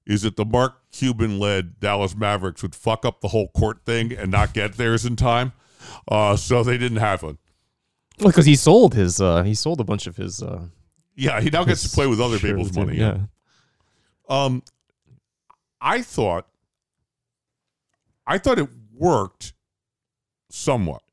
is 0.07 0.21
that 0.23 0.37
the 0.37 0.45
Mark 0.45 0.89
Cuban 0.91 1.37
led 1.37 1.79
Dallas 1.79 2.15
Mavericks 2.15 2.63
would 2.63 2.73
fuck 2.73 3.05
up 3.05 3.21
the 3.21 3.27
whole 3.27 3.49
court 3.49 3.83
thing 3.85 4.13
and 4.13 4.31
not 4.31 4.53
get 4.53 4.73
theirs 4.77 5.05
in 5.05 5.15
time. 5.17 5.51
Uh, 6.07 6.35
so 6.35 6.63
they 6.63 6.77
didn't 6.77 6.97
have 6.99 7.21
one. 7.21 7.37
Well, 8.19 8.29
because 8.29 8.45
he 8.45 8.55
sold 8.55 8.95
his, 8.95 9.21
uh, 9.21 9.43
he 9.43 9.53
sold 9.53 9.79
a 9.79 9.83
bunch 9.83 10.07
of 10.07 10.15
his. 10.17 10.41
Uh, 10.41 10.67
Yeah, 11.15 11.41
he 11.41 11.49
now 11.49 11.63
gets 11.65 11.83
to 11.83 11.89
play 11.93 12.07
with 12.07 12.21
other 12.21 12.39
people's 12.39 12.73
money. 12.75 12.97
Yeah. 12.97 13.17
Um, 14.29 14.63
I 15.81 16.01
thought, 16.01 16.47
I 18.25 18.37
thought 18.37 18.59
it 18.59 18.69
worked 18.93 19.53
somewhat. 20.49 21.03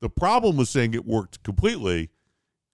The 0.00 0.10
problem 0.10 0.56
with 0.56 0.68
saying 0.68 0.94
it 0.94 1.06
worked 1.06 1.42
completely 1.42 2.10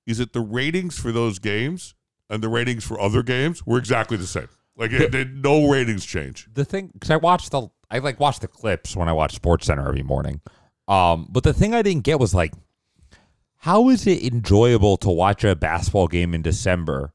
is 0.07 0.19
that 0.19 0.33
the 0.33 0.41
ratings 0.41 0.99
for 0.99 1.13
those 1.13 1.39
games 1.39 1.95
and 2.29 2.43
the 2.43 2.49
ratings 2.49 2.85
for 2.85 2.99
other 3.01 3.23
games 3.23 3.67
were 3.67 3.79
exactly 3.79 4.17
the 4.17 4.27
same. 4.27 4.49
Like 4.77 4.93
it, 4.93 5.15
it- 5.15 5.33
no 5.35 5.69
ratings 5.69 6.05
change. 6.05 6.49
The 6.53 6.65
thing, 6.65 6.91
because 6.93 7.11
I 7.11 7.17
watched 7.17 7.51
the, 7.51 7.69
I 7.91 7.99
like 7.99 8.19
watched 8.19 8.41
the 8.41 8.49
clips 8.49 8.97
when 8.97 9.09
I 9.09 9.13
watch 9.13 9.35
Sports 9.35 9.67
Center 9.67 9.87
every 9.87 10.03
morning. 10.03 10.41
Um, 10.89 11.27
but 11.31 11.43
the 11.45 11.53
thing 11.53 11.75
I 11.75 11.83
didn't 11.83 12.05
get 12.05 12.19
was 12.19 12.35
like, 12.35 12.53
how 13.59 13.89
is 13.91 14.07
it 14.07 14.23
enjoyable 14.25 14.97
to 14.99 15.11
watch 15.11 15.45
a 15.45 15.55
basketball 15.55 16.09
game 16.09 16.35
in 16.35 16.43
December 16.43 17.13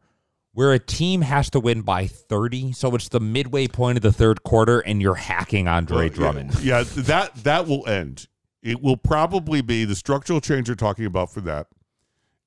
where 0.53 0.72
a 0.72 0.80
team 0.80 1.22
has 1.22 1.49
to 1.49 1.60
win 1.60 1.82
by 1.82 2.08
30? 2.08 2.72
So 2.74 2.95
it's 2.95 3.10
the 3.10 3.20
midway 3.20 3.68
point 3.68 3.97
of 3.97 4.01
the 4.03 4.14
third 4.14 4.43
quarter 4.43 4.80
and 4.80 5.01
you're 5.01 5.16
hacking 5.16 5.68
Andre 5.68 6.08
Well, 6.10 6.10
Drummond. 6.10 6.53
Yeah, 6.62 6.80
yeah, 6.80 6.84
that 7.03 7.36
that 7.43 7.68
will 7.68 7.86
end. 7.88 8.28
It 8.64 8.82
will 8.82 8.97
probably 8.97 9.62
be 9.62 9.84
the 9.86 9.95
structural 9.95 10.39
change 10.41 10.68
you're 10.70 10.76
talking 10.76 11.05
about 11.05 11.32
for 11.34 11.41
that 11.41 11.68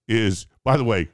is, 0.09 0.47
by 0.65 0.77
the 0.77 0.85
way, 0.85 1.09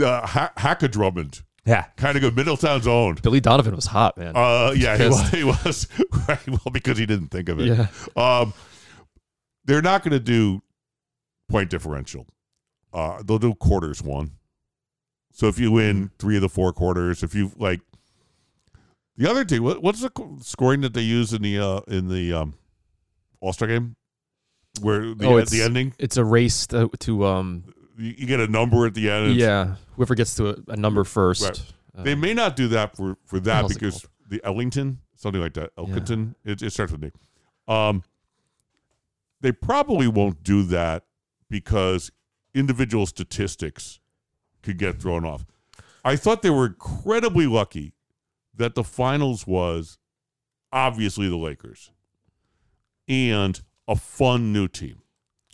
uh, 0.00 0.26
ha- 0.26 0.52
Hacka 0.56 0.90
Drummond, 0.90 1.42
Yeah. 1.68 1.84
kind 1.96 2.16
of 2.16 2.22
good. 2.22 2.34
Middletown's 2.36 2.86
owned. 2.86 3.20
Billy 3.22 3.40
Donovan 3.40 3.76
was 3.76 3.86
hot, 3.86 4.16
man. 4.16 4.32
Uh, 4.34 4.72
yeah, 4.76 4.96
he 4.96 5.06
was, 5.08 5.28
he 5.30 5.44
was 5.44 5.86
right. 6.28 6.48
Well, 6.48 6.72
because 6.72 6.96
he 6.98 7.04
didn't 7.06 7.28
think 7.28 7.48
of 7.48 7.60
it. 7.60 7.66
yeah. 7.66 7.86
Um, 8.16 8.54
they're 9.64 9.82
not 9.82 10.02
going 10.02 10.12
to 10.12 10.20
do 10.20 10.62
point 11.50 11.68
differential. 11.70 12.26
Uh, 12.92 13.22
they'll 13.22 13.38
do 13.38 13.54
quarters 13.54 14.02
one. 14.02 14.30
So 15.32 15.46
if 15.46 15.58
you 15.58 15.70
win 15.70 16.10
three 16.18 16.36
of 16.36 16.42
the 16.42 16.48
four 16.48 16.72
quarters, 16.72 17.22
if 17.22 17.34
you 17.34 17.52
like, 17.56 17.80
the 19.16 19.30
other 19.30 19.44
thing, 19.44 19.62
what, 19.62 19.82
what's 19.82 20.00
the 20.00 20.10
scoring 20.40 20.80
that 20.80 20.94
they 20.94 21.02
use 21.02 21.32
in 21.32 21.42
the 21.42 21.58
uh, 21.58 21.80
in 21.86 22.08
the 22.08 22.32
um, 22.32 22.54
All 23.40 23.52
Star 23.52 23.68
game, 23.68 23.94
where 24.80 25.14
the 25.14 25.26
Oh, 25.26 25.36
it's- 25.36 25.50
the 25.50 25.62
ending 25.62 25.92
It's 25.98 26.16
a 26.16 26.24
race 26.24 26.66
to, 26.68 26.88
to 27.00 27.26
um. 27.26 27.74
You, 27.98 28.26
get 28.26 28.40
a 28.40 28.46
number 28.46 28.86
at 28.86 28.94
the 28.94 29.10
end. 29.10 29.34
Yeah. 29.36 29.74
Whoever 29.96 30.14
gets 30.14 30.34
to 30.36 30.50
a, 30.50 30.56
a 30.68 30.76
number 30.76 31.04
first. 31.04 31.42
Right. 31.42 31.62
uh, 31.96 32.02
They 32.04 32.14
may 32.14 32.32
not 32.34 32.56
do 32.56 32.68
that 32.68 32.96
for 32.96 33.16
for 33.26 33.40
that 33.40 33.68
because 33.68 34.06
the 34.28 34.40
Ellington, 34.44 35.00
something 35.16 35.40
like 35.40 35.54
that, 35.54 35.74
Elkington, 35.76 36.34
it, 36.44 36.62
it 36.62 36.70
starts 36.70 36.92
with 36.92 37.02
me. 37.02 37.10
Um, 37.66 38.02
they 39.40 39.52
probably 39.52 40.08
won't 40.08 40.42
do 40.42 40.62
that 40.64 41.04
because 41.50 42.10
individual 42.54 43.06
statistics 43.06 44.00
could 44.62 44.78
get 44.78 45.00
thrown 45.00 45.24
off. 45.24 45.44
I 46.04 46.16
thought 46.16 46.42
they 46.42 46.50
were 46.50 46.66
incredibly 46.66 47.46
lucky 47.46 47.92
that 48.54 48.74
the 48.74 48.84
finals 48.84 49.46
was 49.46 49.98
obviously 50.72 51.28
the 51.28 51.36
Lakers 51.36 51.90
and 53.08 53.60
a 53.86 53.96
fun 53.96 54.52
new 54.52 54.68
team. 54.68 55.02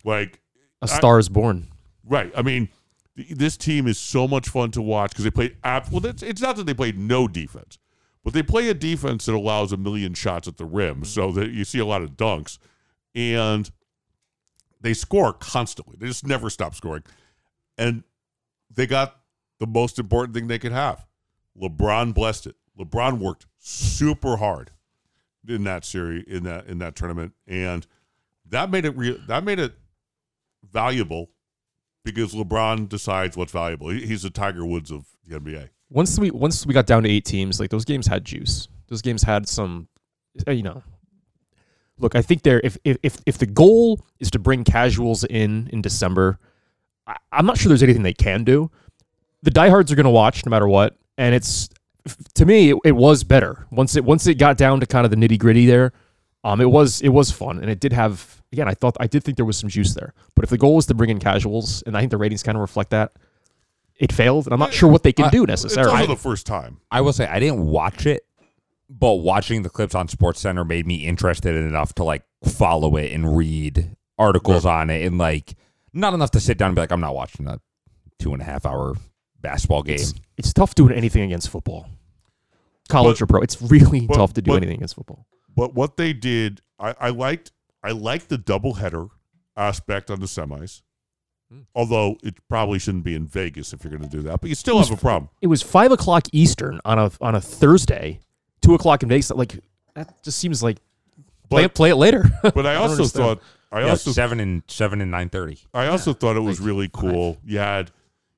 Like 0.05 0.40
a 0.82 0.88
star 0.88 1.18
is 1.18 1.28
born. 1.28 1.68
Right. 2.07 2.32
I 2.36 2.42
mean, 2.42 2.68
th- 3.16 3.30
this 3.30 3.57
team 3.57 3.86
is 3.86 3.98
so 3.98 4.28
much 4.28 4.48
fun 4.48 4.70
to 4.72 4.82
watch 4.82 5.11
because 5.11 5.24
they 5.24 5.30
play. 5.30 5.57
Ab- 5.64 5.90
well, 5.90 6.05
it's, 6.07 6.22
it's 6.22 6.40
not 6.40 6.57
that 6.57 6.66
they 6.66 6.74
played 6.74 6.98
no 6.98 7.26
defense, 7.26 7.78
but 8.22 8.32
they 8.32 8.42
play 8.42 8.68
a 8.68 8.74
defense 8.74 9.26
that 9.26 9.34
allows 9.34 9.72
a 9.72 9.76
million 9.76 10.14
shots 10.14 10.48
at 10.48 10.57
the 10.57 10.64
rim, 10.64 10.96
mm-hmm. 10.96 11.05
so 11.05 11.32
that 11.32 11.50
you 11.50 11.64
see 11.64 11.78
a 11.78 11.86
lot 11.86 12.02
of 12.02 12.12
dunks, 12.12 12.59
and 13.14 13.70
they 14.80 14.94
score 14.94 15.32
constantly. 15.32 15.96
They 15.98 16.07
just 16.07 16.26
never 16.26 16.50
stop 16.50 16.74
scoring, 16.74 17.05
and 17.78 18.05
they 18.70 18.86
got 18.86 19.20
the 19.59 19.66
most 19.66 19.98
important 19.98 20.34
thing 20.34 20.46
they 20.46 20.59
could 20.59 20.72
have. 20.72 21.07
LeBron 21.61 22.14
blessed 22.14 22.48
it. 22.48 22.57
LeBron 22.78 23.18
worked 23.18 23.46
super 23.59 24.36
hard 24.36 24.72
in 25.46 25.64
that 25.64 25.84
series 25.84 26.24
in 26.26 26.42
that 26.44 26.66
in 26.66 26.78
that 26.78 26.96
tournament, 26.96 27.32
and 27.46 27.86
that 28.46 28.70
made 28.70 28.84
it 28.84 28.96
real. 28.96 29.16
That 29.26 29.44
made 29.44 29.59
it 29.59 29.74
valuable 30.70 31.30
because 32.05 32.34
LeBron 32.34 32.88
decides 32.88 33.36
what's 33.36 33.52
valuable. 33.52 33.88
He's 33.88 34.22
the 34.22 34.30
Tiger 34.30 34.64
Woods 34.64 34.90
of 34.90 35.07
the 35.26 35.38
NBA. 35.40 35.70
once 35.90 36.18
we 36.18 36.30
once 36.30 36.66
we 36.66 36.74
got 36.74 36.86
down 36.86 37.02
to 37.05 37.09
eight 37.09 37.24
teams, 37.24 37.59
like 37.59 37.70
those 37.70 37.84
games 37.84 38.07
had 38.07 38.24
juice. 38.24 38.68
Those 38.88 39.02
games 39.02 39.22
had 39.22 39.48
some, 39.48 39.88
uh, 40.46 40.52
you 40.52 40.62
know. 40.62 40.82
Look, 41.98 42.14
I 42.14 42.22
think 42.22 42.42
there. 42.42 42.61
If 42.62 42.76
if 42.84 42.98
if, 43.02 43.16
if 43.24 43.38
the 43.38 43.46
goal 43.46 44.05
is 44.20 44.30
to 44.32 44.38
bring 44.38 44.64
casuals 44.64 45.24
in 45.24 45.68
in 45.72 45.80
December, 45.80 46.38
I, 47.07 47.16
I'm 47.32 47.46
not 47.46 47.57
sure 47.57 47.68
there's 47.68 47.82
anything 47.82 48.02
they 48.02 48.12
can 48.12 48.44
do. 48.44 48.70
The 49.42 49.50
diehards 49.50 49.92
are 49.92 49.94
going 49.96 50.05
to 50.05 50.11
watch 50.11 50.44
no 50.44 50.50
matter 50.50 50.68
what, 50.68 50.96
and 51.16 51.34
it's 51.34 51.68
to 52.34 52.44
me 52.44 52.70
it, 52.70 52.76
it 52.84 52.92
was 52.92 53.24
better 53.24 53.66
once 53.70 53.96
it 53.96 54.05
once 54.05 54.26
it 54.26 54.34
got 54.34 54.59
down 54.59 54.80
to 54.80 54.86
kind 54.86 55.05
of 55.05 55.11
the 55.11 55.16
nitty 55.16 55.38
gritty 55.38 55.66
there. 55.66 55.92
Um, 56.42 56.61
it 56.61 56.70
was 56.70 57.00
it 57.00 57.09
was 57.09 57.30
fun, 57.30 57.59
and 57.61 57.70
it 57.70 57.80
did 57.80 57.92
have 57.92 58.42
again. 58.55 58.68
I 58.68 58.74
thought 58.74 58.96
I 59.00 59.07
did 59.07 59.22
think 59.24 59.36
there 59.36 59.44
was 59.46 59.57
some 59.59 59.68
juice 59.68 59.94
there, 59.94 60.14
but 60.34 60.44
if 60.44 60.50
the 60.50 60.59
goal 60.59 60.76
was 60.76 60.86
to 60.86 60.94
bring 60.94 61.11
in 61.11 61.18
casuals, 61.18 61.82
and 61.82 61.96
I 61.96 62.00
think 62.00 62.11
the 62.11 62.16
ratings 62.16 62.42
kind 62.42 62.57
of 62.57 62.62
reflect 62.62 62.90
that, 62.90 63.12
it 63.96 64.12
failed, 64.12 64.46
and 64.46 64.52
I'm 64.55 64.59
not 64.61 64.72
sure 64.72 64.90
what 64.90 65.02
they 65.02 65.12
can 65.12 65.26
I- 65.26 65.30
do 65.30 65.42
It's 65.44 65.50
necessarily. 65.50 65.92
also 66.00 66.07
the 66.09 66.16
first 66.16 66.46
time. 66.46 66.78
I 66.90 67.00
will 67.00 67.12
say 67.12 67.26
I 67.26 67.38
didn't 67.38 67.66
watch 67.66 68.07
it, 68.07 68.22
but 68.90 69.14
watching 69.14 69.62
the 69.62 69.70
clips 69.70 69.94
on 69.94 70.09
Sports 70.09 70.40
Center 70.40 70.64
made 70.64 70.86
me 70.86 71.07
interested 71.07 71.55
enough 71.55 71.94
to 71.96 72.05
like 72.05 72.22
follow 72.44 72.96
it 72.96 73.12
and 73.12 73.36
read 73.36 73.96
articles 74.18 74.64
on 74.66 74.90
it, 74.90 75.05
and 75.07 75.18
like 75.18 75.55
not 75.92 76.12
enough 76.14 76.30
to 76.32 76.40
sit 76.40 76.59
down 76.59 76.68
and 76.70 76.74
be 76.76 76.80
like, 76.80 76.90
I'm 76.92 77.00
not 77.00 77.14
watching 77.14 77.46
a 77.46 77.61
two 78.18 78.32
and 78.32 78.42
a 78.42 78.44
half 78.44 78.64
hour 78.66 78.94
basketball 79.40 79.82
game. 79.82 79.94
it's, 79.96 80.14
it's 80.38 80.52
tough 80.52 80.74
doing 80.74 80.92
anything 80.94 81.22
against 81.22 81.48
football, 81.50 81.86
college 82.88 83.18
But- 83.18 83.22
or 83.22 83.26
pro. 83.26 83.40
It's 83.42 83.61
really 83.62 84.07
but- 84.07 84.14
tough 84.16 84.32
to 84.34 84.42
do 84.42 84.50
but- 84.50 84.57
anything 84.59 84.76
against 84.76 84.94
football. 84.96 85.26
But 85.57 85.72
what 85.74 85.96
they 85.96 86.12
did, 86.12 86.62
I, 86.80 86.94
I 87.00 87.09
liked. 87.11 87.52
I 87.85 87.93
like 87.93 88.28
the 88.28 88.39
doubleheader 88.39 89.11
aspect 89.57 90.11
on 90.11 90.18
the 90.20 90.26
semis. 90.26 90.82
Hmm. 91.53 91.61
Although 91.74 92.16
it 92.22 92.37
probably 92.49 92.78
shouldn't 92.78 93.05
be 93.05 93.14
in 93.14 93.26
Vegas 93.26 93.72
if 93.72 93.85
you're 93.85 93.91
going 93.97 94.09
to 94.09 94.16
do 94.16 94.22
that, 94.22 94.41
but 94.41 94.49
you 94.49 94.57
still 94.57 94.78
have 94.78 94.91
a 94.91 94.97
problem. 94.97 95.28
It 95.43 95.47
was 95.49 95.62
five 95.62 95.93
o'clock 95.93 96.24
Eastern 96.32 96.80
on 96.85 96.99
a 96.99 97.11
on 97.20 97.35
a 97.35 97.41
Thursday, 97.41 98.20
two 98.62 98.74
o'clock 98.74 99.03
in 99.03 99.09
Vegas. 99.11 99.30
Like 99.30 99.61
that 99.95 100.22
just 100.24 100.39
seems 100.39 100.62
like 100.62 100.78
play 101.51 101.62
But- 101.62 101.64
it 101.64 101.74
play 101.74 101.91
it 101.91 101.97
later. 101.97 102.24
But 102.43 102.66
I 102.66 102.74
don't 102.74 102.91
also 102.91 103.05
thought 103.05 103.43
I 103.70 103.80
Yeah, 103.80 103.91
also 103.91 104.12
seven 104.12 104.41
and 104.41 104.62
seven 104.68 105.01
and 105.03 105.11
nine 105.11 105.28
thirty. 105.28 105.59
I 105.74 105.87
also 105.89 106.14
thought 106.14 106.37
it 106.37 106.41
was 106.41 106.61
really 106.61 106.89
cool. 106.93 107.39
You 107.45 107.59
had, 107.59 107.91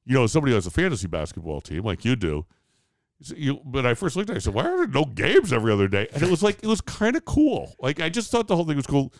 you 0.05 0.15
know, 0.15 0.27
somebody 0.27 0.51
who 0.51 0.57
has 0.57 0.67
a 0.67 0.71
fantasy 0.71 1.07
basketball 1.07 1.61
team 1.61 1.85
like 1.85 2.05
you 2.05 2.17
do. 2.17 2.45
So 3.23 3.35
You, 3.37 3.61
but 3.65 3.87
I 3.87 3.95
first 3.95 4.17
looked 4.17 4.31
at 4.31 4.35
it, 4.35 4.39
I 4.39 4.41
said, 4.41 4.55
why 4.55 4.65
are 4.67 4.77
there 4.79 4.87
no 4.89 5.05
games 5.05 5.53
every 5.53 5.73
other 5.73 5.89
day? 5.89 6.07
And 6.13 6.23
it 6.23 6.31
was 6.31 6.43
like, 6.43 6.59
it 6.63 6.67
was 6.67 6.81
kind 6.83 7.17
of 7.17 7.25
cool. 7.25 7.75
Like, 7.81 7.99
I 8.01 8.09
just 8.11 8.31
thought 8.31 8.47
the 8.47 8.57
whole 8.57 8.67
thing 8.67 8.77
was 8.77 8.87
cool. 8.87 9.11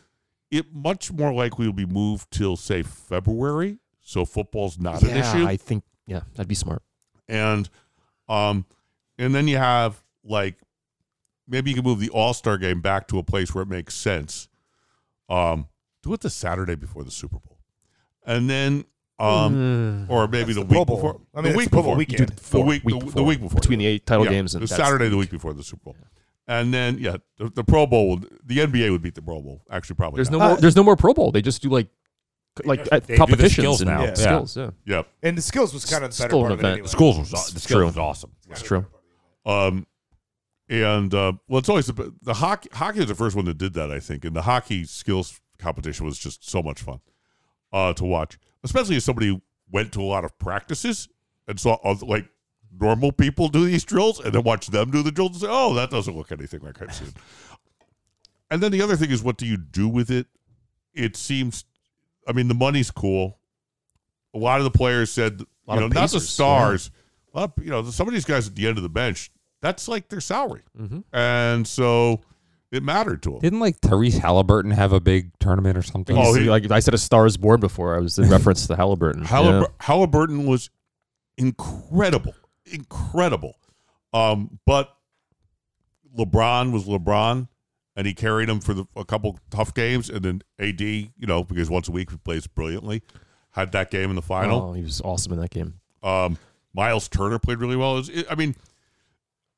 It 0.51 0.73
much 0.73 1.13
more 1.13 1.33
likely 1.33 1.67
will 1.67 1.73
be 1.73 1.87
moved 1.87 2.31
till, 2.31 2.57
say, 2.57 2.83
February. 2.83 3.79
So 4.01 4.25
football's 4.25 4.79
not 4.79 5.03
an 5.03 5.09
yeah, 5.11 5.19
issue. 5.35 5.47
I 5.47 5.57
think 5.57 5.83
yeah, 6.07 6.21
that'd 6.35 6.49
be 6.49 6.55
smart. 6.55 6.83
and, 7.29 7.69
um, 8.29 8.65
and 9.19 9.35
then 9.35 9.49
you 9.49 9.57
have 9.57 10.03
like, 10.23 10.57
maybe 11.49 11.71
you 11.71 11.77
can 11.77 11.85
move 11.85 11.99
the 11.99 12.11
All 12.11 12.33
Star 12.35 12.59
game 12.59 12.81
back 12.81 13.09
to 13.09 13.19
a 13.19 13.23
place 13.23 13.55
where 13.55 13.63
it 13.63 13.69
makes 13.69 13.95
sense. 13.95 14.49
Um, 15.29 15.67
do 16.03 16.13
it 16.13 16.21
the 16.21 16.31
Saturday 16.31 16.77
before 16.77 17.03
the 17.03 17.11
Super 17.11 17.39
Bowl. 17.39 17.59
And 18.25 18.49
then, 18.49 18.85
um, 19.19 20.07
or 20.09 20.29
maybe 20.29 20.53
the, 20.53 20.61
the 20.63 20.67
week 20.67 20.87
before. 20.87 21.21
I 21.35 21.41
mean, 21.41 21.53
the 21.53 21.59
week 21.59 21.71
before. 21.71 21.97
weekend. 21.97 22.29
The 22.29 22.61
week, 22.61 22.85
the, 22.85 22.99
the 22.99 23.23
week 23.23 23.41
before. 23.41 23.61
between 23.61 23.79
the 23.79 23.87
eight 23.87 24.07
title 24.07 24.25
Yeah, 24.25 24.33
games 24.33 24.55
and 24.55 24.63
the 24.63 24.69
Saturday, 24.69 25.09
the 25.09 25.17
week. 25.17 25.33
week 25.33 25.41
before 25.41 25.55
the 25.55 25.63
Super 25.63 25.85
Bowl, 25.85 25.97
and 26.49 26.73
then 26.73 26.99
yeah, 26.99 27.17
the, 27.39 27.51
the 27.51 27.65
Pro 27.65 27.87
Bowl. 27.87 28.11
Would, 28.11 28.39
the 28.45 28.59
NBA 28.59 28.91
would 28.91 29.03
beat 29.03 29.15
the 29.15 29.23
Pro 29.23 29.41
Bowl. 29.41 29.63
Actually, 29.71 29.97
probably. 29.97 30.19
There's 30.19 30.31
no 30.31 30.39
not. 30.39 30.49
more. 30.49 30.57
There's 30.59 30.77
no 30.77 30.85
more 30.85 30.97
Pro 30.97 31.15
Bowl. 31.15 31.33
They 31.33 31.43
just 31.43 31.63
do 31.63 31.69
like 31.69 31.89
like 32.65 32.81
uh, 32.91 33.01
they 33.01 33.01
do 33.01 33.07
the 33.07 33.17
competitions 33.17 33.53
skills 33.53 33.81
and 33.83 33.91
now. 33.91 34.01
yeah. 34.03 34.07
Yeah. 34.09 34.15
skills. 34.15 34.57
Yeah, 34.57 34.71
Yep. 34.87 35.09
And 35.23 35.39
the 35.39 35.43
skills 35.43 35.75
was 35.75 35.85
kind 35.85 36.05
of 36.05 36.17
the 36.17 36.23
better 36.23 36.31
Still 36.31 36.41
part 36.41 36.53
of 36.53 36.59
it 36.59 36.61
event. 36.61 36.73
anyway. 36.73 36.85
The 36.87 36.89
schools 36.91 37.19
was 37.19 37.31
the 37.31 37.61
skills 37.61 37.67
true. 37.79 37.87
was 37.87 37.99
awesome. 37.99 38.33
it's 38.51 38.63
true. 38.63 38.87
Um, 39.45 39.87
and 40.69 41.15
uh, 41.15 41.33
well, 41.49 41.59
it's 41.59 41.69
always 41.69 41.87
the, 41.87 42.15
the 42.23 42.35
hockey. 42.35 42.69
Hockey 42.73 42.99
was 43.01 43.09
the 43.09 43.15
first 43.15 43.37
one 43.37 43.45
that 43.45 43.59
did 43.59 43.75
that, 43.75 43.91
I 43.93 44.01
think, 44.01 44.25
and 44.25 44.35
the 44.35 44.43
hockey 44.43 44.85
skills 44.85 45.41
competition 45.59 46.07
was 46.07 46.19
just 46.19 46.49
so 46.49 46.63
much 46.63 46.83
fun 46.83 47.01
uh, 47.73 47.93
to 47.95 48.05
watch, 48.05 48.39
especially 48.65 48.97
as 48.97 49.05
somebody 49.05 49.41
went 49.71 49.93
to 49.93 50.01
a 50.01 50.05
lot 50.05 50.25
of 50.25 50.37
practices 50.39 51.09
and 51.47 51.61
saw 51.61 51.75
other, 51.85 52.05
like 52.07 52.29
normal 52.81 53.13
people 53.13 53.49
do 53.49 53.65
these 53.67 53.85
drills, 53.85 54.21
and 54.21 54.33
then 54.35 54.43
watch 54.43 54.67
them 54.69 54.91
do 54.91 55.03
the 55.03 55.11
drills 55.13 55.33
and 55.33 55.41
say, 55.43 55.47
"Oh, 55.51 55.75
that 55.75 55.91
doesn't 55.91 56.17
look 56.17 56.33
anything 56.33 56.61
like 56.61 56.81
I've 56.83 56.95
seen." 56.95 57.13
And 58.51 58.63
then 58.63 58.71
the 58.73 58.83
other 58.83 58.97
thing 58.97 59.11
is, 59.11 59.23
what 59.23 59.37
do 59.37 59.47
you 59.47 59.57
do 59.57 59.89
with 59.89 60.11
it? 60.11 60.27
It 60.95 61.17
seems, 61.17 61.65
I 62.29 62.33
mean, 62.33 62.49
the 62.49 62.55
money's 62.55 62.91
cool. 62.91 63.39
A 64.35 64.39
lot 64.39 64.59
of 64.61 64.65
the 64.65 64.71
players 64.71 65.11
said, 65.11 65.41
you 65.41 65.47
know, 65.81 65.87
of 65.87 65.95
not 65.95 66.11
the 66.11 66.21
stars. 66.21 66.91
A 67.35 67.41
lot 67.41 67.53
of, 67.59 67.65
you 67.65 67.71
know, 67.71 67.83
some 67.91 68.07
of 68.07 68.15
these 68.15 68.25
guys 68.25 68.47
at 68.47 68.55
the 68.55 68.67
end 68.69 68.77
of 68.77 68.83
the 68.83 68.89
bench, 68.89 69.31
that's 69.63 69.89
like 69.89 70.09
their 70.09 70.21
salary, 70.21 70.63
Mhm. 70.79 71.03
and 71.13 71.67
so 71.67 72.21
it 72.71 72.83
mattered 72.83 73.23
to 73.25 73.31
them. 73.31 73.39
Didn't 73.41 73.61
like 73.61 73.81
Tyrese 73.81 74.21
Haliburton 74.21 74.73
have 74.75 74.93
a 74.93 75.01
big 75.01 75.37
tournament 75.41 75.77
or 75.77 75.83
something? 75.83 76.17
Oh, 76.17 76.35
he- 76.35 76.45
like 76.49 76.71
I 76.71 76.79
said, 76.81 76.95
a 76.95 76.99
Star 76.99 77.27
is 77.27 77.37
Born 77.37 77.59
before. 77.61 77.97
I 77.97 77.99
was 77.99 78.19
in 78.19 78.29
reference 78.29 78.67
to 78.69 78.75
Haliburton. 78.77 79.25
Hallibur- 79.25 79.63
Yeah. 79.63 79.87
Haliburton 79.87 80.47
was 80.47 80.71
incredible, 81.37 82.35
incredible. 82.67 83.57
Um, 84.13 84.59
but 84.67 84.97
LeBron 86.17 86.73
was 86.73 86.85
LeBron, 86.85 87.49
and 87.97 88.07
he 88.07 88.15
carried 88.15 88.49
him 88.49 88.61
for 88.61 88.75
the, 88.75 88.87
a 88.97 89.05
couple 89.05 89.39
tough 89.51 89.75
games, 89.75 90.09
and 90.11 90.25
then 90.25 90.43
AD, 90.59 90.81
you 90.81 91.11
know, 91.21 91.45
because 91.45 91.69
once 91.71 91.89
a 91.89 91.93
week 91.93 92.11
he 92.11 92.17
plays 92.17 92.47
brilliantly, 92.47 93.03
had 93.53 93.73
that 93.73 93.91
game 93.91 94.11
in 94.11 94.17
the 94.17 94.23
final. 94.23 94.71
Oh, 94.71 94.73
he 94.73 94.83
was 94.83 95.01
awesome 95.03 95.33
in 95.33 95.41
that 95.41 95.51
game. 95.51 95.75
Um, 96.03 96.39
Miles 96.75 97.09
Turner 97.09 97.39
played 97.39 97.59
really 97.59 97.77
well. 97.77 97.95
It 97.95 97.99
was- 97.99 98.09
it- 98.11 98.27
I 98.31 98.35
mean, 98.35 98.55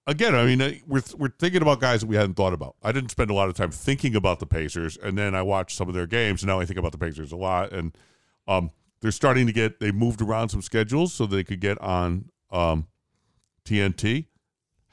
again, 0.07 0.35
I 0.35 0.45
mean, 0.47 0.61
uh, 0.63 0.73
we're 0.87 1.03
we're 1.17 1.33
thinking 1.39 1.63
about 1.63 1.81
guys 1.81 2.01
that 2.01 2.07
we 2.07 2.17
hadn't 2.17 2.35
thought 2.35 2.53
about. 2.53 2.77
I 2.83 2.93
didn't 2.93 3.11
spend 3.11 3.31
a 3.31 3.35
lot 3.35 3.49
of 3.49 3.55
time 3.55 3.71
thinking 3.71 4.15
about 4.17 4.39
the 4.41 4.47
Pacers, 4.47 4.97
and 4.97 5.19
then 5.19 5.35
I 5.35 5.43
watched 5.43 5.77
some 5.77 5.89
of 5.89 5.95
their 5.95 6.07
games, 6.07 6.43
and 6.43 6.49
now 6.49 6.61
I 6.61 6.65
think 6.65 6.79
about 6.79 6.93
the 6.93 6.99
Pacers 6.99 7.33
a 7.33 7.37
lot. 7.37 7.73
And 7.73 7.97
um, 8.47 8.71
they're 9.01 9.11
starting 9.13 9.47
to 9.47 9.53
get 9.53 9.79
they 9.81 9.93
moved 9.93 10.23
around 10.23 10.49
some 10.49 10.63
schedules 10.63 11.13
so 11.13 11.27
they 11.27 11.45
could 11.45 11.61
get 11.61 11.79
on 11.81 12.31
um, 12.51 12.87
TNT. 13.69 14.27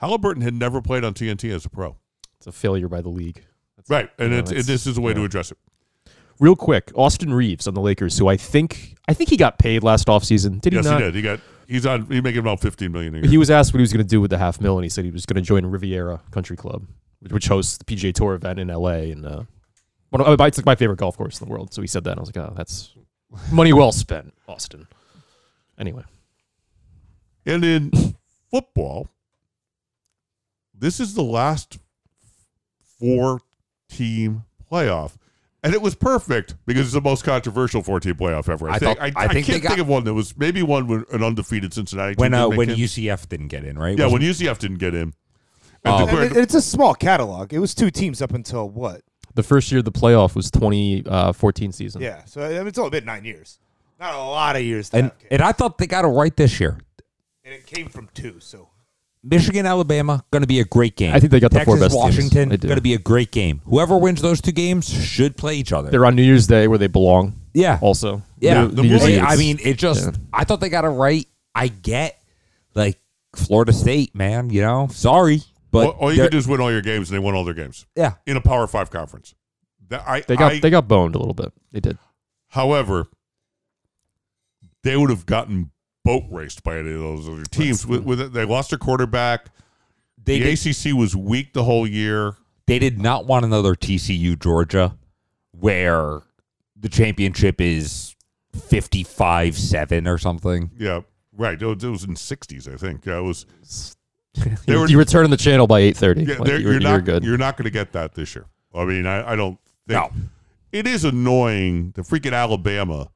Haliburton 0.02 0.42
had 0.42 0.54
never 0.54 0.82
played 0.82 1.04
on 1.04 1.14
TNT 1.14 1.54
as 1.54 1.66
a 1.66 1.70
pro, 1.70 1.96
It's 2.38 2.48
a 2.48 2.52
failure 2.52 2.88
by 2.88 3.02
the 3.02 3.10
league. 3.10 3.44
That's- 3.78 3.90
right? 3.90 4.10
And 4.20 4.34
Yeah, 4.34 4.40
it's, 4.40 4.52
and 4.52 4.60
it's- 4.60 4.68
this 4.68 4.88
is 4.88 4.98
a 4.98 5.02
way 5.02 5.14
to 5.14 5.24
address 5.24 5.52
it. 5.52 5.58
Real 6.40 6.56
quick, 6.56 6.92
Austin 6.96 7.34
Reaves 7.34 7.66
on 7.66 7.76
the 7.76 7.82
Lakers, 7.82 8.18
who 8.18 8.28
I 8.28 8.36
think 8.36 8.96
I 9.08 9.14
think 9.14 9.30
he 9.30 9.38
got 9.38 9.58
paid 9.58 9.84
last 9.84 10.08
offseason. 10.08 10.60
Did 10.60 10.74
he 10.74 10.78
yes, 10.78 10.86
not? 10.86 11.00
he 11.00 11.06
did. 11.06 11.16
He 11.16 11.22
got 11.22 11.40
he's 11.66 11.86
on. 11.86 12.08
He's 12.08 12.22
making 12.22 12.40
about 12.40 12.60
fifteen 12.60 12.92
million 12.92 13.16
a 13.16 13.20
year. 13.20 13.30
He 13.30 13.38
was 13.38 13.50
asked 13.50 13.74
what 13.74 13.78
he 13.78 13.84
was 13.84 13.94
going 13.94 14.06
to 14.06 14.10
do 14.10 14.20
with 14.20 14.32
the 14.32 14.38
half 14.38 14.60
mil, 14.60 14.78
and 14.78 14.84
he 14.84 14.90
said 14.90 15.06
he 15.06 15.12
was 15.12 15.26
going 15.26 15.36
to 15.36 15.42
join 15.42 15.66
Riviera 15.66 16.22
Country 16.32 16.58
Club, 16.58 16.88
which, 17.30 17.48
hosts 17.48 17.78
the 17.78 17.86
PGA 17.86 18.14
Tour 18.14 18.34
event 18.34 18.60
in 18.60 18.68
LA. 18.68 19.12
And 19.14 19.26
uh, 19.26 19.44
one 20.10 20.22
of, 20.22 20.42
it's 20.42 20.58
like 20.58 20.66
my 20.66 20.76
favorite 20.76 21.00
golf 21.00 21.16
course 21.16 21.40
in 21.40 21.48
the 21.48 21.52
world. 21.52 21.74
So 21.74 21.82
he 21.82 21.88
said 21.88 22.04
that, 22.04 22.12
and 22.12 22.20
I 22.20 22.22
was 22.22 22.36
like, 22.36 22.50
oh, 22.50 22.54
that's 22.58 22.94
money 23.50 23.72
well 23.72 23.94
spent, 23.94 24.34
Austin. 24.48 24.88
Anyway, 25.78 26.04
And 27.46 27.64
in 27.64 27.92
football, 28.60 29.10
this 30.74 30.99
is 31.01 31.14
the 31.14 31.24
last 31.24 31.78
four 32.99 33.41
team 33.89 34.43
playoff. 34.72 35.16
And 35.64 35.74
it 35.74 35.82
was 35.82 35.95
perfect 35.95 36.56
because 36.66 36.84
it's 36.86 36.93
the 36.93 37.01
most 37.01 37.24
controversial 37.24 37.82
four 37.82 37.99
team 37.99 38.14
playoff 38.16 38.47
ever. 38.47 38.70
I, 38.70 38.76
I 38.76 38.80
think. 38.80 38.97
thought- 38.97 39.03
I, 39.03 39.08
I 39.08 39.26
I 39.26 39.28
think 39.28 39.45
they 39.47 39.53
can't 39.53 39.64
got- 39.64 39.70
think 39.70 39.82
of 39.82 39.88
one 39.89 40.03
that 40.06 40.14
was 40.14 40.38
maybe 40.38 40.62
one 40.64 40.88
with 40.88 41.12
an 41.14 41.22
undefeated 41.24 41.74
Cincinnati 41.74 42.14
team. 42.16 42.22
when 42.22 42.34
uh, 42.34 42.47
when 42.47 42.70
it. 42.70 42.78
UCF 42.78 43.28
didn't 43.28 43.47
get 43.49 43.66
in, 43.66 43.78
right? 43.78 43.97
yeah, 43.97 44.06
when 44.08 44.22
UCF 44.22 44.58
didn't 44.60 44.78
get 44.78 44.93
in. 44.95 45.14
Oh. 45.84 45.97
And 45.97 46.10
the- 46.10 46.22
And 46.22 46.32
it- 46.32 46.38
it's 46.38 46.53
a 46.53 46.62
small 46.62 46.93
catalog. 46.93 47.51
It 47.51 47.60
was 47.60 47.74
two 47.76 47.89
teams 47.91 48.22
up 48.22 48.34
until 48.34 48.70
what? 48.70 49.01
the 49.34 49.43
first 49.43 49.70
year 49.70 49.80
of 49.80 49.86
the 49.86 49.91
playoff 49.91 50.34
was 50.34 50.49
2014 50.49 51.74
season. 51.74 52.01
Yeah. 52.01 52.24
So 52.24 52.41
I 52.41 52.58
mean, 52.60 52.68
it's 52.68 52.78
only 52.78 52.91
been 52.91 53.03
nine 53.06 53.26
years. 53.26 53.60
Not 53.99 54.14
a 54.14 54.18
lot 54.18 54.56
of 54.56 54.62
years. 54.62 54.89
To 54.91 54.97
and 54.97 55.06
have, 55.08 55.14
and 55.32 55.41
I 55.41 55.51
thought 55.51 55.78
they 55.78 55.88
got 55.88 56.06
it 56.06 56.10
right 56.10 56.34
this 56.36 56.58
year. 56.60 56.78
And 57.46 57.54
it 57.54 57.66
came 57.66 57.88
from 57.88 58.10
two. 58.14 58.39
So 58.39 58.68
Michigan, 59.24 59.66
Alabama, 59.66 60.24
going 60.32 60.41
to 60.41 60.48
be 60.48 60.60
a 60.60 60.66
great 60.66 60.96
game. 60.98 61.14
I 61.16 61.20
think 61.20 61.32
they 61.32 61.39
got 61.39 61.52
the 61.52 61.60
Texas, 61.60 61.74
four 61.74 61.80
best 61.80 61.93
teams. 61.93 62.04
Washington, 62.04 62.50
They 62.50 62.58
do. 62.58 62.68
going 62.68 62.78
to 62.78 62.82
be 62.82 62.93
a 62.93 63.00
great 63.00 63.32
game. 63.32 63.62
Whoever 63.66 63.98
wins 63.98 64.22
those 64.22 64.41
two 64.41 64.52
games 64.52 64.89
should 64.89 65.38
play 65.38 65.56
each 65.56 65.72
other. 65.72 65.89
They're 65.89 66.06
on 66.06 66.16
New 66.16 66.24
Year's 66.24 66.48
Day 66.48 66.68
where 66.68 66.78
they 66.78 66.88
belong. 66.88 67.39
yeah, 67.54 67.80
Also, 67.82 68.22
yeah. 68.39 68.64
New- 68.66 68.68
the 68.72 68.82
New 68.82 68.89
Year's 68.89 69.02
movie- 69.02 69.14
Eve, 69.14 69.24
I 69.26 69.36
mean, 69.38 69.60
it 69.64 69.78
just. 69.78 70.06
yeah. 70.06 70.12
I 70.34 70.43
thought 70.43 70.60
they 70.60 70.70
got 70.70 70.84
it 70.86 70.89
right. 70.89 71.26
I 71.56 71.70
get 71.70 72.22
like 72.76 73.00
Florida 73.36 73.72
State, 73.74 74.14
man. 74.16 74.50
You 74.50 74.62
know, 74.62 74.88
sorry, 74.91 75.41
but 75.72 75.88
all, 75.88 75.91
all 75.93 76.12
you 76.12 76.18
they're- 76.18 76.26
can 76.28 76.32
do 76.34 76.38
is 76.38 76.48
win 76.48 76.60
all 76.62 76.72
your 76.72 76.82
games, 76.82 77.10
and 77.10 77.16
they 77.16 77.24
won 77.24 77.34
all 77.34 77.46
their 77.46 77.54
games 77.54 77.86
yeah. 77.96 78.14
in 78.26 78.36
a 78.38 78.41
Power 78.41 78.68
Five 78.68 78.91
conference. 78.91 79.34
That, 79.88 80.04
I, 80.08 80.22
they 80.22 80.36
got 80.36 80.52
I- 80.54 80.60
they 80.60 80.70
got 80.70 80.88
boned 80.88 81.16
a 81.16 81.20
little 81.20 81.34
bit. 81.34 81.52
They 81.72 81.80
did. 81.80 81.98
However, 82.50 83.08
they 84.84 84.96
would 84.98 85.10
have 85.10 85.26
gotten 85.26 85.72
boat 86.06 86.24
raced 86.32 86.64
by 86.64 86.78
any 86.78 86.93
of 86.93 86.99
those 87.01 87.28
other 87.28 87.43
teams. 87.43 87.86
With, 87.86 88.03
with 88.06 88.32
they 88.32 88.45
lost 88.45 88.70
their 88.70 88.80
quarterback. 88.80 89.47
They 90.24 90.39
the 90.39 90.56
did, 90.56 90.66
ACC 90.93 90.97
was 90.97 91.16
weak 91.16 91.51
the 91.53 91.64
whole 91.66 91.86
year. 91.86 92.36
they 92.68 92.80
did 92.80 92.99
not 93.01 93.26
want 93.26 93.43
another 93.43 93.76
TCU 93.76 94.39
Georgia, 94.41 94.95
where 95.51 96.22
the 96.80 96.88
championship 96.89 97.60
is 97.60 98.16
fifty-five 98.53 99.58
seven 99.58 100.08
or 100.08 100.18
something. 100.18 100.72
Yeah, 100.78 101.01
Right. 101.38 101.62
It 101.62 101.66
was, 101.66 101.84
it 101.84 101.89
was 101.89 102.03
in 102.06 102.14
'60s, 102.16 102.72
I 102.74 102.78
think. 102.78 103.06
Yeah, 103.06 103.18
it 103.20 103.24
was. 103.24 103.45
They 104.36 104.74
You, 104.74 104.80
were- 104.80 104.88
you 104.88 104.97
return 104.97 105.30
the 105.30 105.38
channel 105.38 105.66
by 105.68 105.80
eight 105.80 105.95
thirty. 105.97 106.24
Yeah, 106.24 106.36
like, 106.38 106.43
they're- 106.45 106.60
you're, 106.60 106.74
you're 106.74 106.82
you're 106.82 106.91
not. 106.97 107.06
good. 107.06 107.24
You're 107.24 107.38
not 107.38 107.56
going 107.58 107.64
to 107.66 107.70
get 107.72 107.91
that 107.93 108.16
this 108.16 108.36
year. 108.36 108.45
I 108.74 108.84
mean, 108.86 109.06
I, 109.06 109.32
I 109.32 109.36
don't 109.38 109.58
think. 109.88 109.99
No. 109.99 110.12
It 110.74 110.88
is 110.88 111.06
annoying. 111.06 111.91
The 111.95 112.01
freaking 112.01 112.34
Alabama, 112.34 113.10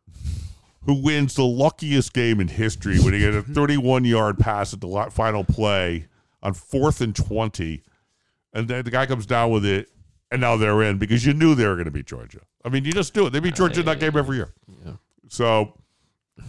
who 0.86 0.94
wins 1.02 1.36
the 1.36 1.44
luckiest 1.44 2.14
game 2.14 2.40
in 2.40 2.48
history 2.48 3.00
when 3.00 3.14
he 3.14 3.20
get 3.20 3.34
a 3.34 3.42
31 3.42 4.06
yard 4.06 4.38
pass 4.40 4.74
at 4.74 4.82
the 4.82 5.08
final 5.12 5.44
play 5.44 6.08
on 6.42 6.54
fourth 6.54 7.02
and 7.02 7.16
20, 7.16 7.84
and 8.54 8.68
then 8.68 8.84
the 8.86 8.92
guy 8.92 9.06
comes 9.06 9.26
down 9.26 9.52
with 9.52 9.66
it, 9.66 9.90
and 10.32 10.40
now 10.42 10.56
they're 10.58 10.82
in 10.84 10.98
because 10.98 11.26
you 11.26 11.34
knew 11.34 11.54
they 11.56 11.68
were 11.68 11.76
going 11.76 11.86
to 11.86 11.92
beat 11.92 12.06
Georgia. 12.06 12.40
I 12.64 12.70
mean, 12.70 12.86
you 12.86 12.92
just 12.94 13.14
do 13.14 13.28
it. 13.28 13.32
They 13.32 13.40
beat 13.40 13.56
Georgia 13.56 13.82
in 13.82 13.86
that 13.88 14.00
game 14.00 14.16
every 14.18 14.38
year. 14.38 14.54
Yeah. 14.86 14.94
So, 15.28 15.74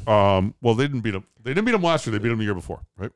um, 0.06 0.54
well, 0.62 0.74
they 0.74 0.84
didn't 0.84 1.00
beat 1.00 1.10
them. 1.12 1.24
They 1.42 1.50
didn't 1.52 1.64
beat 1.66 1.72
them 1.72 1.82
last 1.82 2.06
year. 2.06 2.12
They 2.12 2.18
beat 2.22 2.28
them 2.28 2.38
the 2.38 2.44
year 2.44 2.54
before, 2.54 2.80
right? 2.96 3.10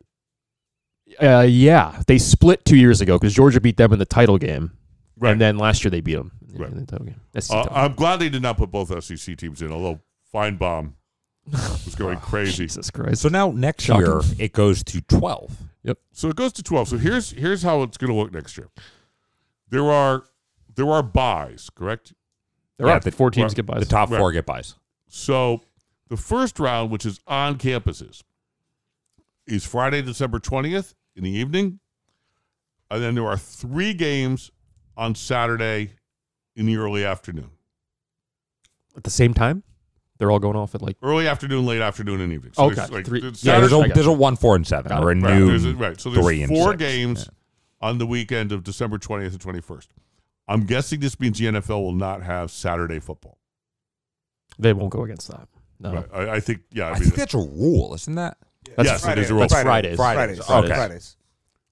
Uh, 1.23 1.43
yeah, 1.49 2.01
they 2.07 2.19
split 2.19 2.65
two 2.65 2.77
years 2.77 3.01
ago 3.01 3.19
because 3.19 3.35
Georgia 3.35 3.61
beat 3.61 3.77
them 3.77 3.93
in 3.93 3.99
the 3.99 4.05
title 4.07 4.39
game, 4.39 4.73
Right. 5.19 5.33
and 5.33 5.41
then 5.41 5.59
last 5.59 5.85
year 5.85 5.91
they 5.91 6.01
beat 6.01 6.15
them 6.15 6.33
in 6.53 6.61
Right. 6.61 6.75
the 6.75 6.87
title 6.87 7.07
game. 7.07 7.21
Uh, 7.37 7.41
title. 7.41 7.69
I'm 7.73 7.95
glad 7.95 8.17
they 8.21 8.29
did 8.31 8.43
not 8.43 8.57
put 8.57 8.71
both 8.73 8.91
SEC 9.05 9.37
teams 9.37 9.61
in, 9.62 9.71
although 9.71 10.01
Finebaum 10.33 10.95
was 11.51 11.95
going 11.97 12.17
oh, 12.19 12.21
crazy. 12.21 12.53
Jesus 12.65 12.91
Christ! 12.91 13.23
So 13.23 13.29
now 13.29 13.51
next 13.51 13.85
Shocking. 13.85 14.07
year 14.07 14.21
it 14.39 14.53
goes 14.53 14.83
to 14.85 15.01
12. 15.03 15.57
Yep. 15.83 15.99
So 16.13 16.29
it 16.29 16.37
goes 16.37 16.53
to 16.55 16.63
12. 16.63 16.89
So 16.89 16.99
here's 16.99 17.31
here's 17.31 17.63
how 17.63 17.83
it's 17.83 17.97
going 17.97 18.11
to 18.13 18.17
look 18.17 18.33
next 18.33 18.57
year. 18.57 18.69
There 19.69 19.91
are 19.91 20.25
there 20.75 20.89
are 20.91 21.03
buys, 21.03 21.71
correct? 21.71 22.15
there 22.79 22.89
Yeah, 22.89 22.95
are 22.95 23.01
the- 23.01 23.11
four 23.13 23.31
teams 23.31 23.51
well, 23.51 23.55
get 23.55 23.67
by. 23.67 23.79
The 23.79 23.85
top 23.85 24.11
Right. 24.11 24.19
four 24.19 24.33
get 24.33 24.47
buys. 24.47 24.75
So 25.09 25.63
the 26.09 26.17
first 26.17 26.59
round, 26.59 26.91
which 26.91 27.07
is 27.07 27.21
on 27.27 27.57
campuses, 27.59 28.23
is 29.47 29.65
Friday, 29.65 30.03
December 30.03 30.39
20th 30.41 30.95
in 31.15 31.23
the 31.25 31.31
evening. 31.31 31.79
And 32.91 33.03
then 33.03 33.15
there 33.15 33.27
are 33.27 33.37
three 33.39 33.95
games 33.95 34.51
on 34.97 35.15
Saturday 35.15 35.93
in 36.57 36.67
the 36.67 36.77
early 36.77 37.05
afternoon. 37.05 37.51
at 38.97 39.03
the 39.05 39.11
same 39.11 39.35
time. 39.35 39.65
They're 40.19 40.31
all 40.31 40.39
going 40.39 40.57
off 40.57 40.75
at 40.75 40.83
like 40.83 40.97
Early 41.03 41.27
afternoon, 41.27 41.67
late 41.67 41.81
afternoon, 41.81 42.21
and 42.21 42.33
evening. 42.33 42.53
So 42.55 42.65
Okay. 42.65 42.75
there's 42.77 42.91
like 42.93 43.05
Three- 43.07 43.21
there's 43.21 43.43
Yeah, 43.45 43.59
there's 43.59 43.71
Saturday- 43.71 43.83
I 43.83 43.85
a 43.87 43.89
got 43.89 43.95
there's 43.95 44.07
a 44.07 44.12
one, 44.12 44.37
four, 44.37 44.55
and 44.57 44.67
seven, 44.67 44.93
or 44.93 45.11
a. 45.11 45.15
Right, 45.17 45.17
new 45.39 45.47
there's 45.49 45.65
a- 45.65 45.75
right. 45.75 46.01
So 46.01 46.11
there's 46.11 46.25
three 46.25 46.43
and 46.43 46.53
four 46.53 46.73
six. 46.73 46.79
games 46.79 47.29
on 47.81 47.99
the 47.99 48.07
weekend 48.07 48.53
of 48.53 48.62
December 48.65 48.99
20th 48.99 49.33
and 49.33 49.41
21st. 49.41 49.89
I'm 50.47 50.65
guessing 50.67 51.01
this 51.01 51.19
means 51.19 51.39
the 51.39 51.47
NFL 51.47 51.83
will 51.83 51.93
not 51.93 52.23
have 52.23 52.51
Saturday 52.51 53.01
football. 53.01 53.39
they 54.59 54.73
won't 54.73 54.91
go 54.91 55.03
against 55.03 55.29
that. 55.29 55.49
No, 55.81 55.93
Right. 55.95 56.07
I, 56.15 56.31
I 56.37 56.41
think, 56.41 56.61
yeah. 56.71 56.85
I, 56.85 56.91
I 56.91 56.93
mean, 56.95 57.03
think 57.03 57.15
that's 57.17 57.35
a 57.35 57.39
rule, 57.39 57.93
isn't 57.95 58.15
that? 58.15 58.39
That's 58.77 58.89
yes, 58.89 59.01
it 59.03 59.05
Friday. 59.05 59.21
is 59.23 59.31
a 59.31 59.35
rule. 59.35 59.41
That's 59.41 59.53
Fridays. 59.53 59.97
Fridays. 59.97 60.39
Fridays. 60.47 60.47
Fridays. 60.47 61.17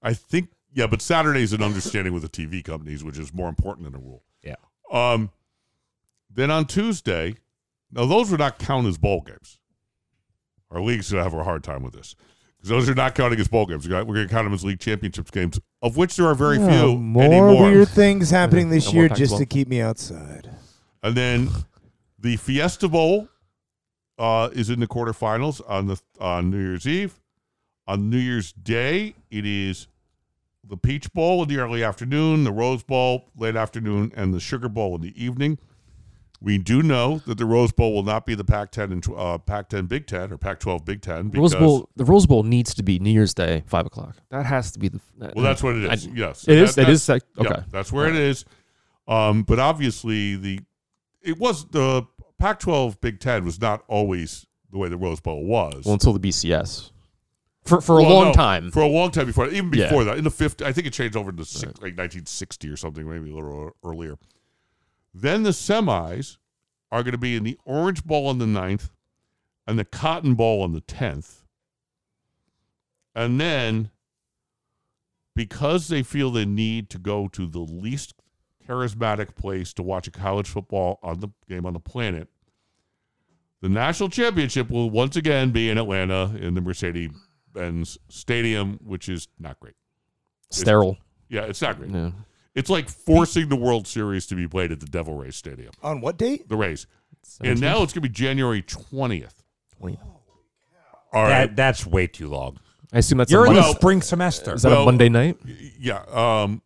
Okay. 0.03 0.09
I 0.09 0.13
think, 0.13 0.49
yeah, 0.73 0.87
but 0.87 1.01
Saturday's 1.01 1.53
an 1.53 1.63
understanding 1.63 2.13
with 2.13 2.23
the 2.23 2.29
TV 2.29 2.61
companies, 2.61 3.01
which 3.03 3.17
is 3.17 3.33
more 3.33 3.47
important 3.47 3.85
than 3.85 3.95
a 3.95 4.03
rule. 4.03 4.23
Yeah. 4.43 4.55
Um, 4.91 5.31
then 6.29 6.51
on 6.51 6.65
Tuesday, 6.65 7.35
now 7.93 8.05
those 8.05 8.31
would 8.31 8.39
not 8.39 8.59
count 8.59 8.87
as 8.87 8.97
bowl 8.97 9.21
games. 9.21 9.59
Our 10.71 10.81
league's 10.81 11.11
going 11.11 11.23
to 11.23 11.29
have 11.29 11.39
a 11.39 11.43
hard 11.43 11.63
time 11.63 11.83
with 11.83 11.93
this 11.93 12.15
because 12.57 12.69
those 12.69 12.89
are 12.89 12.95
not 12.95 13.13
counting 13.15 13.39
as 13.39 13.47
bowl 13.47 13.65
games. 13.65 13.87
We're 13.87 14.03
going 14.03 14.27
to 14.27 14.27
count 14.27 14.45
them 14.45 14.53
as 14.53 14.63
league 14.65 14.79
championships 14.79 15.29
games, 15.31 15.59
of 15.81 15.97
which 15.97 16.15
there 16.15 16.25
are 16.27 16.33
very 16.35 16.57
Oh, 16.57 16.67
few 16.69 16.97
more 16.97 17.23
anymore. 17.25 17.71
weird 17.71 17.89
things 17.89 18.29
happening 18.31 18.69
this 18.69 18.91
year 18.93 19.07
Pac-12. 19.09 19.19
just 19.19 19.37
to 19.37 19.45
keep 19.45 19.67
me 19.67 19.81
outside. 19.81 20.49
And 21.03 21.15
then 21.15 21.49
the 22.17 22.37
Fiesta 22.37 22.87
Bowl 22.89 23.27
uh, 24.17 24.49
is 24.53 24.69
in 24.69 24.79
the 24.79 24.87
quarterfinals 24.87 25.61
on 25.69 25.87
the 25.87 25.99
on 26.19 26.49
New 26.49 26.59
Year's 26.59 26.87
Eve. 26.87 27.19
On 27.85 28.09
New 28.09 28.17
Year's 28.17 28.53
Day, 28.53 29.13
it 29.29 29.45
is 29.45 29.87
the 30.63 30.77
Peach 30.77 31.11
Bowl 31.13 31.43
in 31.43 31.49
the 31.49 31.57
early 31.57 31.83
afternoon, 31.83 32.45
the 32.45 32.51
Rose 32.53 32.81
Bowl 32.81 33.25
late 33.37 33.57
afternoon, 33.57 34.13
and 34.15 34.33
the 34.33 34.39
Sugar 34.39 34.69
Bowl 34.69 34.95
in 34.95 35.01
the 35.01 35.21
evening. 35.21 35.59
We 36.43 36.57
do 36.57 36.83
know 36.83 37.21
that 37.25 37.37
the 37.37 37.45
Rose 37.45 37.71
Bowl 37.71 37.93
will 37.93 38.03
not 38.03 38.25
be 38.25 38.35
the 38.35 38.43
Pac-10 38.43 38.91
and 38.91 39.07
uh, 39.15 39.37
Pac-10 39.37 39.87
Big 39.87 40.07
Ten 40.07 40.29
or 40.33 40.37
Pac-12 40.37 40.83
Big 40.83 41.01
Ten. 41.01 41.31
Rose 41.31 41.55
Bowl. 41.55 41.89
The 41.95 42.03
Rose 42.03 42.25
Bowl 42.27 42.43
needs 42.43 42.73
to 42.73 42.83
be 42.83 42.99
New 42.99 43.11
Year's 43.11 43.33
Day, 43.33 43.63
five 43.65 43.85
o'clock. 43.85 44.17
That 44.29 44.45
has 44.45 44.71
to 44.73 44.79
be 44.79 44.89
the. 44.89 44.99
Well, 45.17 45.31
that's 45.45 45.63
what 45.63 45.77
it 45.77 45.85
is. 45.85 46.05
I- 46.05 46.11
yes, 46.13 46.45
It 46.45 46.57
is. 46.57 46.75
That- 46.75 46.89
It 46.89 46.91
is. 46.91 47.01
sec- 47.03 47.21
yeah, 47.39 47.47
Okay. 47.49 47.63
that's 47.71 47.93
where 47.93 48.09
it 48.09 48.15
is. 48.15 48.43
Um, 49.07 49.43
but 49.43 49.57
obviously, 49.57 50.35
the 50.35 50.59
it 51.21 51.37
was 51.39 51.65
the 51.69 52.05
Pac-12 52.39 52.99
Big 52.99 53.21
Ten 53.21 53.45
was 53.45 53.61
not 53.61 53.85
always 53.87 54.45
the 54.69 54.77
way 54.77 54.89
the 54.89 54.97
Rose 54.97 55.21
Bowl 55.21 55.45
was. 55.45 55.85
Well, 55.85 55.93
until 55.93 56.11
the 56.11 56.19
BCS. 56.19 56.91
For 57.63 57.79
for 57.79 57.99
a 57.99 58.03
Well, 58.03 58.11
long 58.13 58.25
no, 58.27 58.33
time. 58.33 58.71
for 58.71 58.81
a 58.81 58.87
long 58.87 59.11
time 59.11 59.27
before, 59.27 59.47
even 59.47 59.71
Yeah. 59.73 59.85
before 59.85 60.03
that, 60.03 60.17
in 60.17 60.25
the 60.25 60.29
50, 60.29 60.65
I 60.65 60.73
think 60.73 60.85
it 60.87 60.91
changed 60.91 61.15
over 61.15 61.31
to 61.31 61.45
six, 61.45 61.71
like 61.81 61.95
1960 61.95 62.67
or 62.67 62.75
something, 62.75 63.07
maybe 63.09 63.31
a 63.31 63.33
little 63.33 63.71
earlier. 63.85 64.17
Then 65.13 65.43
the 65.43 65.51
semis 65.51 66.37
are 66.91 67.03
going 67.03 67.11
to 67.11 67.17
be 67.17 67.35
in 67.35 67.43
the 67.43 67.57
Orange 67.65 68.03
Bowl 68.03 68.27
on 68.27 68.37
the 68.37 68.45
9th 68.45 68.89
and 69.67 69.77
the 69.77 69.85
Cotton 69.85 70.35
Bowl 70.35 70.61
on 70.61 70.73
the 70.73 70.81
10th. 70.81 71.43
And 73.15 73.39
then, 73.39 73.91
because 75.35 75.87
they 75.87 76.03
feel 76.03 76.31
the 76.31 76.45
need 76.45 76.89
to 76.91 76.97
go 76.97 77.27
to 77.29 77.47
the 77.47 77.59
least 77.59 78.15
charismatic 78.67 79.35
place 79.35 79.73
to 79.73 79.83
watch 79.83 80.07
a 80.07 80.11
college 80.11 80.47
football 80.47 80.99
on 81.03 81.19
the 81.19 81.29
game 81.47 81.65
on 81.65 81.73
the 81.73 81.79
planet, 81.79 82.27
the 83.61 83.69
national 83.69 84.09
championship 84.09 84.69
will 84.69 84.89
once 84.89 85.15
again 85.15 85.51
be 85.51 85.69
in 85.69 85.77
Atlanta 85.77 86.35
in 86.39 86.53
the 86.53 86.61
Mercedes 86.61 87.11
Benz 87.53 87.97
Stadium, 88.09 88.79
which 88.83 89.07
is 89.07 89.27
not 89.39 89.59
great. 89.59 89.75
Sterile. 90.49 90.97
Yeah, 91.29 91.43
it's 91.43 91.61
not 91.61 91.77
great. 91.77 91.91
Yeah. 91.91 92.11
It's 92.55 92.69
like 92.69 92.87
forcing 92.89 93.49
the 93.49 93.55
World 93.55 93.87
Series 93.87 94.27
to 94.27 94.35
be 94.35 94.47
played 94.47 94.71
at 94.71 94.79
the 94.79 94.85
Devil 94.85 95.15
Rays 95.15 95.35
Stadium. 95.35 95.71
On 95.81 96.01
what 96.01 96.17
date? 96.17 96.47
The 96.47 96.55
Rays. 96.55 96.85
And 97.41 97.59
now 97.59 97.81
it's 97.83 97.93
going 97.93 98.01
to 98.03 98.09
be 98.09 98.09
January 98.09 98.61
20th. 98.61 99.33
20. 99.79 99.99
All 101.13 101.23
right. 101.23 101.29
That, 101.47 101.55
that's 101.55 101.85
way 101.85 102.05
too 102.07 102.27
long. 102.27 102.57
I 102.91 102.99
assume 102.99 103.17
that's 103.17 103.31
You're 103.31 103.45
a 103.45 103.49
in 103.49 103.55
Monday, 103.55 103.69
the 103.71 103.75
spring 103.79 104.01
semester. 104.01 104.53
Is 104.53 104.61
that 104.63 104.69
Well, 104.69 104.83
a 104.83 104.85
Monday 104.85 105.09
night? 105.09 105.37
Yeah. 105.79 106.03
Um, 106.11 106.61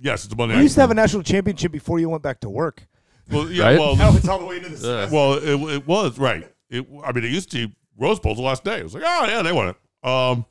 yes, 0.00 0.24
it's 0.24 0.32
a 0.32 0.36
Monday 0.36 0.54
You 0.54 0.58
night. 0.58 0.62
used 0.62 0.74
to 0.76 0.80
have 0.82 0.90
a 0.92 0.94
national 0.94 1.24
championship 1.24 1.72
before 1.72 1.98
you 1.98 2.08
went 2.08 2.22
back 2.22 2.38
to 2.40 2.48
work. 2.48 2.86
Well, 3.30 3.50
yeah, 3.50 3.64
Right? 3.64 3.78
well, 3.80 3.96
Now 3.96 4.14
it's 4.14 4.28
all 4.28 4.38
the 4.38 4.44
way 4.44 4.58
into 4.58 4.68
the 4.68 4.76
semester. 4.76 5.14
well, 5.14 5.34
it, 5.34 5.74
it 5.74 5.86
was 5.88 6.18
right. 6.18 6.48
It, 6.70 6.86
I 7.04 7.10
mean, 7.12 7.24
it 7.24 7.30
used 7.30 7.50
to 7.52 7.66
be 7.68 7.74
Rose 7.98 8.20
Bowl's 8.20 8.36
the 8.36 8.42
last 8.44 8.62
day. 8.64 8.78
It 8.78 8.84
was 8.84 8.94
like, 8.94 9.02
oh 9.06 9.24
yeah, 9.26 9.42
they 9.42 9.52
won 9.52 9.68
it. 9.68 9.76
Um, 10.08 10.44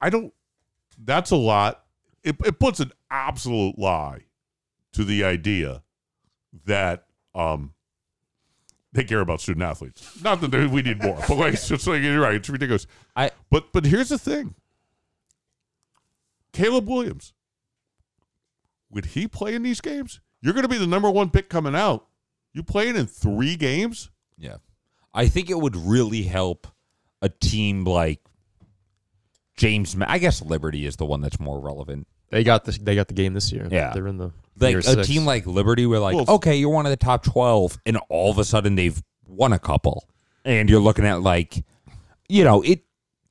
I 0.00 0.10
don't. 0.10 0.32
That's 1.02 1.30
a 1.30 1.36
lot. 1.36 1.84
It, 2.22 2.36
it 2.44 2.58
puts 2.58 2.80
an 2.80 2.92
absolute 3.10 3.78
lie 3.78 4.20
to 4.92 5.04
the 5.04 5.24
idea 5.24 5.82
that 6.66 7.06
um 7.34 7.72
they 8.92 9.04
care 9.04 9.20
about 9.20 9.40
student 9.40 9.62
athletes. 9.62 10.20
Not 10.22 10.40
that 10.40 10.50
they- 10.50 10.66
we 10.66 10.82
need 10.82 11.02
more, 11.02 11.16
but 11.28 11.36
like, 11.36 11.54
it's 11.54 11.86
like 11.86 12.02
you're 12.02 12.20
right. 12.20 12.34
It's 12.34 12.50
ridiculous. 12.50 12.86
I 13.16 13.30
But 13.50 13.72
but 13.72 13.86
here's 13.86 14.08
the 14.08 14.18
thing. 14.18 14.54
Caleb 16.52 16.88
Williams. 16.88 17.32
Would 18.90 19.06
he 19.06 19.28
play 19.28 19.54
in 19.54 19.62
these 19.62 19.80
games? 19.80 20.20
You're 20.42 20.52
going 20.54 20.64
to 20.64 20.68
be 20.68 20.78
the 20.78 20.86
number 20.86 21.08
one 21.10 21.30
pick 21.30 21.48
coming 21.48 21.76
out. 21.76 22.08
You 22.52 22.62
playing 22.64 22.96
in 22.96 23.06
three 23.06 23.54
games? 23.56 24.10
yeah, 24.36 24.56
I 25.14 25.28
think 25.28 25.50
it 25.50 25.58
would 25.58 25.76
really 25.76 26.22
help 26.22 26.66
a 27.22 27.28
team 27.28 27.84
like 27.84 28.20
James. 29.60 29.94
Ma- 29.94 30.06
I 30.08 30.18
guess 30.18 30.40
Liberty 30.42 30.86
is 30.86 30.96
the 30.96 31.04
one 31.04 31.20
that's 31.20 31.38
more 31.38 31.60
relevant. 31.60 32.06
They 32.30 32.42
got 32.44 32.64
the 32.64 32.72
they 32.72 32.94
got 32.94 33.08
the 33.08 33.14
game 33.14 33.34
this 33.34 33.52
year. 33.52 33.68
Yeah. 33.70 33.92
They're 33.92 34.06
in 34.06 34.16
the 34.16 34.30
Like 34.58 34.70
year 34.70 34.78
a 34.78 34.82
six. 34.82 35.06
team 35.06 35.24
like 35.26 35.46
Liberty, 35.46 35.84
where 35.86 36.00
like, 36.00 36.16
Well, 36.16 36.24
okay, 36.36 36.56
you're 36.56 36.70
one 36.70 36.86
of 36.86 36.90
the 36.90 36.96
top 36.96 37.22
twelve, 37.24 37.78
and 37.84 37.98
all 38.08 38.30
of 38.30 38.38
a 38.38 38.44
sudden 38.44 38.74
they've 38.74 39.00
won 39.26 39.52
a 39.52 39.58
couple, 39.58 40.08
and 40.44 40.68
you're 40.70 40.80
looking 40.80 41.04
at 41.06 41.22
like, 41.22 41.62
you 42.28 42.44
know, 42.44 42.62
it. 42.62 42.82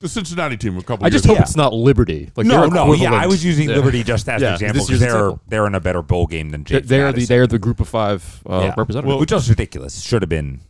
The 0.01 0.07
Cincinnati 0.07 0.55
team 0.55 0.77
a 0.77 0.81
couple. 0.81 1.05
I 1.05 1.09
just 1.09 1.25
hope 1.25 1.35
ago. 1.35 1.43
it's 1.43 1.57
not 1.57 1.73
Liberty. 1.73 2.31
Like 2.37 2.45
no, 2.47 2.67
no, 2.67 2.93
yeah. 2.93 3.11
I 3.13 3.27
was 3.27 3.43
using 3.43 3.67
Yeah. 3.69 3.75
Liberty 3.75 4.01
just 4.01 4.29
as 4.29 4.41
Yeah, 4.41 4.49
an 4.49 4.53
example 4.53 4.75
this 4.79 4.87
because 4.87 4.99
they're 5.01 5.09
example. 5.09 5.41
they're 5.49 5.67
in 5.67 5.75
a 5.75 5.81
better 5.81 6.01
bowl 6.01 6.25
game 6.25 6.51
than 6.51 6.63
They- 6.63 6.75
James. 6.79 6.87
They're 6.87 7.11
the 7.11 7.25
they're 7.25 7.47
the 7.47 7.59
group 7.59 7.81
of 7.81 7.89
five 7.89 8.41
uh, 8.49 8.61
Yeah. 8.63 8.73
representatives. 8.77 9.19
which 9.19 9.31
is 9.33 9.49
ridiculous. 9.49 10.01
Should 10.01 10.21
have 10.21 10.29
been. 10.29 10.61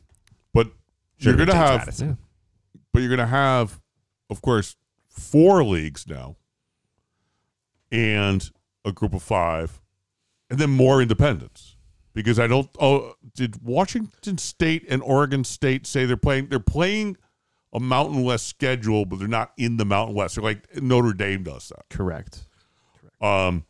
but 0.52 0.68
you're 1.20 1.36
going 1.36 1.46
to 1.48 1.54
James 1.54 1.64
have, 1.68 1.80
Madison. 1.82 2.18
but 2.92 3.00
you're 3.02 3.10
going 3.10 3.20
to 3.20 3.28
have, 3.28 3.80
of 4.32 4.42
course, 4.42 4.76
four 5.20 5.64
leagues 5.64 6.08
now, 6.08 6.36
and 7.92 8.50
a 8.86 8.92
group 8.92 9.14
of 9.14 9.24
five, 9.24 9.82
and 10.50 10.60
then 10.60 10.70
more 10.70 11.02
independents. 11.02 11.76
Because 12.14 12.40
I 12.40 12.48
don't. 12.48 12.68
Oh, 12.80 13.14
did 13.36 13.64
Washington 13.64 14.38
State 14.38 14.86
and 14.90 15.02
Oregon 15.04 15.44
State 15.44 15.86
say 15.86 16.06
they're 16.06 16.18
playing? 16.18 16.48
They're 16.48 16.60
playing 16.60 17.18
a 17.72 17.80
Mountain 17.80 18.24
West 18.24 18.48
schedule, 18.48 19.06
but 19.06 19.20
they're 19.20 19.28
not 19.28 19.52
in 19.58 19.78
the 19.78 19.86
Mountain 19.86 20.16
West. 20.16 20.36
They're 20.36 20.44
like 20.44 20.82
Notre 20.82 21.14
Dame 21.14 21.44
does 21.44 21.70
that. 21.70 21.86
Correct. 21.90 22.48
Um, 23.22 23.66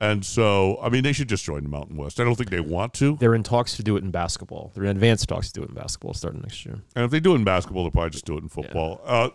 And 0.00 0.24
so, 0.24 0.78
I 0.82 0.88
mean, 0.88 1.02
they 1.04 1.12
should 1.12 1.28
just 1.28 1.44
join 1.44 1.62
the 1.62 1.68
Mountain 1.68 1.96
West. 1.96 2.18
I 2.18 2.24
don't 2.24 2.34
think 2.34 2.50
they 2.50 2.60
want 2.60 2.92
to. 2.94 3.16
They're 3.20 3.34
in 3.36 3.42
talks 3.44 3.76
to 3.76 3.82
do 3.84 3.96
it 3.96 4.02
in 4.02 4.10
basketball. 4.10 4.72
They're 4.74 4.84
in 4.84 4.90
advanced 4.90 5.28
talks 5.28 5.52
to 5.52 5.60
do 5.60 5.62
it 5.64 5.68
in 5.68 5.74
basketball 5.76 6.12
starting 6.14 6.40
next 6.40 6.64
year. 6.66 6.80
And 6.96 7.04
if 7.04 7.10
they 7.12 7.20
do 7.20 7.32
it 7.32 7.36
in 7.36 7.44
basketball, 7.44 7.84
they'll 7.84 7.92
probably 7.92 8.10
just 8.10 8.24
do 8.24 8.36
it 8.36 8.42
in 8.42 8.48
football. 8.48 9.00
Uh, 9.04 9.30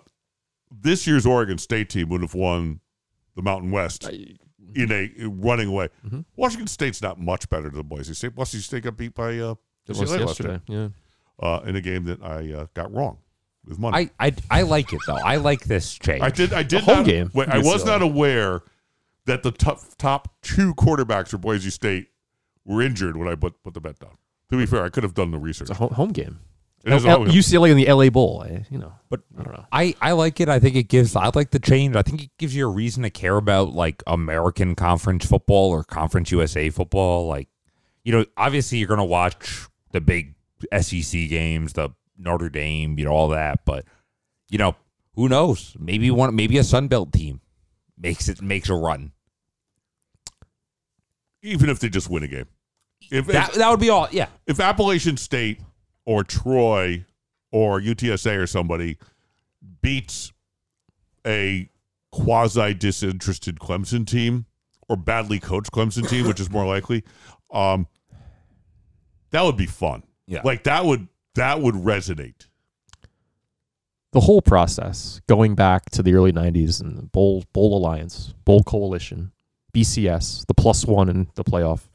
this 0.71 1.07
year's 1.07 1.25
Oregon 1.25 1.57
State 1.57 1.89
team 1.89 2.09
would 2.09 2.21
have 2.21 2.33
won 2.33 2.79
the 3.35 3.41
Mountain 3.41 3.71
West 3.71 4.03
in 4.75 4.91
a 4.91 5.09
running 5.27 5.69
away. 5.69 5.89
Mhm. 6.05 6.25
Washington 6.35 6.67
State's 6.67 7.01
not 7.01 7.19
much 7.19 7.49
better 7.49 7.69
than 7.69 7.83
Boise 7.87 8.13
State. 8.13 8.35
Boise 8.35 8.59
State 8.59 8.83
got 8.83 8.97
beat 8.97 9.15
by 9.15 9.37
uh, 9.39 9.55
It 9.87 9.97
was 9.97 10.11
UCLA 10.11 10.19
yesterday. 10.19 10.61
Yeah. 10.67 10.89
uh, 11.39 11.61
in 11.65 11.75
a 11.75 11.81
game 11.81 12.03
that 12.05 12.21
I 12.21 12.51
uh, 12.53 12.65
got 12.73 12.91
wrong 12.93 13.19
with 13.65 13.79
money. 13.79 14.09
I, 14.19 14.27
I 14.27 14.33
I 14.49 14.61
like 14.63 14.91
it 14.93 14.99
though. 15.07 15.15
I 15.23 15.37
like 15.37 15.63
this 15.65 15.93
change. 15.97 16.21
I 16.21 16.29
did. 16.29 16.51
I 16.53 16.63
did 16.63 16.83
home 16.83 16.97
not, 16.97 17.05
game. 17.05 17.31
Wait, 17.33 17.47
I 17.49 17.59
was 17.59 17.85
not 17.85 18.01
aware 18.01 18.61
that 19.25 19.43
the 19.43 19.51
top 19.51 19.79
top 19.97 20.41
two 20.41 20.73
quarterbacks 20.75 21.29
for 21.29 21.37
Boise 21.37 21.69
State 21.69 22.07
were 22.65 22.81
injured 22.81 23.17
when 23.17 23.27
I 23.27 23.35
put 23.35 23.61
put 23.63 23.73
the 23.73 23.81
bet 23.81 23.99
down. 23.99 24.17
To 24.49 24.57
be 24.57 24.65
fair, 24.65 24.83
I 24.83 24.89
could 24.89 25.03
have 25.03 25.13
done 25.13 25.31
the 25.31 25.37
research. 25.39 25.69
It's 25.69 25.71
a 25.71 25.81
home, 25.81 25.93
home 25.93 26.11
game. 26.11 26.39
It 26.87 26.93
is 26.93 27.05
a 27.05 27.09
L- 27.09 27.17
home. 27.19 27.27
UCLA 27.27 27.69
in 27.71 27.77
the 27.77 27.91
LA 27.91 28.09
Bowl. 28.09 28.43
I, 28.45 28.65
you 28.71 28.77
know, 28.77 28.93
But 29.09 29.21
I 29.37 29.43
don't 29.43 29.53
know. 29.53 29.65
I, 29.71 29.93
I 30.01 30.11
like 30.13 30.39
it. 30.39 30.47
I 30.47 30.59
think 30.59 30.75
it 30.75 30.87
gives. 30.87 31.15
I 31.15 31.29
like 31.35 31.51
the 31.51 31.59
change. 31.59 31.95
I 31.95 32.01
think 32.01 32.23
it 32.23 32.31
gives 32.37 32.55
you 32.55 32.67
a 32.67 32.71
reason 32.71 33.03
to 33.03 33.09
care 33.09 33.35
about 33.35 33.73
like 33.73 34.01
American 34.07 34.73
Conference 34.73 35.25
football 35.25 35.69
or 35.71 35.83
Conference 35.83 36.31
USA 36.31 36.69
football. 36.69 37.27
Like, 37.27 37.49
you 38.03 38.13
know, 38.13 38.25
obviously 38.37 38.77
you're 38.77 38.87
gonna 38.87 39.03
watch 39.05 39.67
the 39.91 39.99
big 40.01 40.35
SEC 40.79 41.11
games, 41.29 41.73
the 41.73 41.89
Notre 42.17 42.49
Dame, 42.49 42.97
you 42.97 43.05
know, 43.05 43.11
all 43.11 43.27
that. 43.29 43.65
But 43.65 43.85
you 44.49 44.57
know, 44.57 44.75
who 45.15 45.27
knows? 45.27 45.75
Maybe 45.77 46.09
one, 46.09 46.33
maybe 46.35 46.57
a 46.57 46.63
Sun 46.63 46.87
Belt 46.87 47.11
team 47.11 47.41
makes 47.97 48.29
it 48.29 48.41
makes 48.41 48.69
a 48.69 48.75
run. 48.75 49.11
Even 51.43 51.69
if 51.69 51.79
they 51.79 51.89
just 51.89 52.09
win 52.09 52.23
a 52.23 52.27
game, 52.27 52.47
if 53.11 53.27
That 53.27 53.49
if, 53.49 53.55
that 53.55 53.69
would 53.69 53.79
be 53.79 53.89
all. 53.89 54.07
Yeah, 54.11 54.27
if 54.45 54.59
Appalachian 54.59 55.17
State 55.17 55.59
or 56.07 56.23
Troy 56.23 57.05
or 57.51 57.79
UTSA 57.81 58.37
or 58.41 58.47
somebody 58.47 58.97
beats 59.81 60.31
a 61.25 61.69
quasi 62.11 62.73
disinterested 62.73 63.59
Clemson 63.59 64.07
team 64.07 64.45
or 64.87 64.95
badly 64.95 65.37
coached 65.39 65.71
Clemson 65.71 66.07
team, 66.09 66.25
which 66.25 66.39
is 66.39 66.49
more 66.49 66.65
likely, 66.75 67.03
um, 67.51 67.87
that 69.31 69.41
would 69.43 69.57
be 69.57 69.65
fun. 69.65 70.03
Yeah. 70.27 70.41
like 70.43 70.63
that 70.63 70.83
would 70.85 71.07
that 71.35 71.61
would 71.61 71.75
resonate. 71.75 72.47
the 74.11 74.19
whole 74.19 74.41
process 74.41 75.21
going 75.27 75.55
back 75.55 75.89
to 75.91 76.03
the 76.03 76.15
early 76.15 76.31
90s 76.33 76.81
and 76.81 76.97
the 76.97 77.03
bowl 77.03 77.43
bowl 77.53 77.77
alliance 77.77 78.33
bowl 78.43 78.61
coalition 78.63 79.31
bcs 79.73 80.45
the 80.47 80.53
plus 80.53 80.83
one 80.85 81.07
in 81.07 81.27
the 81.35 81.45
playoff 81.45 81.87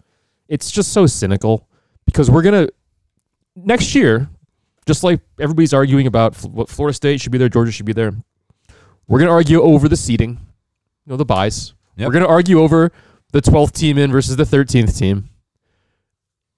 it's 0.49 0.71
just 0.71 0.93
so 0.93 1.07
cynical 1.07 1.69
because 2.07 2.31
we're 2.31 2.41
gonna 2.43 2.69
next 3.57 3.95
year 3.95 4.29
just 4.87 5.05
like 5.05 5.21
everybody's 5.39 5.73
arguing 5.75 6.07
about 6.07 6.37
what 6.45 6.69
florida 6.69 6.95
state 6.95 7.21
should 7.21 7.33
be 7.33 7.39
there 7.39 7.49
georgia 7.49 7.71
should 7.73 7.87
be 7.87 7.93
there 7.93 8.13
we're 9.09 9.19
gonna 9.19 9.31
argue 9.31 9.61
over 9.63 9.89
the 9.89 9.97
seating 9.97 10.31
you 11.05 11.11
know 11.11 11.17
the 11.17 11.25
buys 11.25 11.75
Yep. 11.97 12.07
we're 12.09 12.13
gonna 12.15 12.27
argue 12.27 12.61
over 12.61 12.91
the 13.33 13.41
12th 13.43 13.73
team 13.73 13.99
in 13.99 14.11
versus 14.11 14.37
the 14.37 14.45
13th 14.45 14.97
team 14.99 15.29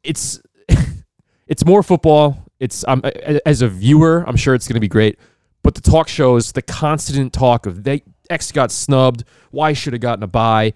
it's 0.02 0.40
it's 1.46 1.64
more 1.64 1.82
football. 1.82 2.38
It's 2.60 2.84
um, 2.86 3.02
as 3.44 3.62
a 3.62 3.68
viewer, 3.68 4.24
I'm 4.26 4.36
sure 4.36 4.54
it's 4.54 4.66
going 4.68 4.74
to 4.76 4.80
be 4.80 4.88
great. 4.88 5.18
But 5.62 5.74
the 5.74 5.80
talk 5.80 6.08
shows, 6.08 6.52
the 6.52 6.62
constant 6.62 7.32
talk 7.32 7.66
of 7.66 7.82
they 7.84 8.02
X 8.30 8.52
got 8.52 8.70
snubbed. 8.70 9.24
Why 9.50 9.72
should 9.72 9.92
have 9.92 10.00
gotten 10.02 10.22
a 10.22 10.26
buy? 10.26 10.72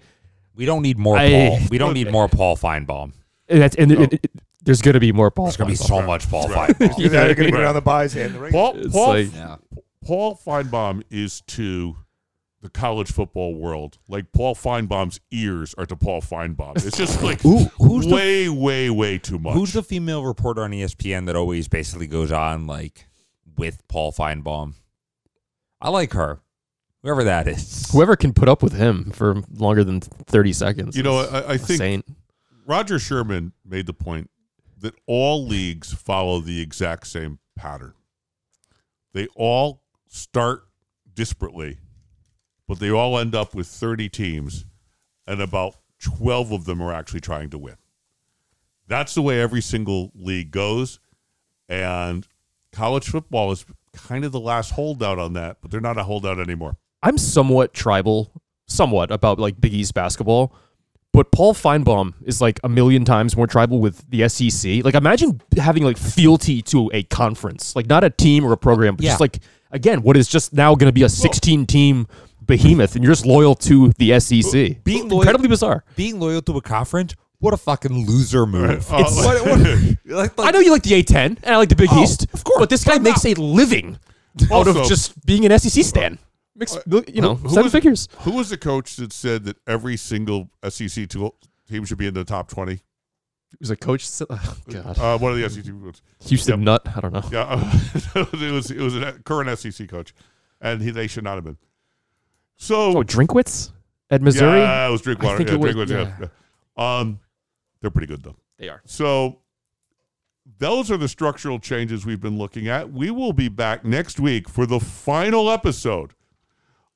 we 0.55 0.65
don't 0.65 0.81
need 0.81 0.97
more 0.97 1.17
I- 1.17 1.29
Paul. 1.29 1.59
We 1.71 1.77
don't 1.83 1.93
need 1.93 2.11
more 2.11 2.27
Paul 2.27 2.57
Finebaum. 2.57 3.13
And, 3.47 3.61
that's, 3.61 3.75
and 3.77 3.91
it- 3.91 4.13
it- 4.13 4.31
there's 4.63 4.81
going 4.81 4.93
to 4.93 4.99
be 4.99 5.11
more 5.11 5.31
Paul. 5.31 5.45
There's 5.45 5.57
gonna 5.57 5.69
be 5.71 5.75
Finebaum. 5.77 5.87
so 5.87 6.01
much 6.01 6.29
Paul 6.29 6.47
Right. 6.49 6.69
Finebaum. 6.77 6.99
Either 6.99 7.09
that 7.09 7.31
or 7.31 7.35
going 7.35 7.49
to 7.51 7.55
Right. 7.55 7.61
get 7.61 7.67
on 7.67 7.75
the 7.75 7.81
buys 7.81 8.15
and 8.15 8.35
the 8.35 8.39
regular. 8.39 8.71
Paul 8.73 8.77
It's 8.79 8.93
Paul, 8.93 9.07
like- 9.09 9.33
Yeah. 9.33 9.55
Paul 10.03 10.35
Finebaum 10.45 11.03
is 11.09 11.41
to 11.47 11.97
the 12.61 12.69
college 12.69 13.11
football 13.11 13.55
world 13.55 13.97
like 14.09 14.31
Paul 14.33 14.53
Finebaum's 14.53 15.19
ears 15.31 15.73
are 15.77 15.85
to 15.85 15.95
Paul 15.95 16.21
Finebaum. 16.21 16.75
It's 16.85 16.97
just 16.97 17.21
like 17.23 17.41
who's 17.41 18.05
the- 18.05 18.13
way, 18.13 18.49
way, 18.49 18.89
way 18.89 19.17
too 19.17 19.39
much. 19.39 19.53
Who's 19.53 19.73
the 19.73 19.83
female 19.83 20.23
reporter 20.25 20.63
on 20.63 20.71
ESPN 20.71 21.25
that 21.27 21.35
always 21.37 21.67
basically 21.69 22.07
goes 22.07 22.31
on 22.31 22.67
like 22.67 23.07
with 23.57 23.87
Paul 23.87 24.11
Finebaum? 24.11 24.73
I 25.81 25.89
like 25.89 26.11
her, 26.13 26.41
whoever 27.03 27.23
that 27.23 27.47
is. 27.47 27.89
Whoever 27.91 28.17
can 28.17 28.33
put 28.33 28.49
up 28.49 28.61
with 28.61 28.73
him 28.73 29.11
for 29.11 29.41
longer 29.53 29.83
than 29.85 30.01
30 30.01 30.51
seconds. 30.51 30.97
you 30.97 31.03
know? 31.03 31.21
is 31.21 31.31
I, 31.31 31.39
I 31.39 31.53
a 31.53 31.57
think 31.57 31.77
saint. 31.77 32.05
Rodger 32.65 32.99
Sherman 32.99 33.53
made 33.65 33.85
the 33.85 33.93
point 33.93 34.29
that 34.81 34.95
all 35.05 35.45
leagues 35.45 35.93
follow 35.93 36.39
the 36.39 36.61
exact 36.61 37.07
same 37.07 37.39
pattern. 37.55 37.93
They 39.13 39.27
all 39.35 39.81
start 40.07 40.67
disparately, 41.13 41.77
but 42.67 42.79
they 42.79 42.91
all 42.91 43.17
end 43.17 43.35
up 43.35 43.53
with 43.55 43.67
30 43.67 44.09
teams, 44.09 44.65
and 45.27 45.41
about 45.41 45.75
12 46.01 46.51
of 46.51 46.65
them 46.65 46.81
are 46.81 46.93
actually 46.93 47.19
trying 47.21 47.49
to 47.49 47.57
win. 47.57 47.75
That's 48.87 49.13
the 49.13 49.21
way 49.21 49.39
every 49.41 49.61
single 49.61 50.11
league 50.15 50.51
goes. 50.51 50.99
And 51.67 52.27
college 52.71 53.09
football 53.09 53.51
is 53.51 53.65
kind 53.93 54.25
of 54.25 54.31
the 54.31 54.39
last 54.39 54.71
holdout 54.71 55.19
on 55.19 55.33
that, 55.33 55.57
but 55.61 55.71
they're 55.71 55.81
not 55.81 55.97
a 55.97 56.03
holdout 56.03 56.39
anymore. 56.39 56.77
I'm 57.03 57.17
somewhat 57.17 57.73
tribal, 57.73 58.41
somewhat 58.65 59.11
about 59.11 59.39
like 59.39 59.61
Big 59.61 59.73
East 59.73 59.93
basketball, 59.93 60.55
but 61.11 61.31
Paul 61.31 61.53
Finebaum 61.53 62.13
is 62.23 62.39
like 62.41 62.59
a 62.63 62.69
million 62.69 63.03
times 63.05 63.35
more 63.35 63.47
tribal 63.47 63.79
with 63.79 64.07
the 64.09 64.27
SEC. 64.29 64.83
Like 64.85 64.95
imagine 64.95 65.41
having 65.57 65.83
like 65.83 65.97
fealty 65.97 66.61
to 66.63 66.89
a 66.93 67.03
conference, 67.03 67.75
like 67.75 67.87
not 67.87 68.03
a 68.03 68.09
team 68.09 68.45
or 68.45 68.53
a 68.53 68.57
program, 68.57 68.95
but 68.95 69.03
just 69.03 69.19
like 69.19 69.39
again, 69.71 70.01
what 70.01 70.17
is 70.17 70.27
just 70.27 70.53
now 70.53 70.75
going 70.75 70.87
to 70.87 70.93
be 70.93 71.03
a 71.03 71.09
16 71.09 71.65
team 71.65 72.07
behemoth, 72.41 72.95
and 72.95 73.03
you're 73.03 73.13
just 73.13 73.25
loyal 73.25 73.53
to 73.55 73.89
the 73.97 74.19
SEC. 74.19 74.83
Being 74.83 75.07
loyal- 75.09 75.21
incredibly 75.21 75.47
bizarre. 75.47 75.83
Being 75.95 76.19
loyal 76.19 76.41
to 76.43 76.57
a 76.57 76.61
conference, 76.61 77.13
what 77.39 77.53
a 77.53 77.57
fucking 77.57 78.05
loser 78.07 78.45
move. 78.45 78.91
Uh, 78.91 78.97
It's 79.07 79.15
what, 79.23 79.45
what, 79.45 79.97
like, 80.05 80.31
I 80.39 80.51
know 80.51 80.59
you 80.59 80.71
like 80.71 80.83
the 80.83 81.01
A10 81.03 81.37
and 81.43 81.45
I 81.45 81.57
like 81.57 81.69
the 81.69 81.75
Big 81.75 81.89
Oh, 81.91 82.01
East, 82.03 82.27
of 82.33 82.43
course, 82.43 82.59
but 82.59 82.69
this 82.69 82.83
guy 82.83 82.97
makes 82.97 83.23
not- 83.25 83.37
a 83.37 83.41
living 83.41 83.97
out 84.51 84.67
of 84.67 84.75
just 84.87 85.23
being 85.25 85.45
an 85.45 85.57
SEC 85.59 85.83
stan. 85.83 86.17
Makes 86.59 86.77
you 87.07 87.21
know 87.21 87.35
Who- 87.35 87.47
who 87.47 87.49
seven 87.49 87.63
was- 87.63 87.71
figures. 87.71 88.07
Who 88.19 88.31
was 88.33 88.49
the 88.49 88.57
coach 88.57 88.97
that 88.97 89.13
said 89.13 89.45
that 89.45 89.57
every 89.65 89.95
single 89.97 90.49
SEC 90.67 91.07
to- 91.07 91.33
team 91.69 91.85
should 91.85 91.97
be 91.97 92.05
in 92.07 92.13
the 92.13 92.23
top 92.25 92.49
20? 92.49 92.73
He 92.75 92.81
was 93.59 93.69
a 93.71 93.75
coach. 93.75 94.07
Oh, 94.29 94.55
God, 94.69 94.99
Uh, 94.99 95.17
one 95.17 95.31
of 95.31 95.37
the 95.39 95.49
SEC 95.49 95.63
coaches. 95.81 96.01
Houston 96.25 96.59
Yep. 96.61 96.83
Nutt. 96.85 96.97
I 96.97 96.99
don't 96.99 97.13
know. 97.13 97.23
Yeah, 97.31 97.43
uh, 97.43 98.25
it 98.33 98.51
was 98.51 98.69
it 98.71 98.79
was 98.79 98.95
a 98.97 99.13
current 99.23 99.57
SEC 99.57 99.87
coach, 99.87 100.13
and 100.61 100.81
he, 100.81 100.91
they 100.91 101.07
should 101.07 101.23
not 101.23 101.35
have 101.35 101.43
been. 101.45 101.57
So 102.57 102.97
Oh, 102.97 103.03
Drinkwitz 103.03 103.71
at 104.11 104.21
Missouri. 104.21 104.59
yeah, 104.59 104.87
it 104.87 104.91
was 104.91 105.01
Drinkwater. 105.01 105.33
I 105.35 105.37
think 105.37 105.49
yeah, 105.49 105.55
it 105.55 105.59
was- 105.61 105.75
Drinkwitz, 105.75 105.89
yeah. 106.19 106.27
yeah. 106.77 106.99
Um, 106.99 107.19
they're 107.81 107.89
pretty 107.89 108.07
good 108.07 108.21
though. 108.21 108.35
They 108.57 108.67
are. 108.69 108.81
So 108.85 109.39
those 110.57 110.91
are 110.91 110.97
the 110.97 111.07
structural 111.07 111.59
changes 111.59 112.05
we've 112.05 112.19
been 112.21 112.37
looking 112.37 112.67
at. 112.67 112.91
We 112.91 113.11
will 113.11 113.33
be 113.33 113.47
back 113.47 113.85
next 113.85 114.19
week 114.19 114.49
for 114.49 114.65
the 114.65 114.79
final 114.79 115.49
episode 115.49 116.13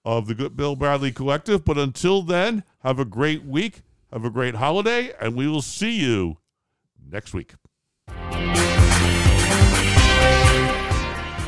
of 0.05 0.27
the 0.27 0.35
Good 0.35 0.55
Bill 0.55 0.75
Bradley 0.75 1.11
Collective. 1.11 1.63
But 1.63 1.77
until 1.77 2.21
then, 2.21 2.63
have 2.83 2.99
a 2.99 3.05
great 3.05 3.45
week, 3.45 3.81
have 4.11 4.25
a 4.25 4.29
great 4.29 4.55
holiday, 4.55 5.13
and 5.19 5.35
we 5.35 5.47
will 5.47 5.61
see 5.61 5.99
you 5.99 6.37
next 7.09 7.33
week. 7.33 7.53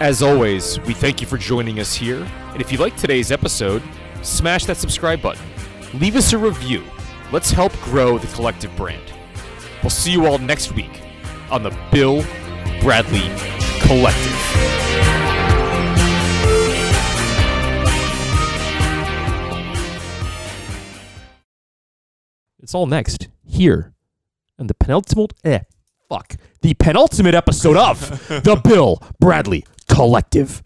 As 0.02 0.22
always, 0.22 0.80
we 0.82 0.94
thank 0.94 1.22
you 1.22 1.28
for 1.28 1.38
joining 1.38 1.80
us 1.80 1.96
here. 1.96 2.28
And 2.52 2.62
if 2.62 2.72
you 2.72 2.78
like 2.78 2.98
today's 2.98 3.32
episode, 3.32 3.82
smash 4.24 4.66
that 4.66 4.78
subscribe 4.78 5.22
button. 5.22 5.46
Leave 5.94 6.18
us 6.18 6.34
a 6.34 6.38
review. 6.38 6.84
Let's 7.32 7.50
help 7.50 7.72
grow 7.80 8.18
the 8.18 8.28
collective 8.28 8.76
brand. 8.76 9.14
We'll 9.82 9.90
see 9.90 10.12
you 10.12 10.26
all 10.26 10.38
next 10.38 10.74
week 10.74 11.02
on 11.50 11.64
the 11.64 11.76
Bill 11.92 12.26
Bradley 12.82 13.30
Collective. 13.82 14.95
It's 22.66 22.74
all 22.74 22.88
next 22.88 23.28
here 23.44 23.94
and 24.58 24.68
the 24.68 24.74
penultimate 24.74 25.34
eh 25.44 25.60
fuck 26.10 26.36
the 26.64 26.74
penultimate 26.74 27.36
episode 27.36 27.78
of 27.78 28.00
the 28.28 28.60
Bill 28.64 29.00
Bradley 29.20 29.64
Collective. 29.88 30.64